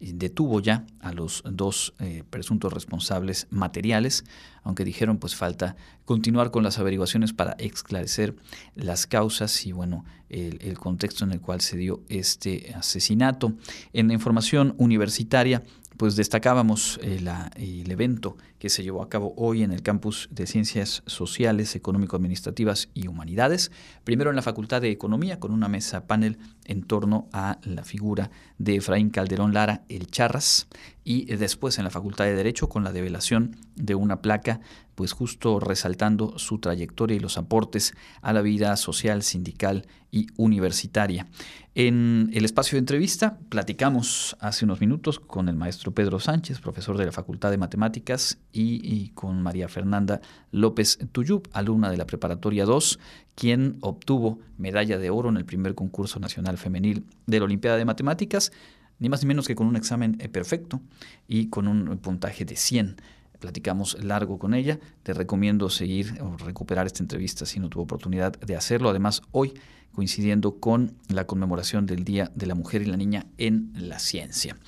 eh, 0.00 0.12
detuvo 0.14 0.60
ya 0.60 0.84
a 1.00 1.12
los 1.12 1.42
dos 1.50 1.94
eh, 1.98 2.22
presuntos 2.28 2.72
responsables 2.72 3.46
materiales, 3.50 4.24
aunque 4.62 4.84
dijeron 4.84 5.18
pues 5.18 5.34
falta 5.34 5.76
continuar 6.04 6.50
con 6.50 6.62
las 6.62 6.78
averiguaciones 6.78 7.32
para 7.32 7.52
esclarecer 7.52 8.36
las 8.74 9.06
causas 9.06 9.66
y 9.66 9.72
bueno, 9.72 10.04
el, 10.28 10.78
contexto 10.78 11.24
en 11.24 11.32
el 11.32 11.40
cual 11.40 11.60
se 11.60 11.76
dio 11.76 12.02
este 12.08 12.74
asesinato. 12.74 13.54
En 13.92 14.08
la 14.08 14.14
información 14.14 14.74
universitaria 14.78 15.62
pues 15.96 16.14
destacábamos 16.14 17.00
el 17.02 17.90
evento 17.90 18.36
que 18.58 18.68
se 18.68 18.82
llevó 18.82 19.02
a 19.02 19.08
cabo 19.08 19.32
hoy 19.36 19.62
en 19.62 19.72
el 19.72 19.82
campus 19.82 20.28
de 20.30 20.46
Ciencias 20.46 21.02
Sociales, 21.06 21.74
Económico-Administrativas 21.74 22.90
y 22.92 23.08
Humanidades. 23.08 23.70
Primero 24.04 24.28
en 24.28 24.36
la 24.36 24.42
Facultad 24.42 24.82
de 24.82 24.90
Economía 24.90 25.40
con 25.40 25.52
una 25.52 25.68
mesa 25.68 26.06
panel 26.06 26.38
en 26.66 26.82
torno 26.82 27.28
a 27.32 27.58
la 27.64 27.84
figura 27.84 28.30
de 28.58 28.76
Efraín 28.76 29.10
Calderón 29.10 29.54
Lara, 29.54 29.84
el 29.88 30.08
Charras, 30.08 30.68
y 31.04 31.26
después 31.36 31.78
en 31.78 31.84
la 31.84 31.90
Facultad 31.90 32.24
de 32.24 32.34
Derecho 32.34 32.68
con 32.68 32.82
la 32.82 32.92
develación 32.92 33.56
de 33.76 33.94
una 33.94 34.20
placa, 34.22 34.60
pues 34.96 35.12
justo 35.12 35.60
resaltando 35.60 36.38
su 36.38 36.58
trayectoria 36.58 37.16
y 37.16 37.20
los 37.20 37.38
aportes 37.38 37.94
a 38.22 38.32
la 38.32 38.42
vida 38.42 38.76
social, 38.76 39.22
sindical 39.22 39.86
y 40.10 40.26
universitaria. 40.36 41.28
En 41.74 42.30
el 42.32 42.46
espacio 42.46 42.76
de 42.76 42.80
entrevista 42.80 43.38
platicamos 43.50 44.34
hace 44.40 44.64
unos 44.64 44.80
minutos 44.80 45.20
con 45.20 45.50
el 45.50 45.56
maestro 45.56 45.92
Pedro 45.92 46.18
Sánchez, 46.18 46.58
profesor 46.58 46.96
de 46.96 47.04
la 47.04 47.12
Facultad 47.12 47.50
de 47.50 47.58
Matemáticas, 47.58 48.38
y, 48.50 49.10
con 49.10 49.42
María 49.42 49.68
Fernanda 49.68 50.22
López 50.50 50.98
Tuyub, 51.12 51.46
alumna 51.52 51.90
de 51.90 51.98
la 51.98 52.06
Preparatoria 52.06 52.64
2, 52.64 52.98
quien 53.36 53.76
obtuvo 53.82 54.40
medalla 54.58 54.98
de 54.98 55.10
oro 55.10 55.28
en 55.28 55.36
el 55.36 55.44
primer 55.44 55.76
concurso 55.76 56.18
nacional 56.18 56.58
femenil 56.58 57.04
de 57.26 57.38
la 57.38 57.44
Olimpiada 57.44 57.76
de 57.76 57.84
Matemáticas, 57.84 58.50
ni 58.98 59.08
más 59.08 59.22
ni 59.22 59.28
menos 59.28 59.46
que 59.46 59.54
con 59.54 59.68
un 59.68 59.76
examen 59.76 60.16
eh, 60.18 60.28
perfecto 60.28 60.80
y 61.28 61.48
con 61.48 61.68
un 61.68 61.98
puntaje 61.98 62.44
de 62.44 62.56
100 62.56 62.96
platicamos 63.38 64.02
largo 64.02 64.38
con 64.38 64.54
ella. 64.54 64.78
Te 65.02 65.12
recomiendo 65.12 65.70
seguir 65.70 66.20
o 66.20 66.36
recuperar 66.36 66.86
esta 66.86 67.02
entrevista 67.02 67.46
si 67.46 67.60
no 67.60 67.68
tuvo 67.68 67.84
oportunidad 67.84 68.32
de 68.32 68.56
hacerlo. 68.56 68.90
Además, 68.90 69.22
hoy 69.32 69.54
coincidiendo 69.96 70.60
con 70.60 70.94
la 71.08 71.26
conmemoración 71.26 71.86
del 71.86 72.04
Día 72.04 72.30
de 72.34 72.44
la 72.44 72.54
Mujer 72.54 72.82
y 72.82 72.84
la 72.84 72.98
Niña 72.98 73.24
en 73.38 73.72
la 73.74 73.98
Ciencia. 73.98 74.58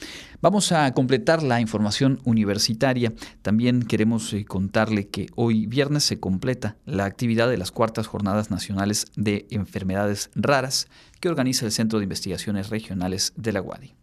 Vamos 0.41 0.73
a 0.73 0.91
completar 0.95 1.43
la 1.43 1.61
información 1.61 2.19
universitaria. 2.25 3.13
También 3.43 3.83
queremos 3.83 4.33
eh, 4.33 4.47
contarle 4.47 5.09
que 5.09 5.27
hoy 5.37 5.67
viernes 5.67 6.05
se 6.05 6.19
completa 6.19 6.77
la 6.87 7.05
actividad 7.05 7.51
de 7.51 7.59
las 7.59 7.73
cuartas 7.73 8.07
jornadas 8.07 8.51
nacionales 8.51 9.05
de 9.17 9.47
enfermedades 9.51 10.31
raras 10.35 10.89
que 11.21 11.29
organiza 11.29 11.67
el 11.67 11.73
Centro 11.73 11.99
de 11.99 12.05
Investigaciones 12.05 12.71
Regionales 12.71 13.35
de 13.37 13.53
la 13.53 13.61
UADI. 13.61 13.98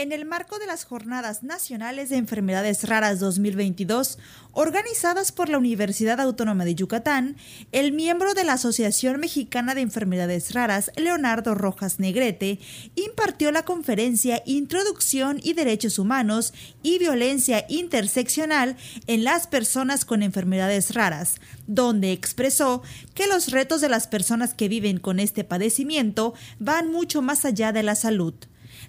En 0.00 0.12
el 0.12 0.24
marco 0.24 0.58
de 0.58 0.64
las 0.64 0.84
Jornadas 0.84 1.42
Nacionales 1.42 2.08
de 2.08 2.16
Enfermedades 2.16 2.88
Raras 2.88 3.20
2022, 3.20 4.16
organizadas 4.52 5.30
por 5.30 5.50
la 5.50 5.58
Universidad 5.58 6.22
Autónoma 6.22 6.64
de 6.64 6.74
Yucatán, 6.74 7.36
el 7.70 7.92
miembro 7.92 8.32
de 8.32 8.44
la 8.44 8.54
Asociación 8.54 9.20
Mexicana 9.20 9.74
de 9.74 9.82
Enfermedades 9.82 10.54
Raras, 10.54 10.90
Leonardo 10.96 11.54
Rojas 11.54 11.98
Negrete, 11.98 12.60
impartió 12.94 13.52
la 13.52 13.66
conferencia 13.66 14.42
Introducción 14.46 15.38
y 15.42 15.52
Derechos 15.52 15.98
Humanos 15.98 16.54
y 16.82 16.98
Violencia 16.98 17.66
Interseccional 17.68 18.78
en 19.06 19.22
las 19.22 19.48
Personas 19.48 20.06
con 20.06 20.22
Enfermedades 20.22 20.94
Raras, 20.94 21.42
donde 21.66 22.12
expresó 22.12 22.82
que 23.12 23.26
los 23.26 23.50
retos 23.50 23.82
de 23.82 23.90
las 23.90 24.08
personas 24.08 24.54
que 24.54 24.68
viven 24.68 24.96
con 24.96 25.20
este 25.20 25.44
padecimiento 25.44 26.32
van 26.58 26.90
mucho 26.90 27.20
más 27.20 27.44
allá 27.44 27.72
de 27.72 27.82
la 27.82 27.94
salud 27.94 28.32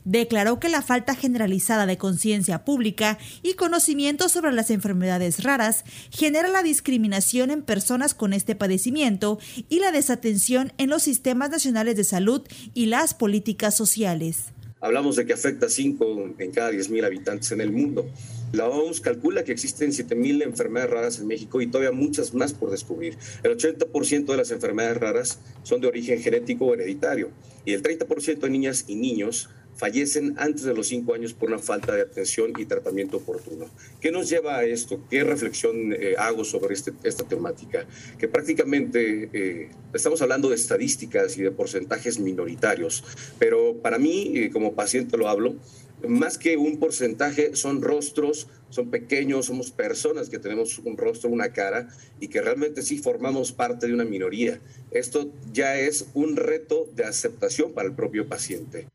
declaró 0.06 0.60
que 0.60 0.70
la 0.70 0.82
falta 0.82 1.16
generalizada 1.16 1.86
de 1.86 1.98
conciencia 1.98 2.64
pública 2.66 3.18
y 3.44 3.54
conocimiento 3.54 4.30
sobre 4.30 4.52
las 4.52 4.70
enfermedades 4.70 5.44
raras 5.44 5.84
genera 6.12 6.48
la 6.48 6.64
discriminación 6.64 7.52
en 7.52 7.62
personas 7.62 8.14
con 8.14 8.34
este 8.34 8.56
padecimiento 8.56 9.40
y 9.70 9.80
la 9.80 9.92
desatención 9.92 10.74
en 10.78 10.90
los 10.90 11.04
sistemas 11.04 11.50
nacionales 11.50 11.96
de 11.96 12.04
salud 12.04 12.42
y 12.74 12.88
las 12.88 13.14
políticas 13.14 13.76
sociales. 13.76 14.54
Hablamos 14.84 15.16
de 15.16 15.28
que 15.28 15.34
afecta 15.34 15.68
a 15.68 15.70
5 15.70 16.36
en 16.40 16.52
cada 16.52 16.72
10.000 16.72 17.06
habitantes 17.06 17.52
en 17.52 17.62
el 17.62 17.72
mundo. 17.72 18.10
La 18.52 18.68
OMS 18.68 19.00
calcula 19.00 19.44
que 19.44 19.52
existen 19.52 19.92
7.000 19.92 20.44
enfermedades 20.44 20.92
raras 20.92 21.20
en 21.20 21.28
México 21.28 21.62
y 21.62 21.68
todavía 21.68 21.92
muchas 21.92 22.34
más 22.34 22.54
por 22.54 22.72
descubrir. 22.72 23.16
El 23.44 23.56
80% 23.56 24.26
de 24.26 24.38
las 24.38 24.50
enfermedades 24.50 24.98
raras 24.98 25.40
son 25.62 25.82
de 25.82 25.88
origen 25.88 26.20
genético 26.20 26.66
o 26.66 26.74
hereditario 26.74 27.30
y 27.64 27.74
el 27.74 27.84
30% 27.84 28.40
de 28.40 28.50
niñas 28.50 28.86
y 28.88 28.96
niños 28.96 29.50
fallecen 29.82 30.36
antes 30.38 30.62
de 30.62 30.76
los 30.76 30.90
cinco 30.90 31.16
años 31.16 31.34
por 31.34 31.50
una 31.50 31.58
falta 31.58 31.96
de 31.96 32.04
atención 32.04 32.54
y 32.56 32.66
tratamiento 32.66 33.18
oportuno. 33.18 33.66
¿Qué 34.00 34.12
nos 34.12 34.30
lleva 34.30 34.58
a 34.58 34.64
esto? 34.64 35.02
¿Qué 35.10 35.24
reflexión 35.24 35.92
eh, 35.92 36.14
hago 36.20 36.44
sobre 36.44 36.76
este, 36.76 36.94
esta 37.04 37.28
temática? 37.28 37.88
Que 38.20 38.28
prácticamente 38.28 39.30
eh, 39.34 39.72
estamos 39.92 40.22
hablando 40.22 40.50
de 40.50 40.56
estadísticas 40.56 41.36
y 41.36 41.42
de 41.42 41.50
porcentajes 41.50 42.20
minoritarios, 42.20 43.04
pero 43.40 43.74
para 43.82 43.98
mí, 43.98 44.34
eh, 44.36 44.52
como 44.52 44.76
paciente 44.76 45.18
lo 45.18 45.28
hablo, 45.28 45.56
más 46.08 46.38
que 46.38 46.58
un 46.58 46.78
porcentaje, 46.78 47.56
son 47.56 47.82
rostros, 47.82 48.50
son 48.70 48.92
pequeños, 48.92 49.48
somos 49.48 49.72
personas 49.72 50.30
que 50.30 50.38
tenemos 50.38 50.78
un 50.78 50.96
rostro, 50.96 51.32
una 51.32 51.54
cara 51.54 51.90
y 52.20 52.28
que 52.28 52.40
realmente 52.40 52.84
sí 52.84 53.00
formamos 53.00 53.52
parte 53.52 53.88
de 53.88 53.96
una 53.96 54.06
minoría. 54.06 54.60
Esto 54.92 55.32
ya 55.52 55.80
es 55.80 56.06
un 56.14 56.36
reto 56.36 56.88
de 56.96 57.06
aceptación 57.06 57.74
para 57.74 57.88
el 57.88 57.96
propio 57.96 58.28
paciente 58.28 58.86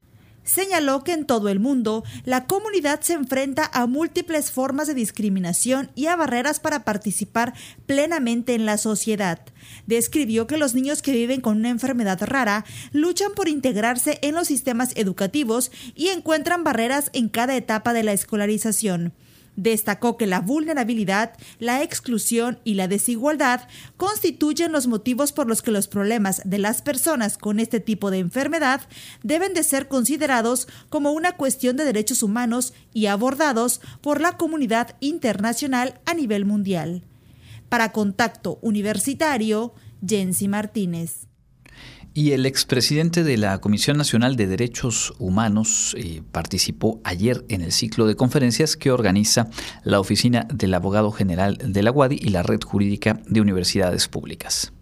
señaló 0.46 1.04
que 1.04 1.12
en 1.12 1.26
todo 1.26 1.50
el 1.50 1.60
mundo 1.60 2.04
la 2.24 2.46
comunidad 2.46 3.00
se 3.02 3.12
enfrenta 3.12 3.68
a 3.74 3.86
múltiples 3.86 4.50
formas 4.50 4.86
de 4.86 4.94
discriminación 4.94 5.90
y 5.94 6.06
a 6.06 6.16
barreras 6.16 6.60
para 6.60 6.84
participar 6.84 7.52
plenamente 7.84 8.54
en 8.54 8.64
la 8.64 8.78
sociedad. 8.78 9.40
Describió 9.86 10.46
que 10.46 10.56
los 10.56 10.74
niños 10.74 11.02
que 11.02 11.12
viven 11.12 11.42
con 11.42 11.58
una 11.58 11.68
enfermedad 11.68 12.20
rara 12.22 12.64
luchan 12.92 13.32
por 13.34 13.48
integrarse 13.48 14.18
en 14.22 14.34
los 14.34 14.46
sistemas 14.48 14.92
educativos 14.94 15.70
y 15.94 16.08
encuentran 16.08 16.64
barreras 16.64 17.10
en 17.12 17.28
cada 17.28 17.56
etapa 17.56 17.92
de 17.92 18.04
la 18.04 18.12
escolarización. 18.12 19.12
Destacó 19.56 20.16
que 20.16 20.26
la 20.26 20.40
vulnerabilidad, 20.40 21.32
la 21.58 21.82
exclusión 21.82 22.58
y 22.62 22.74
la 22.74 22.88
desigualdad 22.88 23.68
constituyen 23.96 24.70
los 24.70 24.86
motivos 24.86 25.32
por 25.32 25.46
los 25.46 25.62
que 25.62 25.70
los 25.70 25.88
problemas 25.88 26.42
de 26.44 26.58
las 26.58 26.82
personas 26.82 27.38
con 27.38 27.58
este 27.58 27.80
tipo 27.80 28.10
de 28.10 28.18
enfermedad 28.18 28.82
deben 29.22 29.54
de 29.54 29.64
ser 29.64 29.88
considerados 29.88 30.68
como 30.88 31.12
una 31.12 31.32
cuestión 31.32 31.76
de 31.76 31.84
derechos 31.84 32.22
humanos 32.22 32.74
y 32.92 33.06
abordados 33.06 33.80
por 34.00 34.20
la 34.20 34.36
comunidad 34.36 34.96
internacional 35.00 36.00
a 36.04 36.14
nivel 36.14 36.44
mundial. 36.44 37.02
Para 37.68 37.92
Contacto 37.92 38.58
Universitario, 38.62 39.74
Jensi 40.06 40.48
Martínez. 40.48 41.25
Y 42.16 42.32
el 42.32 42.46
expresidente 42.46 43.24
de 43.24 43.36
la 43.36 43.58
Comisión 43.58 43.98
Nacional 43.98 44.36
de 44.36 44.46
Derechos 44.46 45.12
Humanos 45.18 45.94
eh, 45.98 46.22
participó 46.32 46.98
ayer 47.04 47.44
en 47.50 47.60
el 47.60 47.72
ciclo 47.72 48.06
de 48.06 48.16
conferencias 48.16 48.78
que 48.78 48.90
organiza 48.90 49.50
la 49.84 50.00
Oficina 50.00 50.48
del 50.50 50.72
Abogado 50.72 51.12
General 51.12 51.58
de 51.62 51.82
la 51.82 51.90
UADI 51.90 52.18
y 52.18 52.30
la 52.30 52.42
Red 52.42 52.62
Jurídica 52.62 53.20
de 53.26 53.42
Universidades 53.42 54.08
Públicas. 54.08 54.72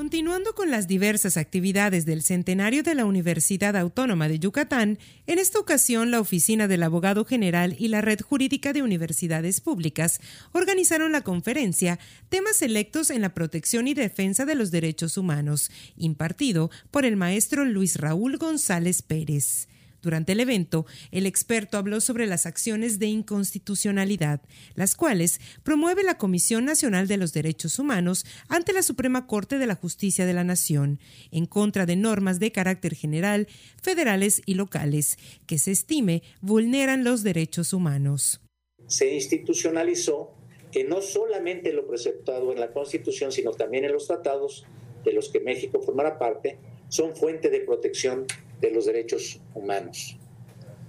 Continuando 0.00 0.54
con 0.54 0.70
las 0.70 0.88
diversas 0.88 1.36
actividades 1.36 2.06
del 2.06 2.22
centenario 2.22 2.82
de 2.82 2.94
la 2.94 3.04
Universidad 3.04 3.76
Autónoma 3.76 4.28
de 4.28 4.38
Yucatán, 4.38 4.98
en 5.26 5.38
esta 5.38 5.58
ocasión 5.58 6.10
la 6.10 6.20
Oficina 6.20 6.68
del 6.68 6.84
Abogado 6.84 7.26
General 7.26 7.76
y 7.78 7.88
la 7.88 8.00
Red 8.00 8.20
Jurídica 8.22 8.72
de 8.72 8.82
Universidades 8.82 9.60
Públicas 9.60 10.22
organizaron 10.52 11.12
la 11.12 11.20
conferencia 11.20 11.98
Temas 12.30 12.56
selectos 12.56 13.10
en 13.10 13.20
la 13.20 13.34
protección 13.34 13.88
y 13.88 13.92
defensa 13.92 14.46
de 14.46 14.54
los 14.54 14.70
derechos 14.70 15.18
humanos, 15.18 15.70
impartido 15.98 16.70
por 16.90 17.04
el 17.04 17.18
maestro 17.18 17.66
Luis 17.66 17.96
Raúl 17.96 18.38
González 18.38 19.02
Pérez. 19.02 19.68
Durante 20.02 20.32
el 20.32 20.40
evento, 20.40 20.86
el 21.10 21.26
experto 21.26 21.76
habló 21.76 22.00
sobre 22.00 22.26
las 22.26 22.46
acciones 22.46 22.98
de 22.98 23.06
inconstitucionalidad, 23.06 24.40
las 24.74 24.94
cuales 24.94 25.40
promueve 25.62 26.02
la 26.02 26.16
Comisión 26.16 26.64
Nacional 26.64 27.06
de 27.06 27.18
los 27.18 27.32
Derechos 27.32 27.78
Humanos 27.78 28.24
ante 28.48 28.72
la 28.72 28.82
Suprema 28.82 29.26
Corte 29.26 29.58
de 29.58 29.66
la 29.66 29.74
Justicia 29.74 30.26
de 30.26 30.32
la 30.32 30.44
Nación, 30.44 31.00
en 31.30 31.46
contra 31.46 31.86
de 31.86 31.96
normas 31.96 32.40
de 32.40 32.52
carácter 32.52 32.94
general, 32.94 33.46
federales 33.82 34.42
y 34.46 34.54
locales, 34.54 35.18
que 35.46 35.58
se 35.58 35.70
estime 35.70 36.22
vulneran 36.40 37.04
los 37.04 37.22
derechos 37.22 37.72
humanos. 37.72 38.40
Se 38.86 39.14
institucionalizó 39.14 40.34
que 40.72 40.84
no 40.84 41.02
solamente 41.02 41.72
lo 41.72 41.86
preceptado 41.86 42.52
en 42.52 42.60
la 42.60 42.72
Constitución, 42.72 43.32
sino 43.32 43.50
también 43.52 43.84
en 43.84 43.92
los 43.92 44.06
tratados 44.06 44.64
de 45.04 45.12
los 45.12 45.28
que 45.28 45.40
México 45.40 45.80
formará 45.80 46.18
parte, 46.18 46.58
son 46.88 47.14
fuente 47.16 47.50
de 47.50 47.60
protección 47.60 48.26
de 48.60 48.70
los 48.70 48.86
derechos 48.86 49.40
humanos. 49.54 50.16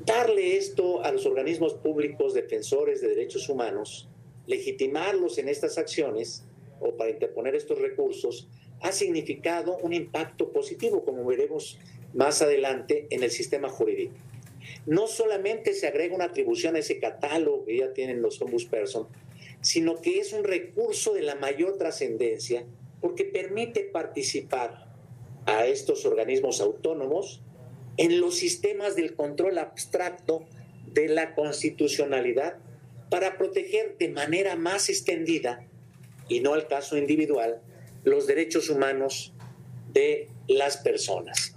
Darle 0.06 0.58
esto 0.58 1.04
a 1.04 1.12
los 1.12 1.26
organismos 1.26 1.76
públicos 1.76 2.34
defensores 2.34 3.02
de 3.02 3.10
derechos 3.10 3.50
humanos, 3.50 4.10
legitimarlos 4.48 5.38
en 5.38 5.48
estas 5.48 5.78
acciones 5.78 6.44
o 6.80 6.96
para 6.96 7.12
interponer 7.12 7.56
estos 7.56 7.80
recursos, 7.80 8.48
ha 8.82 8.92
significado 8.92 9.78
un 9.78 9.94
impacto 9.94 10.52
positivo, 10.52 11.06
como 11.06 11.24
veremos 11.24 11.78
más 12.14 12.42
adelante 12.42 13.08
en 13.12 13.24
el 13.24 13.30
sistema 13.30 13.70
jurídico. 13.70 14.16
No 14.86 15.08
solamente 15.08 15.74
se 15.74 15.88
agrega 15.88 16.16
una 16.16 16.26
atribución 16.26 16.76
a 16.76 16.80
ese 16.80 17.00
catálogo 17.00 17.66
que 17.66 17.78
ya 17.78 17.94
tienen 17.94 18.22
los 18.22 18.42
ombudsperson, 18.42 19.08
sino 19.62 20.02
que 20.02 20.20
es 20.20 20.34
un 20.34 20.44
recurso 20.44 21.14
de 21.14 21.22
la 21.22 21.36
mayor 21.36 21.78
trascendencia 21.78 22.66
porque 23.00 23.26
permite 23.26 23.82
participar 23.84 24.92
a 25.46 25.66
estos 25.66 26.06
organismos 26.06 26.62
autónomos 26.62 27.42
en 28.02 28.20
los 28.20 28.36
sistemas 28.36 28.96
del 28.96 29.16
control 29.16 29.60
abstracto 29.60 30.44
de 30.88 31.08
la 31.08 31.36
constitucionalidad 31.36 32.58
para 33.12 33.38
proteger 33.38 33.96
de 34.00 34.10
manera 34.10 34.56
más 34.56 34.90
extendida, 34.90 35.68
y 36.28 36.40
no 36.40 36.56
al 36.56 36.68
caso 36.68 36.98
individual, 36.98 37.62
los 38.04 38.26
derechos 38.26 38.72
humanos 38.72 39.34
de 39.94 40.30
las 40.48 40.78
personas 40.78 41.56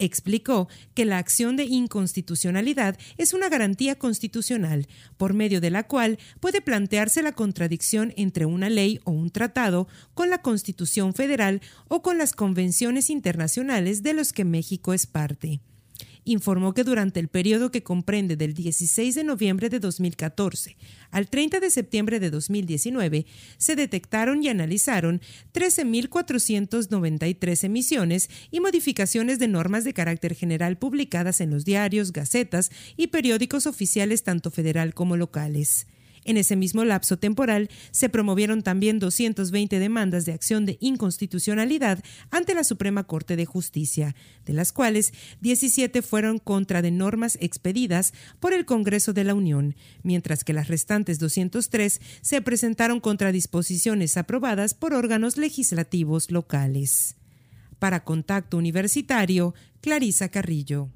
explicó 0.00 0.68
que 0.94 1.04
la 1.04 1.18
acción 1.18 1.56
de 1.56 1.64
inconstitucionalidad 1.64 2.98
es 3.16 3.32
una 3.32 3.48
garantía 3.48 3.96
constitucional 3.96 4.88
por 5.16 5.34
medio 5.34 5.60
de 5.60 5.70
la 5.70 5.84
cual 5.86 6.18
puede 6.40 6.60
plantearse 6.60 7.22
la 7.22 7.32
contradicción 7.32 8.12
entre 8.16 8.46
una 8.46 8.68
ley 8.68 8.98
o 9.04 9.12
un 9.12 9.30
tratado 9.30 9.86
con 10.14 10.30
la 10.30 10.42
Constitución 10.42 11.14
federal 11.14 11.60
o 11.88 12.02
con 12.02 12.18
las 12.18 12.32
convenciones 12.32 13.10
internacionales 13.10 14.02
de 14.02 14.14
los 14.14 14.32
que 14.32 14.44
México 14.44 14.92
es 14.92 15.06
parte 15.06 15.60
informó 16.24 16.74
que 16.74 16.84
durante 16.84 17.18
el 17.20 17.28
periodo 17.28 17.70
que 17.70 17.82
comprende 17.82 18.36
del 18.36 18.54
16 18.54 19.14
de 19.14 19.24
noviembre 19.24 19.68
de 19.68 19.80
2014 19.80 20.76
al 21.10 21.28
30 21.28 21.60
de 21.60 21.70
septiembre 21.70 22.20
de 22.20 22.30
2019 22.30 23.26
se 23.58 23.76
detectaron 23.76 24.42
y 24.42 24.48
analizaron 24.48 25.20
13.493 25.52 27.64
emisiones 27.64 28.30
y 28.50 28.60
modificaciones 28.60 29.38
de 29.38 29.48
normas 29.48 29.84
de 29.84 29.92
carácter 29.92 30.34
general 30.34 30.78
publicadas 30.78 31.40
en 31.40 31.50
los 31.50 31.64
diarios, 31.64 32.12
gacetas 32.12 32.70
y 32.96 33.08
periódicos 33.08 33.66
oficiales 33.66 34.22
tanto 34.22 34.50
federal 34.50 34.94
como 34.94 35.16
locales. 35.16 35.86
En 36.24 36.36
ese 36.36 36.54
mismo 36.54 36.84
lapso 36.84 37.18
temporal 37.18 37.70
se 37.90 38.08
promovieron 38.08 38.62
también 38.62 38.98
220 38.98 39.78
demandas 39.78 40.26
de 40.26 40.32
acción 40.32 40.66
de 40.66 40.76
inconstitucionalidad 40.80 42.02
ante 42.30 42.54
la 42.54 42.64
Suprema 42.64 43.04
Corte 43.04 43.36
de 43.36 43.46
Justicia, 43.46 44.14
de 44.44 44.52
las 44.52 44.72
cuales 44.72 45.12
17 45.40 46.02
fueron 46.02 46.38
contra 46.38 46.82
de 46.82 46.90
normas 46.90 47.38
expedidas 47.40 48.12
por 48.38 48.52
el 48.52 48.66
Congreso 48.66 49.12
de 49.12 49.24
la 49.24 49.34
Unión, 49.34 49.76
mientras 50.02 50.44
que 50.44 50.52
las 50.52 50.68
restantes 50.68 51.18
203 51.18 52.00
se 52.20 52.42
presentaron 52.42 53.00
contra 53.00 53.32
disposiciones 53.32 54.16
aprobadas 54.16 54.74
por 54.74 54.92
órganos 54.92 55.38
legislativos 55.38 56.30
locales. 56.30 57.16
Para 57.78 58.04
Contacto 58.04 58.58
Universitario, 58.58 59.54
Clarisa 59.80 60.28
Carrillo. 60.28 60.90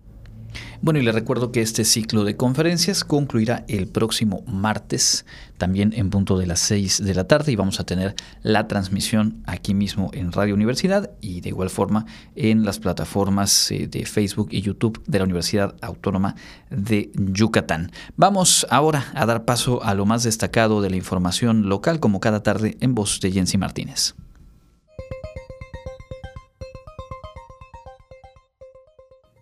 Bueno, 0.83 1.01
y 1.01 1.03
le 1.03 1.13
recuerdo 1.13 1.53
que 1.53 1.63
este 1.63 1.85
ciclo 1.85 2.25
de 2.25 2.37
conferencias 2.37 3.05
concluirá 3.05 3.65
el 3.69 3.89
próximo 3.89 4.43
martes, 4.47 5.25
también 5.59 5.93
en 5.97 6.11
punto 6.11 6.37
de 6.37 6.47
las 6.47 6.61
6 6.61 7.05
de 7.05 7.15
la 7.15 7.25
tarde, 7.25 7.53
y 7.53 7.57
vamos 7.57 7.81
a 7.81 7.85
tener 7.85 8.15
la 8.43 8.69
transmisión 8.69 9.43
aquí 9.47 9.75
mismo 9.75 10.11
en 10.13 10.33
Radio 10.33 10.55
Universidad 10.55 11.11
y 11.21 11.41
de 11.41 11.51
igual 11.51 11.71
forma 11.71 12.07
en 12.37 12.65
las 12.65 12.79
plataformas 12.79 13.71
eh, 13.71 13.87
de 13.87 14.05
Facebook 14.05 14.49
y 14.51 14.61
YouTube 14.61 15.03
de 15.07 15.19
la 15.19 15.25
Universidad 15.25 15.75
Autónoma 15.81 16.37
de 16.71 17.11
Yucatán. 17.15 17.91
Vamos 18.17 18.67
ahora 18.71 19.07
a 19.15 19.27
dar 19.27 19.45
paso 19.45 19.83
a 19.83 19.95
lo 19.95 20.07
más 20.07 20.23
destacado 20.23 20.83
de 20.83 20.91
la 20.91 20.97
información 20.97 21.69
local, 21.69 22.01
como 22.01 22.21
cada 22.21 22.43
tarde 22.43 22.77
en 22.81 22.95
voz 22.95 23.21
de 23.21 23.33
Jensi 23.33 23.59
Martínez. 23.59 24.15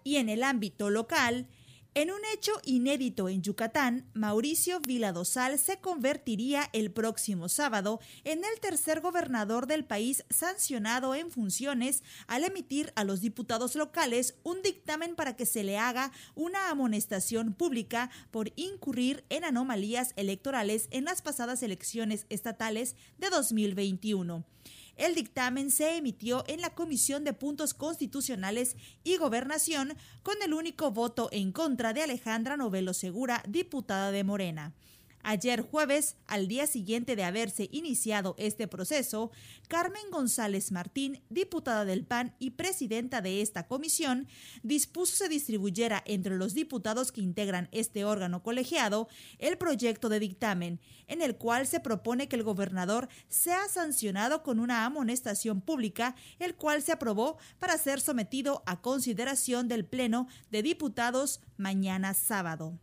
Y 0.05 0.17
en 0.17 0.29
el 0.29 0.43
ámbito 0.43 0.91
local, 0.91 1.49
en 1.95 2.11
un 2.11 2.21
hecho 2.33 2.53
inédito 2.65 3.29
en 3.29 3.43
Yucatán, 3.43 4.09
Mauricio 4.15 4.81
Viladosal 4.81 5.59
se 5.59 5.79
convertiría 5.79 6.71
el 6.73 6.91
próximo 6.91 7.51
sábado 7.51 8.01
en 8.25 8.39
el 8.39 8.61
tercer 8.63 9.03
gobernador 9.03 9.67
del 9.67 9.85
país 9.85 10.25
sancionado 10.31 11.15
en 11.15 11.31
funciones 11.31 12.03
al 12.29 12.45
emitir 12.45 12.95
a 12.97 13.05
los 13.05 13.21
diputados 13.21 13.77
locales 13.77 14.37
un 14.43 14.63
dictamen 14.63 15.15
para 15.15 15.37
que 15.37 15.45
se 15.45 15.65
le 15.65 15.77
haga 15.77 16.13
una 16.35 16.71
amonestación 16.71 17.53
pública 17.53 18.09
por 18.31 18.55
incurrir 18.57 19.25
en 19.29 19.45
anomalías 19.45 20.15
electorales 20.17 20.89
en 20.93 21.05
las 21.05 21.21
pasadas 21.21 21.63
elecciones 21.63 22.25
estatales 22.31 22.97
de 23.19 23.29
2021. 23.29 24.47
El 24.97 25.15
dictamen 25.15 25.71
se 25.71 25.97
emitió 25.97 26.45
en 26.47 26.61
la 26.61 26.71
Comisión 26.71 27.25
de 27.25 27.33
Puntos 27.33 27.75
Constitucionales 27.75 28.77
y 29.05 29.17
Gobernación 29.17 29.95
con 30.23 30.35
el 30.43 30.53
único 30.55 30.91
voto 30.91 31.29
en 31.33 31.53
contra 31.53 31.93
de 31.93 32.03
Alejandra 32.03 32.57
Novelo 32.57 32.95
Segura, 32.95 33.43
diputada 33.49 34.11
de 34.11 34.25
Morena. 34.25 34.75
Ayer 35.25 35.63
jueves, 35.63 36.17
al 36.27 36.49
día 36.49 36.67
siguiente 36.67 37.15
de 37.15 37.23
haberse 37.23 37.69
iniciado 37.71 38.35
este 38.39 38.67
proceso, 38.67 39.31
Carmen 39.69 40.03
González 40.11 40.73
Martín, 40.73 41.23
diputada 41.31 41.85
del 41.85 42.05
PAN 42.05 42.35
y 42.41 42.51
presidenta 42.51 43.21
de 43.23 43.41
esta 43.41 43.69
comisión, 43.69 44.27
dispuso 44.65 45.15
se 45.15 45.29
distribuyera 45.29 46.03
entre 46.07 46.37
los 46.37 46.55
diputados 46.55 47.13
que 47.13 47.21
integran 47.21 47.69
este 47.71 48.05
órgano 48.05 48.43
colegiado 48.43 49.09
el 49.39 49.59
proyecto 49.59 50.09
de 50.09 50.19
dictamen, 50.19 50.81
en 51.07 51.23
el 51.23 51.37
cual 51.37 51.69
se 51.69 51.79
propone 51.79 52.29
que 52.29 52.37
el 52.37 52.43
gobernador 52.43 53.09
sea 53.29 53.69
sancionado 53.69 54.43
con 54.43 54.59
una 54.59 54.85
amonestación 54.85 55.61
pública, 55.61 56.17
el 56.41 56.57
cual 56.57 56.83
se 56.83 56.93
aprobó 56.93 57.39
para 57.61 57.79
ser 57.79 58.01
sometido 58.01 58.65
a 58.67 58.81
consideración 58.81 59.69
del 59.69 59.85
Pleno 59.85 60.27
de 60.51 60.63
Diputados 60.65 61.41
mañana 61.57 62.13
sábado. 62.15 62.81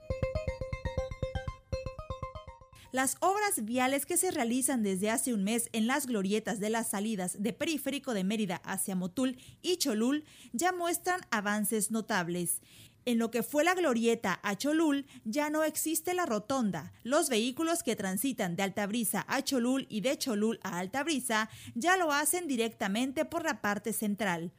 Las 2.92 3.18
obras 3.20 3.64
viales 3.66 4.08
que 4.08 4.18
se 4.18 4.32
realizan 4.32 4.82
desde 4.82 5.12
hace 5.12 5.32
un 5.32 5.44
mes 5.44 5.70
en 5.74 5.86
las 5.86 6.08
glorietas 6.08 6.60
de 6.60 6.72
las 6.72 6.90
salidas 6.90 7.36
de 7.40 7.54
Periférico 7.54 8.16
de 8.16 8.24
Mérida 8.24 8.62
hacia 8.66 8.96
Motul 8.96 9.38
y 9.62 9.78
Cholul 9.78 10.26
ya 10.54 10.72
muestran 10.72 11.22
avances 11.30 11.92
notables. 11.92 12.62
En 13.06 13.20
lo 13.20 13.30
que 13.30 13.44
fue 13.44 13.64
la 13.64 13.76
glorieta 13.76 14.40
a 14.42 14.58
Cholul 14.58 15.06
ya 15.24 15.52
no 15.52 15.64
existe 15.64 16.16
la 16.16 16.26
rotonda. 16.26 16.92
Los 17.04 17.30
vehículos 17.30 17.84
que 17.84 17.96
transitan 17.96 18.56
de 18.56 18.64
Altabrisa 18.64 19.24
a 19.28 19.44
Cholul 19.44 19.86
y 19.88 20.02
de 20.02 20.18
Cholul 20.18 20.60
a 20.64 20.80
Altabrisa 20.80 21.48
ya 21.76 21.96
lo 21.96 22.12
hacen 22.12 22.48
directamente 22.48 23.24
por 23.24 23.44
la 23.44 23.62
parte 23.62 23.94
central. 23.94 24.52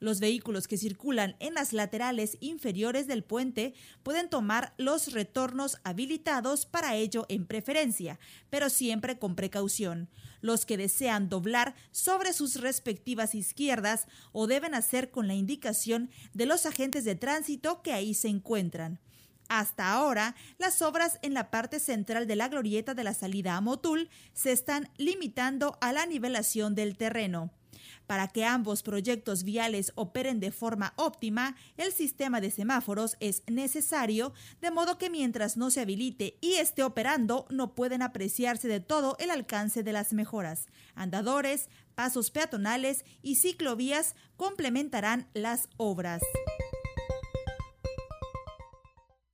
Los 0.00 0.20
vehículos 0.20 0.68
que 0.68 0.78
circulan 0.78 1.36
en 1.40 1.54
las 1.54 1.72
laterales 1.72 2.36
inferiores 2.40 3.06
del 3.06 3.24
puente 3.24 3.74
pueden 4.02 4.30
tomar 4.30 4.74
los 4.78 5.12
retornos 5.12 5.78
habilitados 5.82 6.66
para 6.66 6.94
ello 6.94 7.26
en 7.28 7.46
preferencia, 7.46 8.20
pero 8.48 8.70
siempre 8.70 9.18
con 9.18 9.34
precaución. 9.34 10.08
Los 10.40 10.66
que 10.66 10.76
desean 10.76 11.28
doblar 11.28 11.74
sobre 11.90 12.32
sus 12.32 12.60
respectivas 12.60 13.34
izquierdas 13.34 14.06
o 14.32 14.46
deben 14.46 14.74
hacer 14.74 15.10
con 15.10 15.26
la 15.26 15.34
indicación 15.34 16.10
de 16.32 16.46
los 16.46 16.64
agentes 16.64 17.04
de 17.04 17.16
tránsito 17.16 17.82
que 17.82 17.92
ahí 17.92 18.14
se 18.14 18.28
encuentran. 18.28 19.00
Hasta 19.48 19.90
ahora, 19.92 20.36
las 20.58 20.82
obras 20.82 21.18
en 21.22 21.32
la 21.34 21.50
parte 21.50 21.80
central 21.80 22.26
de 22.26 22.36
la 22.36 22.48
glorieta 22.48 22.94
de 22.94 23.02
la 23.02 23.14
salida 23.14 23.56
a 23.56 23.60
Motul 23.60 24.10
se 24.34 24.52
están 24.52 24.90
limitando 24.98 25.78
a 25.80 25.92
la 25.92 26.04
nivelación 26.04 26.74
del 26.74 26.96
terreno. 26.96 27.50
Para 28.08 28.26
que 28.26 28.46
ambos 28.46 28.82
proyectos 28.82 29.44
viales 29.44 29.92
operen 29.94 30.40
de 30.40 30.50
forma 30.50 30.94
óptima, 30.96 31.56
el 31.76 31.92
sistema 31.92 32.40
de 32.40 32.50
semáforos 32.50 33.18
es 33.20 33.42
necesario, 33.46 34.32
de 34.62 34.70
modo 34.70 34.96
que 34.96 35.10
mientras 35.10 35.58
no 35.58 35.70
se 35.70 35.82
habilite 35.82 36.38
y 36.40 36.54
esté 36.54 36.82
operando, 36.82 37.46
no 37.50 37.74
pueden 37.74 38.00
apreciarse 38.00 38.66
de 38.66 38.80
todo 38.80 39.14
el 39.20 39.30
alcance 39.30 39.82
de 39.82 39.92
las 39.92 40.14
mejoras. 40.14 40.68
Andadores, 40.94 41.68
pasos 41.94 42.30
peatonales 42.30 43.04
y 43.20 43.36
ciclovías 43.36 44.14
complementarán 44.38 45.28
las 45.34 45.68
obras. 45.76 46.22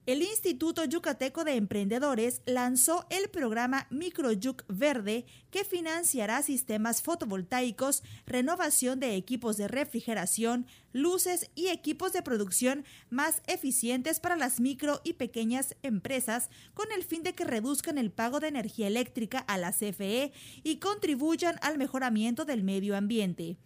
El 0.07 0.21
Instituto 0.21 0.85
Yucateco 0.85 1.45
de 1.45 1.57
Emprendedores 1.57 2.43
lanzó 2.45 3.07
el 3.09 3.31
programa 3.31 3.87
Microyuc 3.89 4.63
Verde 4.69 5.25
que 5.51 5.65
financiará 5.65 6.43
sistemas 6.43 7.01
fotovoltaicos, 7.01 8.03
renovación 8.27 9.01
de 9.01 9.15
equipos 9.15 9.57
de 9.57 9.67
refrigeración, 9.67 10.67
luces 10.93 11.51
y 11.55 11.69
equipos 11.69 12.13
de 12.13 12.21
producción 12.21 12.85
más 13.09 13.41
eficientes 13.47 14.21
para 14.21 14.37
las 14.37 14.61
micro 14.61 15.01
y 15.05 15.15
pequeñas 15.15 15.75
empresas 15.83 16.51
con 16.75 16.93
el 16.93 17.03
fin 17.03 17.23
de 17.23 17.35
que 17.35 17.45
reduzcan 17.45 17.97
el 17.97 18.11
pago 18.11 18.41
de 18.41 18.49
energía 18.49 18.89
eléctrica 18.89 19.39
a 19.39 19.57
la 19.57 19.73
CFE 19.73 20.35
y 20.63 20.77
contribuyan 20.81 21.57
al 21.63 21.79
mejoramiento 21.79 22.45
del 22.45 22.63
medio 22.63 22.95
ambiente. 22.95 23.57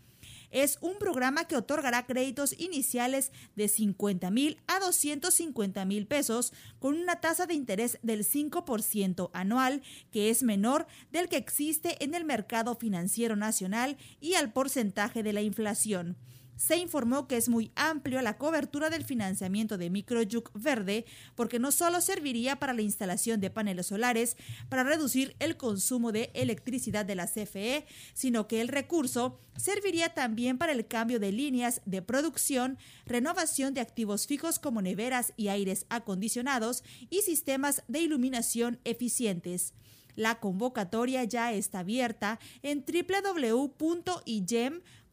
Es 0.51 0.79
un 0.81 0.99
programa 0.99 1.45
que 1.45 1.57
otorgará 1.57 2.07
créditos 2.07 2.55
iniciales 2.59 3.33
de 3.57 3.69
50 3.69 4.31
mil 4.31 4.61
a 4.67 4.79
250 4.79 5.85
mil 5.85 6.07
pesos 6.07 6.53
con 6.79 6.97
una 6.97 7.21
tasa 7.21 7.47
de 7.47 7.55
interés 7.55 7.99
del 8.03 8.25
5% 8.25 9.31
anual, 9.33 9.83
que 10.11 10.31
es 10.31 10.43
menor 10.43 10.87
del 11.13 11.29
que 11.29 11.37
existe 11.37 12.03
en 12.03 12.15
el 12.15 12.25
mercado 12.25 12.77
financiero 12.77 13.37
nacional 13.37 13.97
y 14.21 14.35
al 14.35 14.53
porcentaje 14.53 15.23
de 15.23 15.33
la 15.33 15.43
inflación 15.43 16.17
se 16.59 16.77
informó 16.77 17.29
que 17.29 17.37
es 17.37 17.49
muy 17.49 17.71
amplio 17.77 18.21
la 18.21 18.37
cobertura 18.37 18.91
del 18.91 19.05
financiamiento 19.05 19.79
de 19.79 19.91
Microyuc 19.91 20.51
Verde 20.55 21.07
porque 21.37 21.61
no 21.61 21.71
solo 21.71 22.01
serviría 22.01 22.57
para 22.57 22.75
la 22.75 22.83
instalación 22.83 23.41
de 23.41 23.49
paneles 23.49 23.87
solares 23.87 24.37
para 24.69 24.83
reducir 24.83 25.37
el 25.39 25.57
consumo 25.57 26.11
de 26.13 26.31
electricidad 26.35 27.07
de 27.07 27.15
la 27.15 27.29
CFE, 27.29 27.87
sino 28.13 28.49
que 28.49 28.61
el 28.61 28.69
recurso 28.69 29.41
serviría 29.57 30.15
también 30.15 30.59
para 30.59 30.73
el 30.73 30.87
cambio 30.89 31.21
de 31.21 31.31
líneas 31.31 31.81
de 31.87 32.03
producción, 32.03 32.77
renovación 33.07 33.73
de 33.73 33.81
activos 33.81 34.27
fijos 34.27 34.59
como 34.59 34.83
neveras 34.83 35.33
y 35.37 35.49
aires 35.49 35.87
acondicionados 35.91 36.83
y 37.09 37.23
sistemas 37.23 37.85
de 37.87 38.01
iluminación 38.01 38.81
eficientes. 38.85 39.75
La 40.17 40.41
convocatoria 40.41 41.23
ya 41.23 41.53
está 41.53 41.79
abierta 41.79 42.41
en 42.63 42.85
www.igem.com 42.85 43.79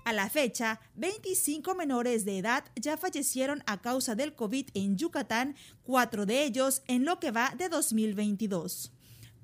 A 0.06 0.12
la 0.12 0.30
fecha, 0.30 0.82
25 0.95 1.76
menores 1.76 2.26
de 2.26 2.38
edad 2.38 2.66
ya 2.76 2.97
fallecieron 2.97 3.64
a 3.66 3.82
causa 3.82 4.16
del 4.16 4.36
COVID 4.36 4.68
en 4.74 4.97
Yucatán, 4.97 5.56
cuatro 5.84 6.26
de 6.26 6.43
ellos 6.43 6.84
en 6.88 7.06
lo 7.06 7.20
que 7.20 7.32
va 7.32 7.54
de 7.58 7.70
2022. 7.70 8.91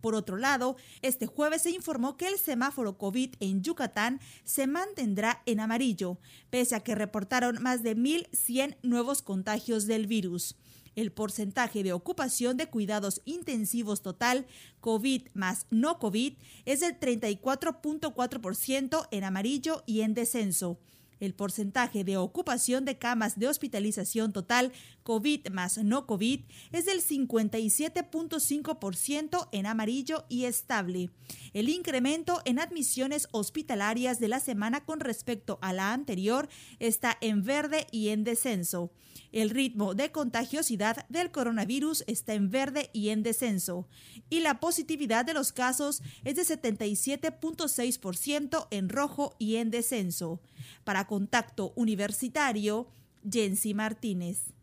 Por 0.02 0.16
otro 0.16 0.38
lado, 0.38 0.78
este 1.02 1.26
jueves 1.26 1.64
se 1.64 1.72
informó 1.72 2.18
que 2.18 2.28
el 2.28 2.38
semáforo 2.38 2.98
COVID 2.98 3.36
en 3.40 3.62
Yucatán 3.62 4.20
se 4.44 4.68
mantendrá 4.68 5.42
en 5.46 5.60
amarillo, 5.60 6.18
pese 6.50 6.76
a 6.76 6.80
que 6.80 6.96
reportaron 6.96 7.62
más 7.62 7.84
de 7.84 7.96
1.100 7.96 8.78
nuevos 8.82 9.22
contagios 9.22 9.86
del 9.86 10.08
virus. 10.08 10.56
El 10.96 11.12
porcentaje 11.12 11.84
de 11.84 11.94
ocupación 11.94 12.58
de 12.58 12.68
cuidados 12.68 13.22
intensivos 13.26 14.02
total 14.02 14.48
COVID 14.82 15.28
más 15.34 15.66
no 15.70 16.00
COVID 16.00 16.34
es 16.66 16.80
del 16.82 17.00
34.4% 17.00 19.08
en 19.12 19.24
amarillo 19.24 19.84
y 19.86 20.02
en 20.02 20.14
descenso. 20.14 20.80
El 21.20 21.34
porcentaje 21.34 22.04
de 22.04 22.18
ocupación 22.18 22.86
de 22.86 22.98
camas 22.98 23.38
de 23.38 23.48
hospitalización 23.48 24.34
total 24.34 24.72
COVID 25.04 25.50
más 25.50 25.78
no 25.78 26.06
COVID 26.06 26.42
es 26.72 26.86
del 26.86 27.02
57.5% 27.02 29.50
en 29.52 29.66
amarillo 29.66 30.26
y 30.30 30.46
estable. 30.46 31.10
El 31.54 31.68
incremento 31.70 32.42
en 32.46 32.60
admisiones 32.60 33.28
hospitalarias 33.32 34.20
de 34.20 34.28
la 34.28 34.40
semana 34.40 34.86
con 34.86 35.00
respecto 35.00 35.58
a 35.62 35.74
la 35.74 35.94
anterior 35.94 36.48
está 36.80 37.18
en 37.22 37.44
verde 37.44 37.88
y 37.92 38.10
en 38.10 38.24
descenso. 38.24 38.92
El 39.32 39.52
ritmo 39.52 39.94
de 39.94 40.12
contagiosidad 40.12 41.08
del 41.08 41.30
coronavirus 41.32 42.04
está 42.08 42.34
en 42.34 42.50
verde 42.50 42.90
y 42.94 43.10
en 43.10 43.22
descenso. 43.22 43.88
Y 44.30 44.40
la 44.40 44.60
positividad 44.60 45.24
de 45.26 45.36
los 45.36 45.52
casos 45.52 46.02
es 46.24 46.36
de 46.36 46.42
77.6% 46.42 48.68
en 48.72 48.90
rojo 48.90 49.36
y 49.38 49.58
en 49.58 49.70
descenso. 49.70 50.42
Para 50.84 51.06
Contacto 51.10 51.74
Universitario, 51.76 52.86
Jensi 53.28 53.74
Martínez. 53.74 54.54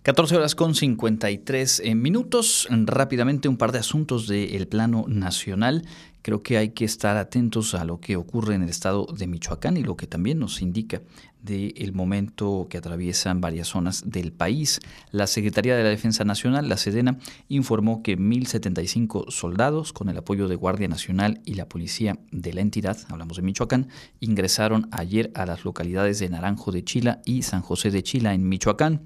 14 0.00 0.36
horas 0.36 0.54
con 0.54 0.74
53 0.74 1.82
eh, 1.84 1.94
minutos. 1.94 2.66
Rápidamente 2.70 3.48
un 3.48 3.58
par 3.58 3.70
de 3.72 3.80
asuntos 3.80 4.26
del 4.28 4.66
plano 4.66 5.04
nacional. 5.06 5.82
Creo 6.24 6.42
que 6.42 6.56
hay 6.56 6.70
que 6.70 6.86
estar 6.86 7.18
atentos 7.18 7.74
a 7.74 7.84
lo 7.84 8.00
que 8.00 8.16
ocurre 8.16 8.54
en 8.54 8.62
el 8.62 8.70
estado 8.70 9.06
de 9.14 9.26
Michoacán 9.26 9.76
y 9.76 9.82
lo 9.82 9.94
que 9.94 10.06
también 10.06 10.38
nos 10.38 10.62
indica 10.62 11.02
del 11.42 11.92
momento 11.92 12.66
que 12.70 12.78
atraviesan 12.78 13.42
varias 13.42 13.68
zonas 13.68 14.10
del 14.10 14.32
país. 14.32 14.80
La 15.10 15.26
Secretaría 15.26 15.76
de 15.76 15.82
la 15.82 15.90
Defensa 15.90 16.24
Nacional, 16.24 16.66
la 16.66 16.78
Sedena, 16.78 17.18
informó 17.50 18.02
que 18.02 18.16
1.075 18.16 19.30
soldados, 19.30 19.92
con 19.92 20.08
el 20.08 20.16
apoyo 20.16 20.48
de 20.48 20.56
Guardia 20.56 20.88
Nacional 20.88 21.42
y 21.44 21.56
la 21.56 21.68
policía 21.68 22.18
de 22.32 22.54
la 22.54 22.62
entidad, 22.62 22.96
hablamos 23.10 23.36
de 23.36 23.42
Michoacán, 23.42 23.88
ingresaron 24.20 24.88
ayer 24.92 25.30
a 25.34 25.44
las 25.44 25.66
localidades 25.66 26.20
de 26.20 26.30
Naranjo 26.30 26.72
de 26.72 26.84
Chila 26.84 27.20
y 27.26 27.42
San 27.42 27.60
José 27.60 27.90
de 27.90 28.02
Chila 28.02 28.32
en 28.32 28.48
Michoacán. 28.48 29.02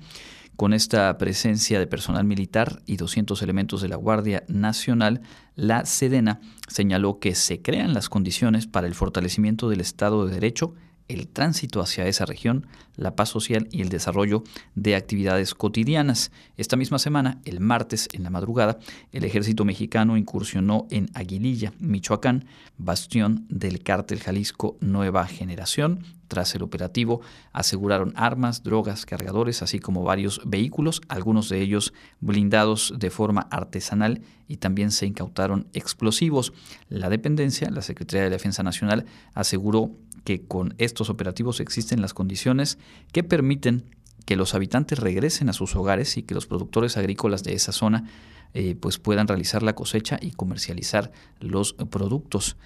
Con 0.58 0.72
esta 0.72 1.16
presencia 1.18 1.78
de 1.78 1.86
personal 1.86 2.24
militar 2.24 2.82
y 2.84 2.96
200 2.96 3.40
elementos 3.42 3.80
de 3.80 3.86
la 3.86 3.94
Guardia 3.94 4.42
Nacional, 4.48 5.20
la 5.54 5.86
Sedena 5.86 6.40
señaló 6.66 7.20
que 7.20 7.36
se 7.36 7.62
crean 7.62 7.94
las 7.94 8.08
condiciones 8.08 8.66
para 8.66 8.88
el 8.88 8.96
fortalecimiento 8.96 9.68
del 9.68 9.80
Estado 9.80 10.26
de 10.26 10.34
Derecho 10.34 10.74
el 11.06 11.28
tránsito 11.28 11.80
hacia 11.80 12.08
esa 12.08 12.26
región, 12.26 12.66
la 12.96 13.14
paz 13.14 13.28
social 13.28 13.68
y 13.70 13.82
el 13.82 13.88
desarrollo 13.88 14.42
de 14.74 14.96
actividades 14.96 15.54
cotidianas. 15.54 16.32
Esta 16.56 16.76
misma 16.76 16.98
semana, 16.98 17.40
el 17.44 17.60
martes 17.60 18.08
en 18.12 18.24
la 18.24 18.30
madrugada, 18.30 18.80
el 19.12 19.22
ejército 19.24 19.64
mexicano 19.64 20.16
incursionó 20.16 20.88
en 20.90 21.08
Aguililla, 21.14 21.72
Michoacán, 21.78 22.46
bastión 22.78 23.46
del 23.48 23.82
cártel 23.84 24.18
Jalisco 24.18 24.76
Nueva 24.80 25.24
Generación. 25.28 26.17
Tras 26.28 26.54
el 26.54 26.62
operativo, 26.62 27.20
aseguraron 27.52 28.12
armas, 28.16 28.62
drogas, 28.62 29.06
cargadores, 29.06 29.62
así 29.62 29.80
como 29.80 30.02
varios 30.02 30.40
vehículos, 30.44 31.00
algunos 31.08 31.48
de 31.48 31.60
ellos 31.60 31.92
blindados 32.20 32.94
de 32.98 33.10
forma 33.10 33.48
artesanal 33.50 34.22
y 34.46 34.58
también 34.58 34.90
se 34.90 35.06
incautaron 35.06 35.66
explosivos. 35.72 36.52
La 36.88 37.08
dependencia, 37.08 37.70
la 37.70 37.82
Secretaría 37.82 38.24
de 38.24 38.30
Defensa 38.30 38.62
Nacional, 38.62 39.06
aseguró 39.34 39.90
que 40.24 40.42
con 40.42 40.74
estos 40.78 41.08
operativos 41.10 41.60
existen 41.60 42.02
las 42.02 42.14
condiciones 42.14 42.78
que 43.12 43.24
permiten 43.24 43.84
que 44.26 44.36
los 44.36 44.54
habitantes 44.54 44.98
regresen 44.98 45.48
a 45.48 45.54
sus 45.54 45.74
hogares 45.74 46.18
y 46.18 46.22
que 46.22 46.34
los 46.34 46.46
productores 46.46 46.98
agrícolas 46.98 47.44
de 47.44 47.54
esa 47.54 47.72
zona 47.72 48.04
eh, 48.52 48.74
pues 48.78 48.98
puedan 48.98 49.26
realizar 49.26 49.62
la 49.62 49.74
cosecha 49.74 50.18
y 50.20 50.32
comercializar 50.32 51.12
los 51.40 51.72
productos. 51.72 52.56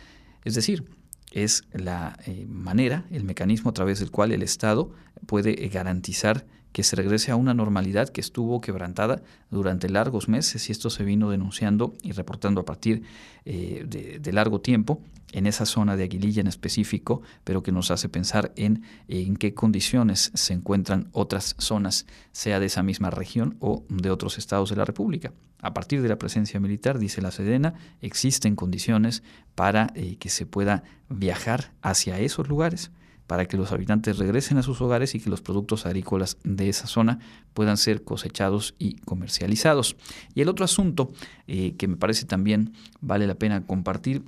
Es 0.44 0.54
decir, 0.56 0.84
es 1.32 1.64
la 1.72 2.18
eh, 2.26 2.46
manera, 2.48 3.04
el 3.10 3.24
mecanismo 3.24 3.70
a 3.70 3.74
través 3.74 4.00
del 4.00 4.10
cual 4.10 4.32
el 4.32 4.42
Estado 4.42 4.92
puede 5.26 5.54
garantizar 5.68 6.46
que 6.72 6.82
se 6.82 6.96
regrese 6.96 7.30
a 7.30 7.36
una 7.36 7.54
normalidad 7.54 8.08
que 8.08 8.20
estuvo 8.20 8.60
quebrantada 8.60 9.22
durante 9.50 9.88
largos 9.88 10.28
meses 10.28 10.68
y 10.68 10.72
esto 10.72 10.90
se 10.90 11.04
vino 11.04 11.30
denunciando 11.30 11.94
y 12.02 12.12
reportando 12.12 12.62
a 12.62 12.64
partir 12.64 13.02
eh, 13.44 13.84
de, 13.86 14.32
largo 14.32 14.60
tiempo 14.60 15.02
en 15.32 15.46
esa 15.46 15.66
zona 15.66 15.96
de 15.96 16.04
Aguililla 16.04 16.40
en 16.40 16.46
específico, 16.46 17.22
pero 17.44 17.62
que 17.62 17.72
nos 17.72 17.90
hace 17.90 18.08
pensar 18.08 18.52
en 18.56 18.82
en 19.08 19.36
qué 19.36 19.54
condiciones 19.54 20.30
se 20.34 20.54
encuentran 20.54 21.08
otras 21.12 21.54
zonas, 21.58 22.06
sea 22.32 22.60
de 22.60 22.66
esa 22.66 22.82
misma 22.82 23.10
región 23.10 23.56
o 23.60 23.84
de 23.88 24.10
otros 24.10 24.38
estados 24.38 24.70
de 24.70 24.76
la 24.76 24.84
República. 24.84 25.32
A 25.60 25.74
partir 25.74 26.02
de 26.02 26.08
la 26.08 26.18
presencia 26.18 26.58
militar, 26.58 26.98
dice 26.98 27.22
la 27.22 27.30
Sedena, 27.30 27.74
existen 28.00 28.56
condiciones 28.56 29.22
para 29.54 29.92
eh, 29.94 30.16
que 30.16 30.28
se 30.28 30.44
pueda 30.44 30.82
viajar 31.08 31.72
hacia 31.82 32.18
esos 32.18 32.48
lugares 32.48 32.90
para 33.32 33.46
que 33.46 33.56
los 33.56 33.72
habitantes 33.72 34.18
regresen 34.18 34.58
a 34.58 34.62
sus 34.62 34.82
hogares 34.82 35.14
y 35.14 35.18
que 35.18 35.30
los 35.30 35.40
productos 35.40 35.86
agrícolas 35.86 36.36
de 36.44 36.68
esa 36.68 36.86
zona 36.86 37.18
puedan 37.54 37.78
ser 37.78 38.04
cosechados 38.04 38.74
y 38.78 38.96
comercializados. 39.06 39.96
Y 40.34 40.42
el 40.42 40.50
otro 40.50 40.66
asunto 40.66 41.10
eh, 41.46 41.74
que 41.78 41.88
me 41.88 41.96
parece 41.96 42.26
también 42.26 42.74
vale 43.00 43.26
la 43.26 43.36
pena 43.36 43.64
compartir 43.64 44.22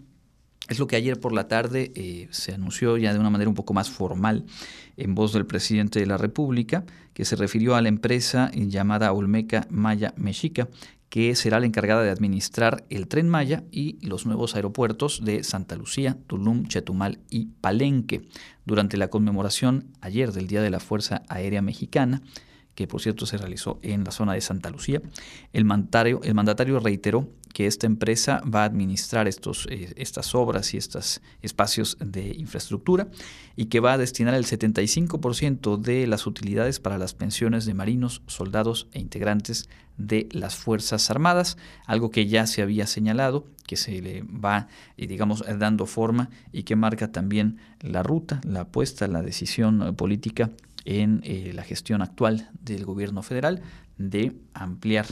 es 0.71 0.79
lo 0.79 0.87
que 0.87 0.97
ayer 0.97 1.21
por 1.21 1.35
la 1.35 1.49
tarde 1.49 1.93
eh, 1.95 2.29
se 2.31 2.55
anunció 2.55 2.97
ya 2.97 3.13
de 3.13 3.19
una 3.19 3.29
manera 3.29 3.51
un 3.51 3.55
poco 3.55 3.75
más 3.75 3.91
formal 3.91 4.47
en 4.97 5.15
voz 5.15 5.35
del 5.35 5.45
presidente 5.45 6.01
de 6.01 6.07
la 6.07 6.17
República, 6.17 6.87
que 7.13 7.27
se 7.27 7.37
refirió 7.37 7.77
a 7.77 7.83
la 7.83 7.91
empresa 7.91 8.51
llamada 8.55 9.13
Olmeca 9.13 9.67
Maya 9.69 10.15
Mexica, 10.17 10.69
que 11.15 11.37
será 11.37 11.61
la 11.61 11.67
encargada 11.67 12.03
de 12.03 12.11
administrar 12.11 12.85
el 12.91 13.07
tren 13.07 13.29
Maya 13.29 13.63
y 13.71 14.05
los 14.05 14.27
nuevos 14.27 14.57
aeropuertos 14.57 15.25
de 15.25 15.45
Santa 15.45 15.77
Lucía, 15.77 16.19
Tulum, 16.27 16.67
Chetumal 16.67 17.21
y 17.31 17.51
Palenque. 17.61 18.23
Durante 18.65 18.97
la 18.97 19.09
conmemoración 19.09 19.93
ayer 20.01 20.33
del 20.33 20.47
Día 20.47 20.63
de 20.63 20.71
la 20.71 20.81
Fuerza 20.81 21.23
Aérea 21.29 21.61
Mexicana, 21.61 22.23
que 22.75 22.87
por 22.87 23.01
cierto 23.01 23.27
se 23.27 23.39
realizó 23.39 23.79
en 23.83 24.05
la 24.05 24.11
zona 24.11 24.35
de 24.35 24.41
Santa 24.41 24.71
Lucía, 24.71 25.01
el 25.53 25.65
mandatario, 25.65 26.21
el 26.23 26.35
mandatario 26.35 26.81
reiteró 26.81 27.29
que 27.55 27.67
esta 27.69 27.87
empresa 27.87 28.43
va 28.43 28.63
a 28.63 28.65
administrar 28.65 29.29
estos, 29.29 29.67
eh, 29.71 29.95
estas 29.97 30.35
obras 30.35 30.75
y 30.75 30.77
estos 30.77 31.23
espacios 31.41 31.97
de 32.01 32.35
infraestructura 32.37 33.09
y 33.55 33.67
que 33.67 33.79
va 33.79 33.93
a 33.93 33.99
destinar 33.99 34.35
el 34.35 34.45
75% 34.45 35.79
de 35.79 36.09
las 36.09 36.27
utilidades 36.27 36.81
para 36.81 36.99
las 36.99 37.15
pensiones 37.15 37.65
de 37.65 37.75
marinos, 37.75 38.23
soldados 38.27 38.89
e 38.93 38.99
integrantes 38.99 39.69
de 39.97 40.29
las 40.33 40.57
Fuerzas 40.57 41.09
Armadas, 41.11 41.57
algo 41.87 42.11
que 42.11 42.27
ya 42.27 42.49
se 42.49 42.61
había 42.61 42.89
señalado, 42.89 43.47
que 43.69 43.77
se 43.77 44.03
le 44.03 44.23
va, 44.23 44.67
eh, 44.97 45.07
digamos, 45.07 45.45
dando 45.59 45.87
forma 45.87 46.31
y 46.53 46.65
que 46.65 46.75
marca 46.75 47.13
también 47.13 47.59
la 47.81 48.03
ruta, 48.03 48.41
la 48.45 48.63
apuesta, 48.63 49.07
la 49.07 49.23
decisión 49.23 49.95
política 49.95 50.51
en 50.85 51.21
eh, 51.25 51.53
la 51.55 51.63
gestión 51.63 52.03
actual 52.03 52.51
del 52.61 52.85
gobierno 52.85 53.23
federal 53.23 53.63
de 53.99 54.37
ampliar 54.53 55.07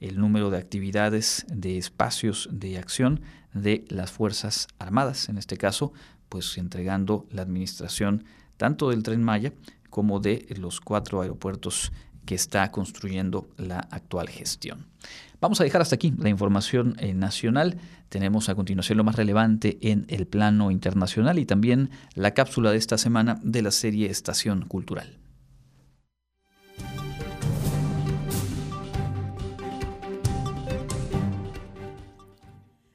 el 0.00 0.18
número 0.18 0.50
de 0.50 0.58
actividades, 0.58 1.44
de 1.48 1.76
espacios 1.76 2.48
de 2.52 2.78
acción 2.78 3.20
de 3.52 3.84
las 3.88 4.12
Fuerzas 4.12 4.68
Armadas, 4.78 5.28
en 5.28 5.38
este 5.38 5.56
caso, 5.56 5.92
pues 6.28 6.56
entregando 6.58 7.26
la 7.30 7.42
administración 7.42 8.24
tanto 8.56 8.90
del 8.90 9.02
tren 9.02 9.22
Maya 9.22 9.52
como 9.90 10.20
de 10.20 10.46
los 10.58 10.80
cuatro 10.80 11.22
aeropuertos 11.22 11.92
que 12.28 12.34
está 12.34 12.70
construyendo 12.70 13.48
la 13.56 13.78
actual 13.78 14.28
gestión. 14.28 14.84
Vamos 15.40 15.62
a 15.62 15.64
dejar 15.64 15.80
hasta 15.80 15.94
aquí 15.94 16.12
la 16.18 16.28
información 16.28 16.94
eh, 16.98 17.14
nacional. 17.14 17.78
Tenemos 18.10 18.50
a 18.50 18.54
continuación 18.54 18.98
lo 18.98 19.04
más 19.04 19.16
relevante 19.16 19.78
en 19.80 20.04
el 20.08 20.26
plano 20.26 20.70
internacional 20.70 21.38
y 21.38 21.46
también 21.46 21.88
la 22.14 22.34
cápsula 22.34 22.70
de 22.70 22.76
esta 22.76 22.98
semana 22.98 23.40
de 23.42 23.62
la 23.62 23.70
serie 23.70 24.10
Estación 24.10 24.66
Cultural. 24.66 25.16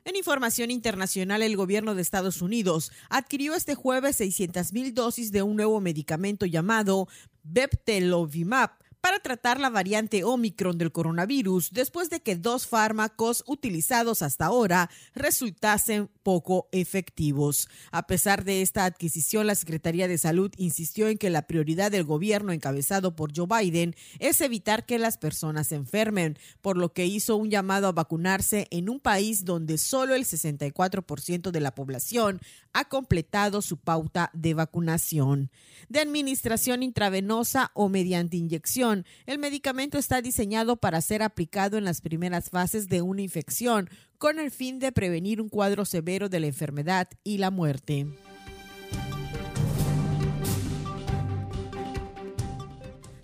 En 0.06 0.16
información 0.16 0.70
internacional, 0.70 1.42
el 1.42 1.58
gobierno 1.58 1.96
de 1.96 2.04
Estados 2.04 2.44
Unidos 2.44 2.92
adquirió 3.10 3.56
este 3.56 3.74
jueves 3.74 4.22
600.000 4.22 4.94
dosis 4.94 5.32
de 5.32 5.42
un 5.42 5.56
nuevo 5.56 5.82
medicamento 5.82 6.46
llamado 6.46 7.08
Beptelovimab 7.42 8.83
para 9.04 9.20
tratar 9.20 9.60
la 9.60 9.70
variante 9.70 10.24
Omicron 10.24 10.78
del 10.78 10.94
coronavirus 10.94 11.72
después 11.74 12.10
de 12.10 12.22
que 12.22 12.38
dos 12.38 12.68
fármacos 12.68 13.44
utilizados 13.48 14.22
hasta 14.22 14.46
ahora 14.46 14.90
resultasen 15.14 16.10
poco 16.24 16.70
efectivos. 16.72 17.68
A 17.92 18.08
pesar 18.08 18.46
de 18.46 18.62
esta 18.62 18.86
adquisición, 18.86 19.46
la 19.46 19.56
Secretaría 19.56 20.08
de 20.08 20.18
Salud 20.18 20.54
insistió 20.56 21.10
en 21.10 21.18
que 21.18 21.30
la 21.30 21.48
prioridad 21.48 21.92
del 21.92 22.06
gobierno 22.06 22.54
encabezado 22.54 23.14
por 23.14 23.34
Joe 23.36 23.46
Biden 23.46 23.94
es 24.20 24.40
evitar 24.40 24.86
que 24.86 24.98
las 24.98 25.18
personas 25.18 25.74
enfermen, 25.74 26.38
por 26.62 26.78
lo 26.78 26.94
que 26.94 27.06
hizo 27.06 27.36
un 27.36 27.50
llamado 27.50 27.90
a 27.90 27.92
vacunarse 27.92 28.68
en 28.72 28.88
un 28.88 29.02
país 29.02 29.44
donde 29.44 29.78
solo 29.80 30.16
el 30.16 30.24
64% 30.24 31.52
de 31.52 31.60
la 31.60 31.76
población 31.76 32.40
ha 32.72 32.86
completado 32.86 33.62
su 33.62 33.76
pauta 33.76 34.32
de 34.34 34.54
vacunación. 34.54 35.52
De 35.90 36.00
administración 36.00 36.84
intravenosa 36.84 37.72
o 37.74 37.90
mediante 37.90 38.38
inyección, 38.38 38.93
el 39.26 39.40
medicamento 39.40 39.98
está 39.98 40.22
diseñado 40.22 40.78
para 40.78 41.02
ser 41.02 41.24
aplicado 41.24 41.78
en 41.78 41.86
las 41.86 42.02
primeras 42.02 42.50
fases 42.50 42.88
de 42.88 43.02
una 43.02 43.22
infección 43.22 43.90
con 44.18 44.40
el 44.40 44.52
fin 44.52 44.80
de 44.80 44.92
prevenir 44.92 45.42
un 45.42 45.50
cuadro 45.50 45.86
severo 45.86 46.30
de 46.30 46.40
la 46.40 46.48
enfermedad 46.48 47.08
y 47.24 47.38
la 47.40 47.52
muerte. 47.52 48.08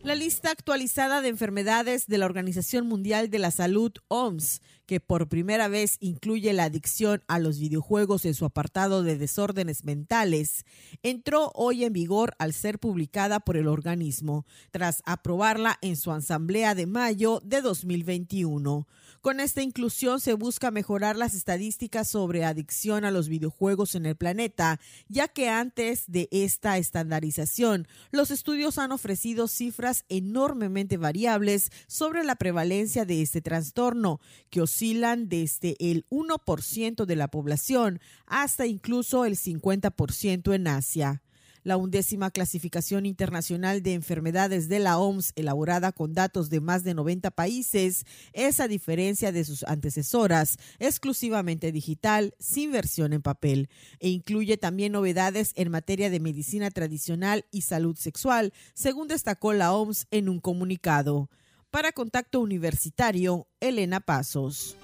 La 0.01 0.15
lista 0.15 0.49
actualizada 0.49 1.22
de 1.22 1.28
enfermedades 1.28 2.07
de 2.07 2.17
la 2.17 2.26
Organización 2.26 2.88
Mundial 2.88 3.30
de 3.30 3.38
la 3.38 3.51
Salud, 3.51 3.91
OMS, 4.07 4.61
que 4.90 5.00
por 5.00 5.30
primera 5.30 5.68
vez 5.68 5.98
incluye 6.00 6.52
la 6.52 6.64
adicción 6.64 7.22
a 7.28 7.38
los 7.38 7.60
videojuegos 7.60 8.26
en 8.26 8.34
su 8.34 8.44
apartado 8.44 9.04
de 9.04 9.20
desórdenes 9.20 9.84
mentales, 9.84 10.66
entró 11.04 11.52
hoy 11.54 11.86
en 11.86 11.94
vigor 11.94 12.34
al 12.40 12.54
ser 12.54 12.80
publicada 12.80 13.40
por 13.40 13.56
el 13.56 13.68
organismo, 13.68 14.48
tras 14.72 15.04
aprobarla 15.06 15.78
en 15.84 15.96
su 15.96 16.12
asamblea 16.12 16.74
de 16.74 16.88
mayo 16.88 17.40
de 17.46 17.62
2021. 17.62 18.88
Con 19.22 19.42
esta 19.42 19.62
inclusión 19.62 20.22
se 20.22 20.34
busca 20.34 20.72
mejorar 20.72 21.18
las 21.18 21.36
estadísticas 21.36 22.08
sobre 22.08 22.46
adicción 22.46 23.06
a 23.06 23.12
los 23.12 23.28
videojuegos 23.28 23.94
en 23.94 24.08
el 24.08 24.16
planeta, 24.16 24.80
ya 25.08 25.28
que 25.28 25.50
antes 25.50 26.06
de 26.08 26.30
esta 26.32 26.80
estandarización, 26.80 27.88
los 28.12 28.32
estudios 28.32 28.80
han 28.80 28.92
ofrecido 28.92 29.48
cifras 29.48 30.06
enormemente 30.10 30.98
variables 30.98 31.70
sobre 31.86 32.24
la 32.24 32.38
prevalencia 32.38 33.06
de 33.06 33.22
este 33.22 33.42
trastorno, 33.42 34.20
que 34.50 34.62
desde 34.80 35.76
el 35.80 36.06
1% 36.10 37.06
de 37.06 37.16
la 37.18 37.28
población 37.28 38.00
hasta 38.26 38.66
incluso 38.66 39.26
el 39.26 39.36
50% 39.36 40.56
en 40.56 40.68
Asia. 40.68 41.22
La 41.64 41.76
undécima 41.76 42.32
clasificación 42.32 43.06
internacional 43.06 43.84
de 43.84 43.94
enfermedades 43.94 44.70
de 44.70 44.80
la 44.80 44.98
OMS, 44.98 45.34
elaborada 45.36 45.92
con 45.92 46.14
datos 46.14 46.50
de 46.50 46.62
más 46.62 46.86
de 46.86 46.94
90 46.94 47.32
países, 47.32 48.06
es, 48.32 48.62
a 48.62 48.70
diferencia 48.70 49.34
de 49.34 49.44
sus 49.44 49.64
antecesoras, 49.64 50.58
exclusivamente 50.80 51.74
digital, 51.74 52.34
sin 52.40 52.72
versión 52.72 53.12
en 53.12 53.22
papel, 53.22 53.70
e 54.00 54.08
incluye 54.08 54.56
también 54.56 54.94
novedades 54.94 55.52
en 55.56 55.70
materia 55.70 56.10
de 56.10 56.22
medicina 56.22 56.72
tradicional 56.72 57.44
y 57.52 57.62
salud 57.62 57.98
sexual, 57.98 58.54
según 58.74 59.10
destacó 59.10 59.52
la 59.52 59.74
OMS 59.74 60.08
en 60.12 60.30
un 60.30 60.40
comunicado. 60.40 61.30
Para 61.72 61.91
Contacto 61.91 62.39
Universitario, 62.39 63.47
Elena 63.59 63.99
Pasos. 63.99 64.76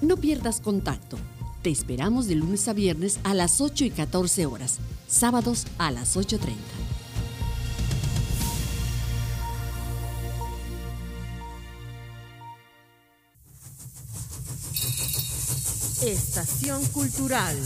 No 0.00 0.16
pierdas 0.18 0.60
contacto. 0.60 1.18
Te 1.62 1.70
esperamos 1.70 2.28
de 2.28 2.36
lunes 2.36 2.68
a 2.68 2.72
viernes 2.72 3.18
a 3.24 3.34
las 3.34 3.60
8 3.60 3.86
y 3.86 3.90
14 3.90 4.46
horas, 4.46 4.78
sábados 5.08 5.66
a 5.78 5.90
las 5.90 6.16
8.30. 6.16 6.54
Estación 16.02 16.84
Cultural. 16.86 17.56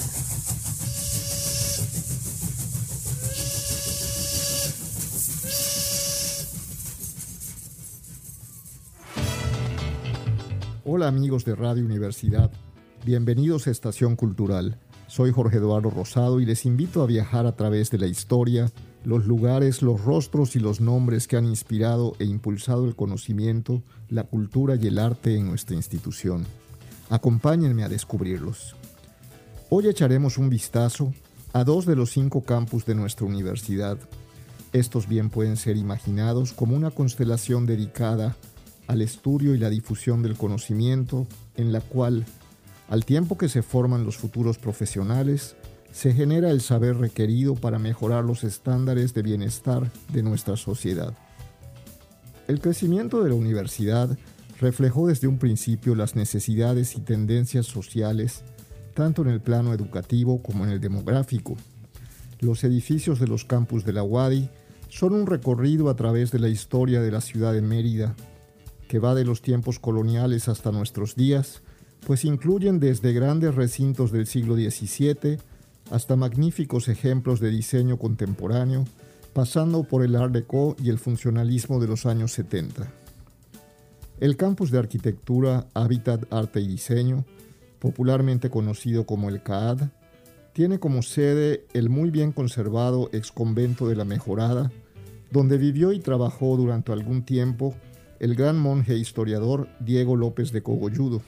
Hola 10.89 11.09
amigos 11.09 11.45
de 11.45 11.57
Radio 11.57 11.84
Universidad, 11.84 12.49
bienvenidos 13.05 13.66
a 13.66 13.72
Estación 13.72 14.14
Cultural. 14.14 14.78
Soy 15.09 15.32
Jorge 15.32 15.57
Eduardo 15.57 15.91
Rosado 15.91 16.39
y 16.39 16.47
les 16.47 16.64
invito 16.64 17.03
a 17.03 17.07
viajar 17.07 17.45
a 17.45 17.57
través 17.57 17.91
de 17.91 17.99
la 17.99 18.07
historia, 18.07 18.70
los 19.03 19.26
lugares, 19.26 19.82
los 19.82 20.05
rostros 20.05 20.55
y 20.55 20.61
los 20.61 20.80
nombres 20.80 21.26
que 21.26 21.37
han 21.37 21.45
inspirado 21.45 22.14
e 22.20 22.24
impulsado 22.24 22.84
el 22.87 22.95
conocimiento, 22.95 23.82
la 24.11 24.22
cultura 24.22 24.76
y 24.76 24.87
el 24.87 25.01
arte 25.01 25.34
en 25.34 25.49
nuestra 25.49 25.74
institución. 25.74 26.47
Acompáñenme 27.11 27.82
a 27.82 27.89
descubrirlos. 27.89 28.76
Hoy 29.70 29.89
echaremos 29.89 30.39
un 30.39 30.51
vistazo 30.51 31.12
a 31.53 31.64
dos 31.64 31.84
de 31.84 31.97
los 31.97 32.12
cinco 32.12 32.45
campus 32.45 32.87
de 32.87 32.95
nuestra 32.95 33.26
universidad. 33.26 33.99
Estos 34.72 35.09
bien 35.09 35.30
pueden 35.30 35.57
ser 35.57 35.76
imaginados 35.76 36.53
como 36.53 36.76
una 36.76 36.93
constelación 36.93 37.66
dedicada 37.66 38.37
al 38.87 39.03
estudio 39.03 39.55
y 39.55 39.59
la 39.59 39.70
difusión 39.70 40.22
del 40.22 40.37
conocimiento, 40.37 41.26
en 41.57 41.72
la 41.72 41.80
cual, 41.80 42.24
al 42.89 43.05
tiempo 43.05 43.37
que 43.37 43.49
se 43.49 43.62
forman 43.62 44.05
los 44.05 44.16
futuros 44.16 44.59
profesionales, 44.59 45.57
se 45.93 46.12
genera 46.12 46.51
el 46.51 46.61
saber 46.61 46.99
requerido 46.99 47.55
para 47.55 47.78
mejorar 47.78 48.24
los 48.24 48.45
estándares 48.45 49.14
de 49.14 49.22
bienestar 49.22 49.91
de 50.12 50.22
nuestra 50.22 50.57
sociedad. 50.57 51.14
El 52.49 52.61
crecimiento 52.61 53.22
de 53.24 53.30
la 53.30 53.34
universidad 53.34 54.16
reflejó 54.61 55.09
desde 55.09 55.26
un 55.26 55.39
principio 55.39 55.95
las 55.95 56.14
necesidades 56.14 56.97
y 56.97 57.01
tendencias 57.01 57.66
sociales, 57.66 58.43
tanto 58.95 59.22
en 59.22 59.28
el 59.28 59.41
plano 59.41 59.72
educativo 59.72 60.43
como 60.43 60.64
en 60.64 60.70
el 60.70 60.80
demográfico. 60.80 61.57
Los 62.41 62.62
edificios 62.64 63.18
de 63.18 63.26
los 63.26 63.45
campus 63.45 63.84
de 63.84 63.93
la 63.93 64.03
UADI 64.03 64.51
son 64.89 65.14
un 65.14 65.26
recorrido 65.26 65.91
a 65.91 65.97
través 65.97 66.30
de 66.30 66.39
la 66.39 66.49
historia 66.49 67.01
de 67.01 67.11
la 67.11 67.20
ciudad 67.20 67.53
de 67.53 67.62
Mérida, 67.62 68.14
que 68.89 68.99
va 68.99 69.14
de 69.14 69.24
los 69.24 69.43
tiempos 69.43 69.78
coloniales 69.78 70.49
hasta 70.49 70.72
nuestros 70.72 71.16
días, 71.16 71.62
pues 72.07 72.24
incluyen 72.24 72.78
desde 72.78 73.12
grandes 73.12 73.55
recintos 73.55 74.12
del 74.12 74.26
siglo 74.26 74.55
XVII 74.55 75.39
hasta 75.91 76.16
magníficos 76.16 76.89
ejemplos 76.89 77.41
de 77.41 77.51
diseño 77.51 77.99
contemporáneo, 77.99 78.84
pasando 79.32 79.84
por 79.84 80.05
el 80.05 80.16
Art 80.16 80.32
Deco 80.32 80.76
y 80.82 80.89
el 80.89 80.99
funcionalismo 80.99 81.80
de 81.80 81.89
los 81.89 82.07
años 82.07 82.32
70. 82.32 82.91
El 84.18 84.37
campus 84.37 84.70
de 84.70 84.78
arquitectura 84.78 85.66
Hábitat 85.74 86.32
Arte 86.32 86.61
y 86.61 86.66
Diseño, 86.66 87.24
popularmente 87.78 88.51
conocido 88.51 89.05
como 89.05 89.28
el 89.28 89.43
CAAD, 89.43 89.91
tiene 90.55 90.78
como 90.78 91.03
sede 91.03 91.66
el 91.74 91.91
muy 91.91 92.11
bien 92.11 92.32
conservado 92.32 93.11
ex 93.12 93.30
convento 93.30 93.89
de 93.89 93.97
la 93.97 94.07
Mejorada, 94.07 94.72
donde 95.30 95.59
vivió 95.59 95.93
y 95.93 96.01
trabajó 96.01 96.57
durante 96.57 96.93
algún 96.93 97.24
tiempo 97.24 97.74
el 98.21 98.35
gran 98.35 98.59
monje 98.59 98.97
historiador 98.97 99.69
Diego 99.81 100.17
López 100.17 100.53
de 100.53 100.62
Cogolludo. 100.62 101.23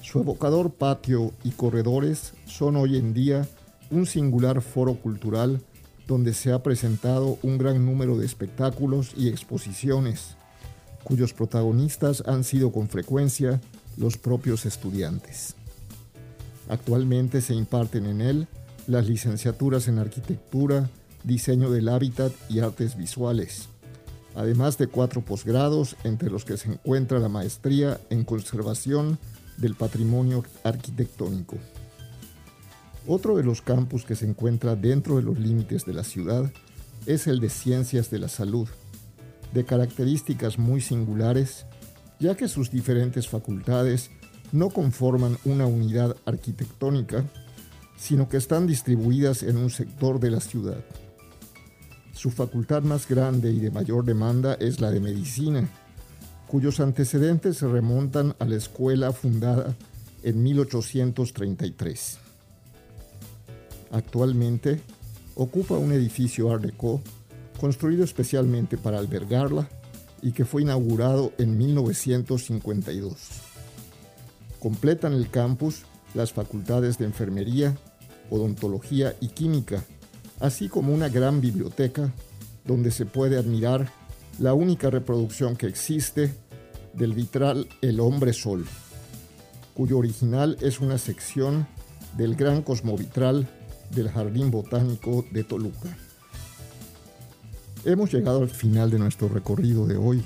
Su 0.00 0.20
evocador 0.20 0.70
patio 0.70 1.32
y 1.44 1.50
corredores 1.50 2.32
son 2.46 2.76
hoy 2.76 2.96
en 2.96 3.14
día 3.14 3.48
un 3.90 4.06
singular 4.06 4.62
foro 4.62 4.94
cultural 4.94 5.60
donde 6.06 6.34
se 6.34 6.52
ha 6.52 6.62
presentado 6.62 7.38
un 7.42 7.58
gran 7.58 7.84
número 7.84 8.16
de 8.16 8.24
espectáculos 8.24 9.12
y 9.16 9.28
exposiciones, 9.28 10.36
cuyos 11.04 11.34
protagonistas 11.34 12.22
han 12.26 12.44
sido 12.44 12.72
con 12.72 12.88
frecuencia 12.88 13.60
los 13.96 14.16
propios 14.16 14.64
estudiantes. 14.64 15.54
Actualmente 16.68 17.40
se 17.40 17.54
imparten 17.54 18.06
en 18.06 18.20
él 18.20 18.46
las 18.86 19.06
licenciaturas 19.06 19.88
en 19.88 19.98
arquitectura, 19.98 20.88
diseño 21.24 21.70
del 21.70 21.88
hábitat 21.88 22.32
y 22.48 22.60
artes 22.60 22.96
visuales 22.96 23.68
además 24.38 24.78
de 24.78 24.86
cuatro 24.86 25.20
posgrados, 25.20 25.96
entre 26.04 26.30
los 26.30 26.44
que 26.44 26.56
se 26.56 26.70
encuentra 26.70 27.18
la 27.18 27.28
maestría 27.28 28.00
en 28.08 28.22
conservación 28.22 29.18
del 29.56 29.74
patrimonio 29.74 30.44
arquitectónico. 30.62 31.56
Otro 33.08 33.36
de 33.36 33.42
los 33.42 33.62
campus 33.62 34.04
que 34.04 34.14
se 34.14 34.26
encuentra 34.26 34.76
dentro 34.76 35.16
de 35.16 35.22
los 35.22 35.40
límites 35.40 35.84
de 35.84 35.92
la 35.92 36.04
ciudad 36.04 36.52
es 37.04 37.26
el 37.26 37.40
de 37.40 37.50
Ciencias 37.50 38.12
de 38.12 38.20
la 38.20 38.28
Salud, 38.28 38.68
de 39.52 39.64
características 39.64 40.56
muy 40.56 40.80
singulares, 40.80 41.66
ya 42.20 42.36
que 42.36 42.46
sus 42.46 42.70
diferentes 42.70 43.26
facultades 43.26 44.12
no 44.52 44.70
conforman 44.70 45.36
una 45.46 45.66
unidad 45.66 46.16
arquitectónica, 46.26 47.24
sino 47.96 48.28
que 48.28 48.36
están 48.36 48.68
distribuidas 48.68 49.42
en 49.42 49.56
un 49.56 49.70
sector 49.70 50.20
de 50.20 50.30
la 50.30 50.40
ciudad. 50.40 50.84
Su 52.18 52.30
facultad 52.30 52.82
más 52.82 53.06
grande 53.06 53.52
y 53.52 53.60
de 53.60 53.70
mayor 53.70 54.04
demanda 54.04 54.54
es 54.54 54.80
la 54.80 54.90
de 54.90 54.98
medicina, 54.98 55.68
cuyos 56.48 56.80
antecedentes 56.80 57.58
se 57.58 57.68
remontan 57.68 58.34
a 58.40 58.44
la 58.44 58.56
escuela 58.56 59.12
fundada 59.12 59.76
en 60.24 60.42
1833. 60.42 62.18
Actualmente 63.92 64.80
ocupa 65.36 65.78
un 65.78 65.92
edificio 65.92 66.50
Art 66.52 66.62
Deco 66.62 67.00
construido 67.60 68.02
especialmente 68.02 68.76
para 68.76 68.98
albergarla 68.98 69.68
y 70.20 70.32
que 70.32 70.44
fue 70.44 70.62
inaugurado 70.62 71.32
en 71.38 71.56
1952. 71.56 73.16
Completan 74.58 75.12
el 75.12 75.30
campus 75.30 75.82
las 76.14 76.32
facultades 76.32 76.98
de 76.98 77.04
enfermería, 77.04 77.78
odontología 78.28 79.14
y 79.20 79.28
química, 79.28 79.84
así 80.40 80.68
como 80.68 80.92
una 80.92 81.08
gran 81.08 81.40
biblioteca 81.40 82.12
donde 82.64 82.90
se 82.90 83.06
puede 83.06 83.38
admirar 83.38 83.90
la 84.38 84.54
única 84.54 84.90
reproducción 84.90 85.56
que 85.56 85.66
existe 85.66 86.34
del 86.94 87.12
vitral 87.12 87.68
El 87.80 88.00
Hombre 88.00 88.32
Sol, 88.32 88.64
cuyo 89.74 89.98
original 89.98 90.56
es 90.60 90.80
una 90.80 90.98
sección 90.98 91.66
del 92.16 92.34
gran 92.34 92.62
cosmovitral 92.62 93.48
del 93.90 94.10
Jardín 94.10 94.50
Botánico 94.50 95.24
de 95.30 95.44
Toluca. 95.44 95.96
Hemos 97.84 98.12
llegado 98.12 98.42
al 98.42 98.50
final 98.50 98.90
de 98.90 98.98
nuestro 98.98 99.28
recorrido 99.28 99.86
de 99.86 99.96
hoy. 99.96 100.24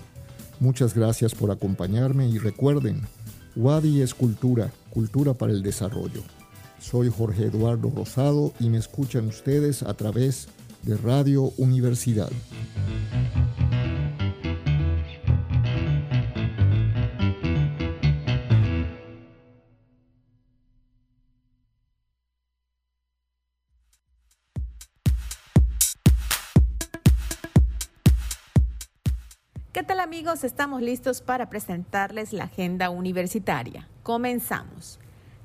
Muchas 0.58 0.94
gracias 0.94 1.34
por 1.34 1.50
acompañarme 1.50 2.28
y 2.28 2.38
recuerden, 2.38 3.02
Wadi 3.56 4.00
es 4.00 4.14
cultura, 4.14 4.72
cultura 4.90 5.34
para 5.34 5.52
el 5.52 5.62
desarrollo. 5.62 6.22
Soy 6.82 7.10
Jorge 7.10 7.44
Eduardo 7.44 7.92
Rosado 7.94 8.52
y 8.58 8.68
me 8.68 8.76
escuchan 8.76 9.28
ustedes 9.28 9.84
a 9.84 9.94
través 9.94 10.48
de 10.82 10.96
Radio 10.96 11.52
Universidad. 11.56 12.28
¿Qué 29.72 29.84
tal 29.84 30.00
amigos? 30.00 30.42
Estamos 30.42 30.82
listos 30.82 31.22
para 31.22 31.48
presentarles 31.48 32.32
la 32.32 32.44
agenda 32.44 32.90
universitaria. 32.90 33.88
Comenzamos. 34.02 34.98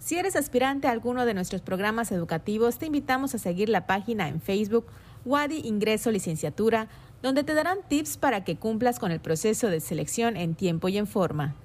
Si 0.07 0.17
eres 0.17 0.37
aspirante 0.37 0.87
a 0.87 0.91
alguno 0.91 1.25
de 1.25 1.33
nuestros 1.33 1.61
programas 1.61 2.13
educativos, 2.13 2.77
te 2.77 2.85
invitamos 2.85 3.35
a 3.35 3.39
seguir 3.39 3.67
la 3.67 3.87
página 3.87 4.29
en 4.29 4.39
Facebook 4.39 4.85
Wadi 5.25 5.59
Ingreso 5.65 6.11
Licenciatura, 6.11 6.87
donde 7.21 7.43
te 7.43 7.53
darán 7.53 7.79
tips 7.89 8.15
para 8.15 8.45
que 8.45 8.55
cumplas 8.55 8.99
con 8.99 9.11
el 9.11 9.19
proceso 9.19 9.67
de 9.67 9.81
selección 9.81 10.37
en 10.37 10.55
tiempo 10.55 10.87
y 10.87 10.97
en 10.97 11.07
forma. 11.07 11.55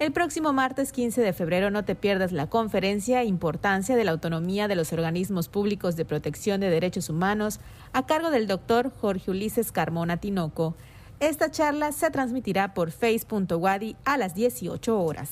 El 0.00 0.10
próximo 0.10 0.52
martes 0.52 0.90
15 0.90 1.20
de 1.20 1.32
febrero 1.32 1.70
no 1.70 1.84
te 1.84 1.94
pierdas 1.94 2.32
la 2.32 2.48
conferencia 2.48 3.22
Importancia 3.22 3.94
de 3.94 4.02
la 4.02 4.10
autonomía 4.10 4.66
de 4.66 4.74
los 4.74 4.92
organismos 4.92 5.46
públicos 5.46 5.94
de 5.94 6.04
protección 6.04 6.60
de 6.60 6.70
derechos 6.70 7.08
humanos 7.08 7.60
a 7.92 8.04
cargo 8.04 8.32
del 8.32 8.48
doctor 8.48 8.90
Jorge 9.00 9.30
Ulises 9.30 9.70
Carmona 9.70 10.16
Tinoco. 10.16 10.74
Esta 11.20 11.52
charla 11.52 11.92
se 11.92 12.10
transmitirá 12.10 12.74
por 12.74 12.90
face.wadi 12.90 13.94
a 14.04 14.18
las 14.18 14.34
18 14.34 15.00
horas. 15.00 15.30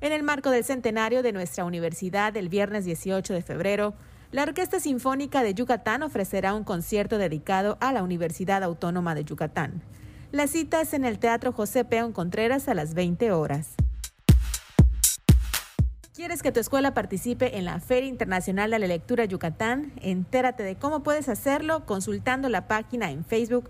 En 0.00 0.12
el 0.12 0.22
marco 0.22 0.50
del 0.50 0.64
centenario 0.64 1.22
de 1.22 1.32
nuestra 1.32 1.66
universidad, 1.66 2.34
el 2.38 2.48
viernes 2.48 2.86
18 2.86 3.34
de 3.34 3.42
febrero, 3.42 3.92
la 4.32 4.44
Orquesta 4.44 4.80
Sinfónica 4.80 5.42
de 5.42 5.52
Yucatán 5.52 6.02
ofrecerá 6.02 6.54
un 6.54 6.64
concierto 6.64 7.18
dedicado 7.18 7.76
a 7.80 7.92
la 7.92 8.02
Universidad 8.02 8.62
Autónoma 8.62 9.14
de 9.14 9.24
Yucatán. 9.24 9.82
La 10.32 10.46
cita 10.46 10.80
es 10.80 10.94
en 10.94 11.04
el 11.04 11.18
Teatro 11.18 11.52
José 11.52 11.84
Peón 11.84 12.12
Contreras 12.12 12.66
a 12.66 12.74
las 12.74 12.94
20 12.94 13.30
horas. 13.30 13.74
¿Quieres 16.14 16.42
que 16.42 16.50
tu 16.50 16.60
escuela 16.60 16.94
participe 16.94 17.58
en 17.58 17.66
la 17.66 17.78
Feria 17.78 18.08
Internacional 18.08 18.70
de 18.70 18.78
la 18.78 18.86
Lectura 18.86 19.26
Yucatán? 19.26 19.92
Entérate 20.00 20.62
de 20.62 20.76
cómo 20.76 21.02
puedes 21.02 21.28
hacerlo 21.28 21.84
consultando 21.84 22.48
la 22.48 22.66
página 22.68 23.10
en 23.10 23.26
Facebook 23.26 23.68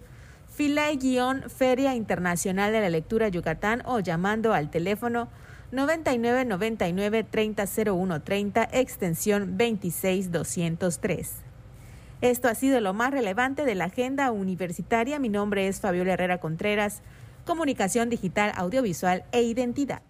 Filay-Feria 0.57 1.97
Internacional 1.97 2.73
de 2.73 2.81
la 2.81 2.91
Lectura 2.91 3.27
Yucatán 3.29 3.83
o 3.85 3.99
llamando 3.99 4.55
al 4.55 4.71
teléfono 4.71 5.29
99 5.73 6.45
99 6.45 7.25
30 7.25 7.65
01 7.87 8.23
30 8.23 8.69
extensión 8.73 9.57
26 9.57 10.31
203. 10.31 11.31
Esto 12.21 12.49
ha 12.49 12.55
sido 12.55 12.79
lo 12.81 12.93
más 12.93 13.11
relevante 13.11 13.65
de 13.65 13.75
la 13.75 13.87
agenda 13.87 14.31
universitaria. 14.33 15.19
Mi 15.19 15.31
nombre 15.31 15.67
es 15.69 15.81
Fabiola 15.81 16.13
Herrera 16.13 16.39
Contreras, 16.41 17.01
Comunicación 17.47 18.11
Digital, 18.11 18.53
Audiovisual 18.55 19.25
e 19.33 19.43
Identidad. 19.43 20.03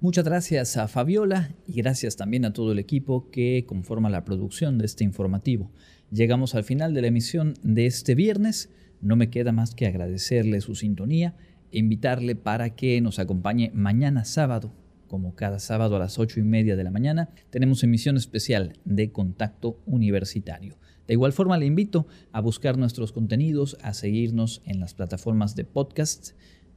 Muchas 0.00 0.24
gracias 0.24 0.78
a 0.78 0.88
Fabiola 0.88 1.54
y 1.66 1.74
gracias 1.74 2.16
también 2.16 2.46
a 2.46 2.54
todo 2.54 2.72
el 2.72 2.78
equipo 2.78 3.30
que 3.30 3.64
conforma 3.66 4.08
la 4.08 4.24
producción 4.24 4.78
de 4.78 4.86
este 4.86 5.04
informativo. 5.04 5.70
Llegamos 6.10 6.54
al 6.54 6.64
final 6.64 6.94
de 6.94 7.02
la 7.02 7.08
emisión 7.08 7.54
de 7.62 7.86
este 7.86 8.14
viernes. 8.14 8.70
No 9.04 9.16
me 9.16 9.28
queda 9.28 9.52
más 9.52 9.74
que 9.74 9.86
agradecerle 9.86 10.62
su 10.62 10.74
sintonía 10.74 11.36
e 11.70 11.78
invitarle 11.78 12.36
para 12.36 12.74
que 12.74 12.98
nos 13.02 13.18
acompañe 13.18 13.70
mañana 13.74 14.24
sábado, 14.24 14.72
como 15.08 15.34
cada 15.34 15.58
sábado 15.58 15.96
a 15.96 15.98
las 15.98 16.18
ocho 16.18 16.40
y 16.40 16.42
media 16.42 16.74
de 16.74 16.84
la 16.84 16.90
mañana, 16.90 17.28
tenemos 17.50 17.84
emisión 17.84 18.16
especial 18.16 18.78
de 18.86 19.12
Contacto 19.12 19.78
Universitario. 19.84 20.78
De 21.06 21.12
igual 21.12 21.34
forma 21.34 21.58
le 21.58 21.66
invito 21.66 22.06
a 22.32 22.40
buscar 22.40 22.78
nuestros 22.78 23.12
contenidos, 23.12 23.76
a 23.82 23.92
seguirnos 23.92 24.62
en 24.64 24.80
las 24.80 24.94
plataformas 24.94 25.54
de 25.54 25.66
podcast. 25.66 26.30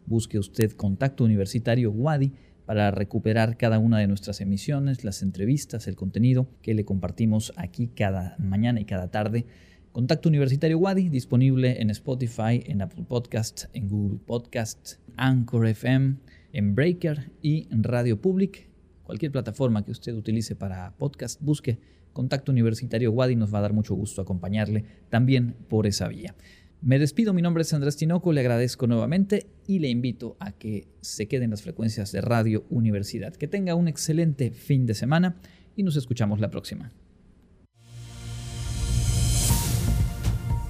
Busque 0.06 0.38
usted 0.38 0.74
Contacto 0.74 1.24
Universitario 1.24 1.92
Wadi 1.92 2.34
para 2.66 2.92
recuperar 2.92 3.56
cada 3.56 3.80
una 3.80 4.00
de 4.00 4.08
nuestras 4.08 4.42
emisiones, 4.42 5.06
las 5.06 5.22
entrevistas, 5.22 5.88
el 5.88 5.96
contenido 5.96 6.50
que 6.62 6.74
le 6.74 6.84
compartimos 6.84 7.54
aquí 7.56 7.88
cada 7.88 8.36
mañana 8.38 8.82
y 8.82 8.86
cada 8.86 9.12
tarde 9.12 9.46
Contacto 9.92 10.30
Universitario 10.30 10.78
Wadi, 10.78 11.10
disponible 11.10 11.82
en 11.82 11.90
Spotify, 11.90 12.64
en 12.66 12.82
Apple 12.82 13.06
Podcast, 13.08 13.66
en 13.74 13.88
Google 13.88 14.20
Podcast, 14.26 15.00
Anchor 15.16 15.66
FM, 15.66 16.16
en 16.54 16.76
Breaker 16.76 17.32
y 17.42 17.68
en 17.72 17.84
Radio 17.84 18.22
Public. 18.22 18.70
Cualquier 19.04 19.32
plataforma 19.32 19.84
que 19.84 19.92
usted 19.92 20.14
utilice 20.14 20.56
para 20.56 20.96
podcast, 20.98 21.42
busque 21.42 21.80
Contacto 22.14 22.52
Universitario 22.52 23.12
Wadi, 23.12 23.36
nos 23.36 23.54
va 23.54 23.60
a 23.60 23.62
dar 23.62 23.74
mucho 23.74 23.96
gusto 23.96 24.22
acompañarle 24.22 24.86
también 25.10 25.56
por 25.68 25.88
esa 25.88 26.08
vía. 26.08 26.36
Me 26.82 27.00
despido, 27.00 27.34
mi 27.34 27.42
nombre 27.42 27.64
es 27.64 27.74
Andrés 27.74 27.98
Tinoco, 27.98 28.32
le 28.34 28.42
agradezco 28.42 28.86
nuevamente 28.86 29.48
y 29.66 29.80
le 29.80 29.90
invito 29.90 30.38
a 30.40 30.52
que 30.52 30.88
se 31.02 31.28
queden 31.28 31.50
las 31.50 31.64
frecuencias 31.64 32.12
de 32.12 32.22
Radio 32.22 32.66
Universidad. 32.70 33.36
Que 33.36 33.48
tenga 33.48 33.74
un 33.74 33.88
excelente 33.88 34.52
fin 34.52 34.86
de 34.86 34.94
semana 34.94 35.38
y 35.76 35.82
nos 35.82 35.96
escuchamos 35.96 36.40
la 36.40 36.52
próxima. 36.52 36.92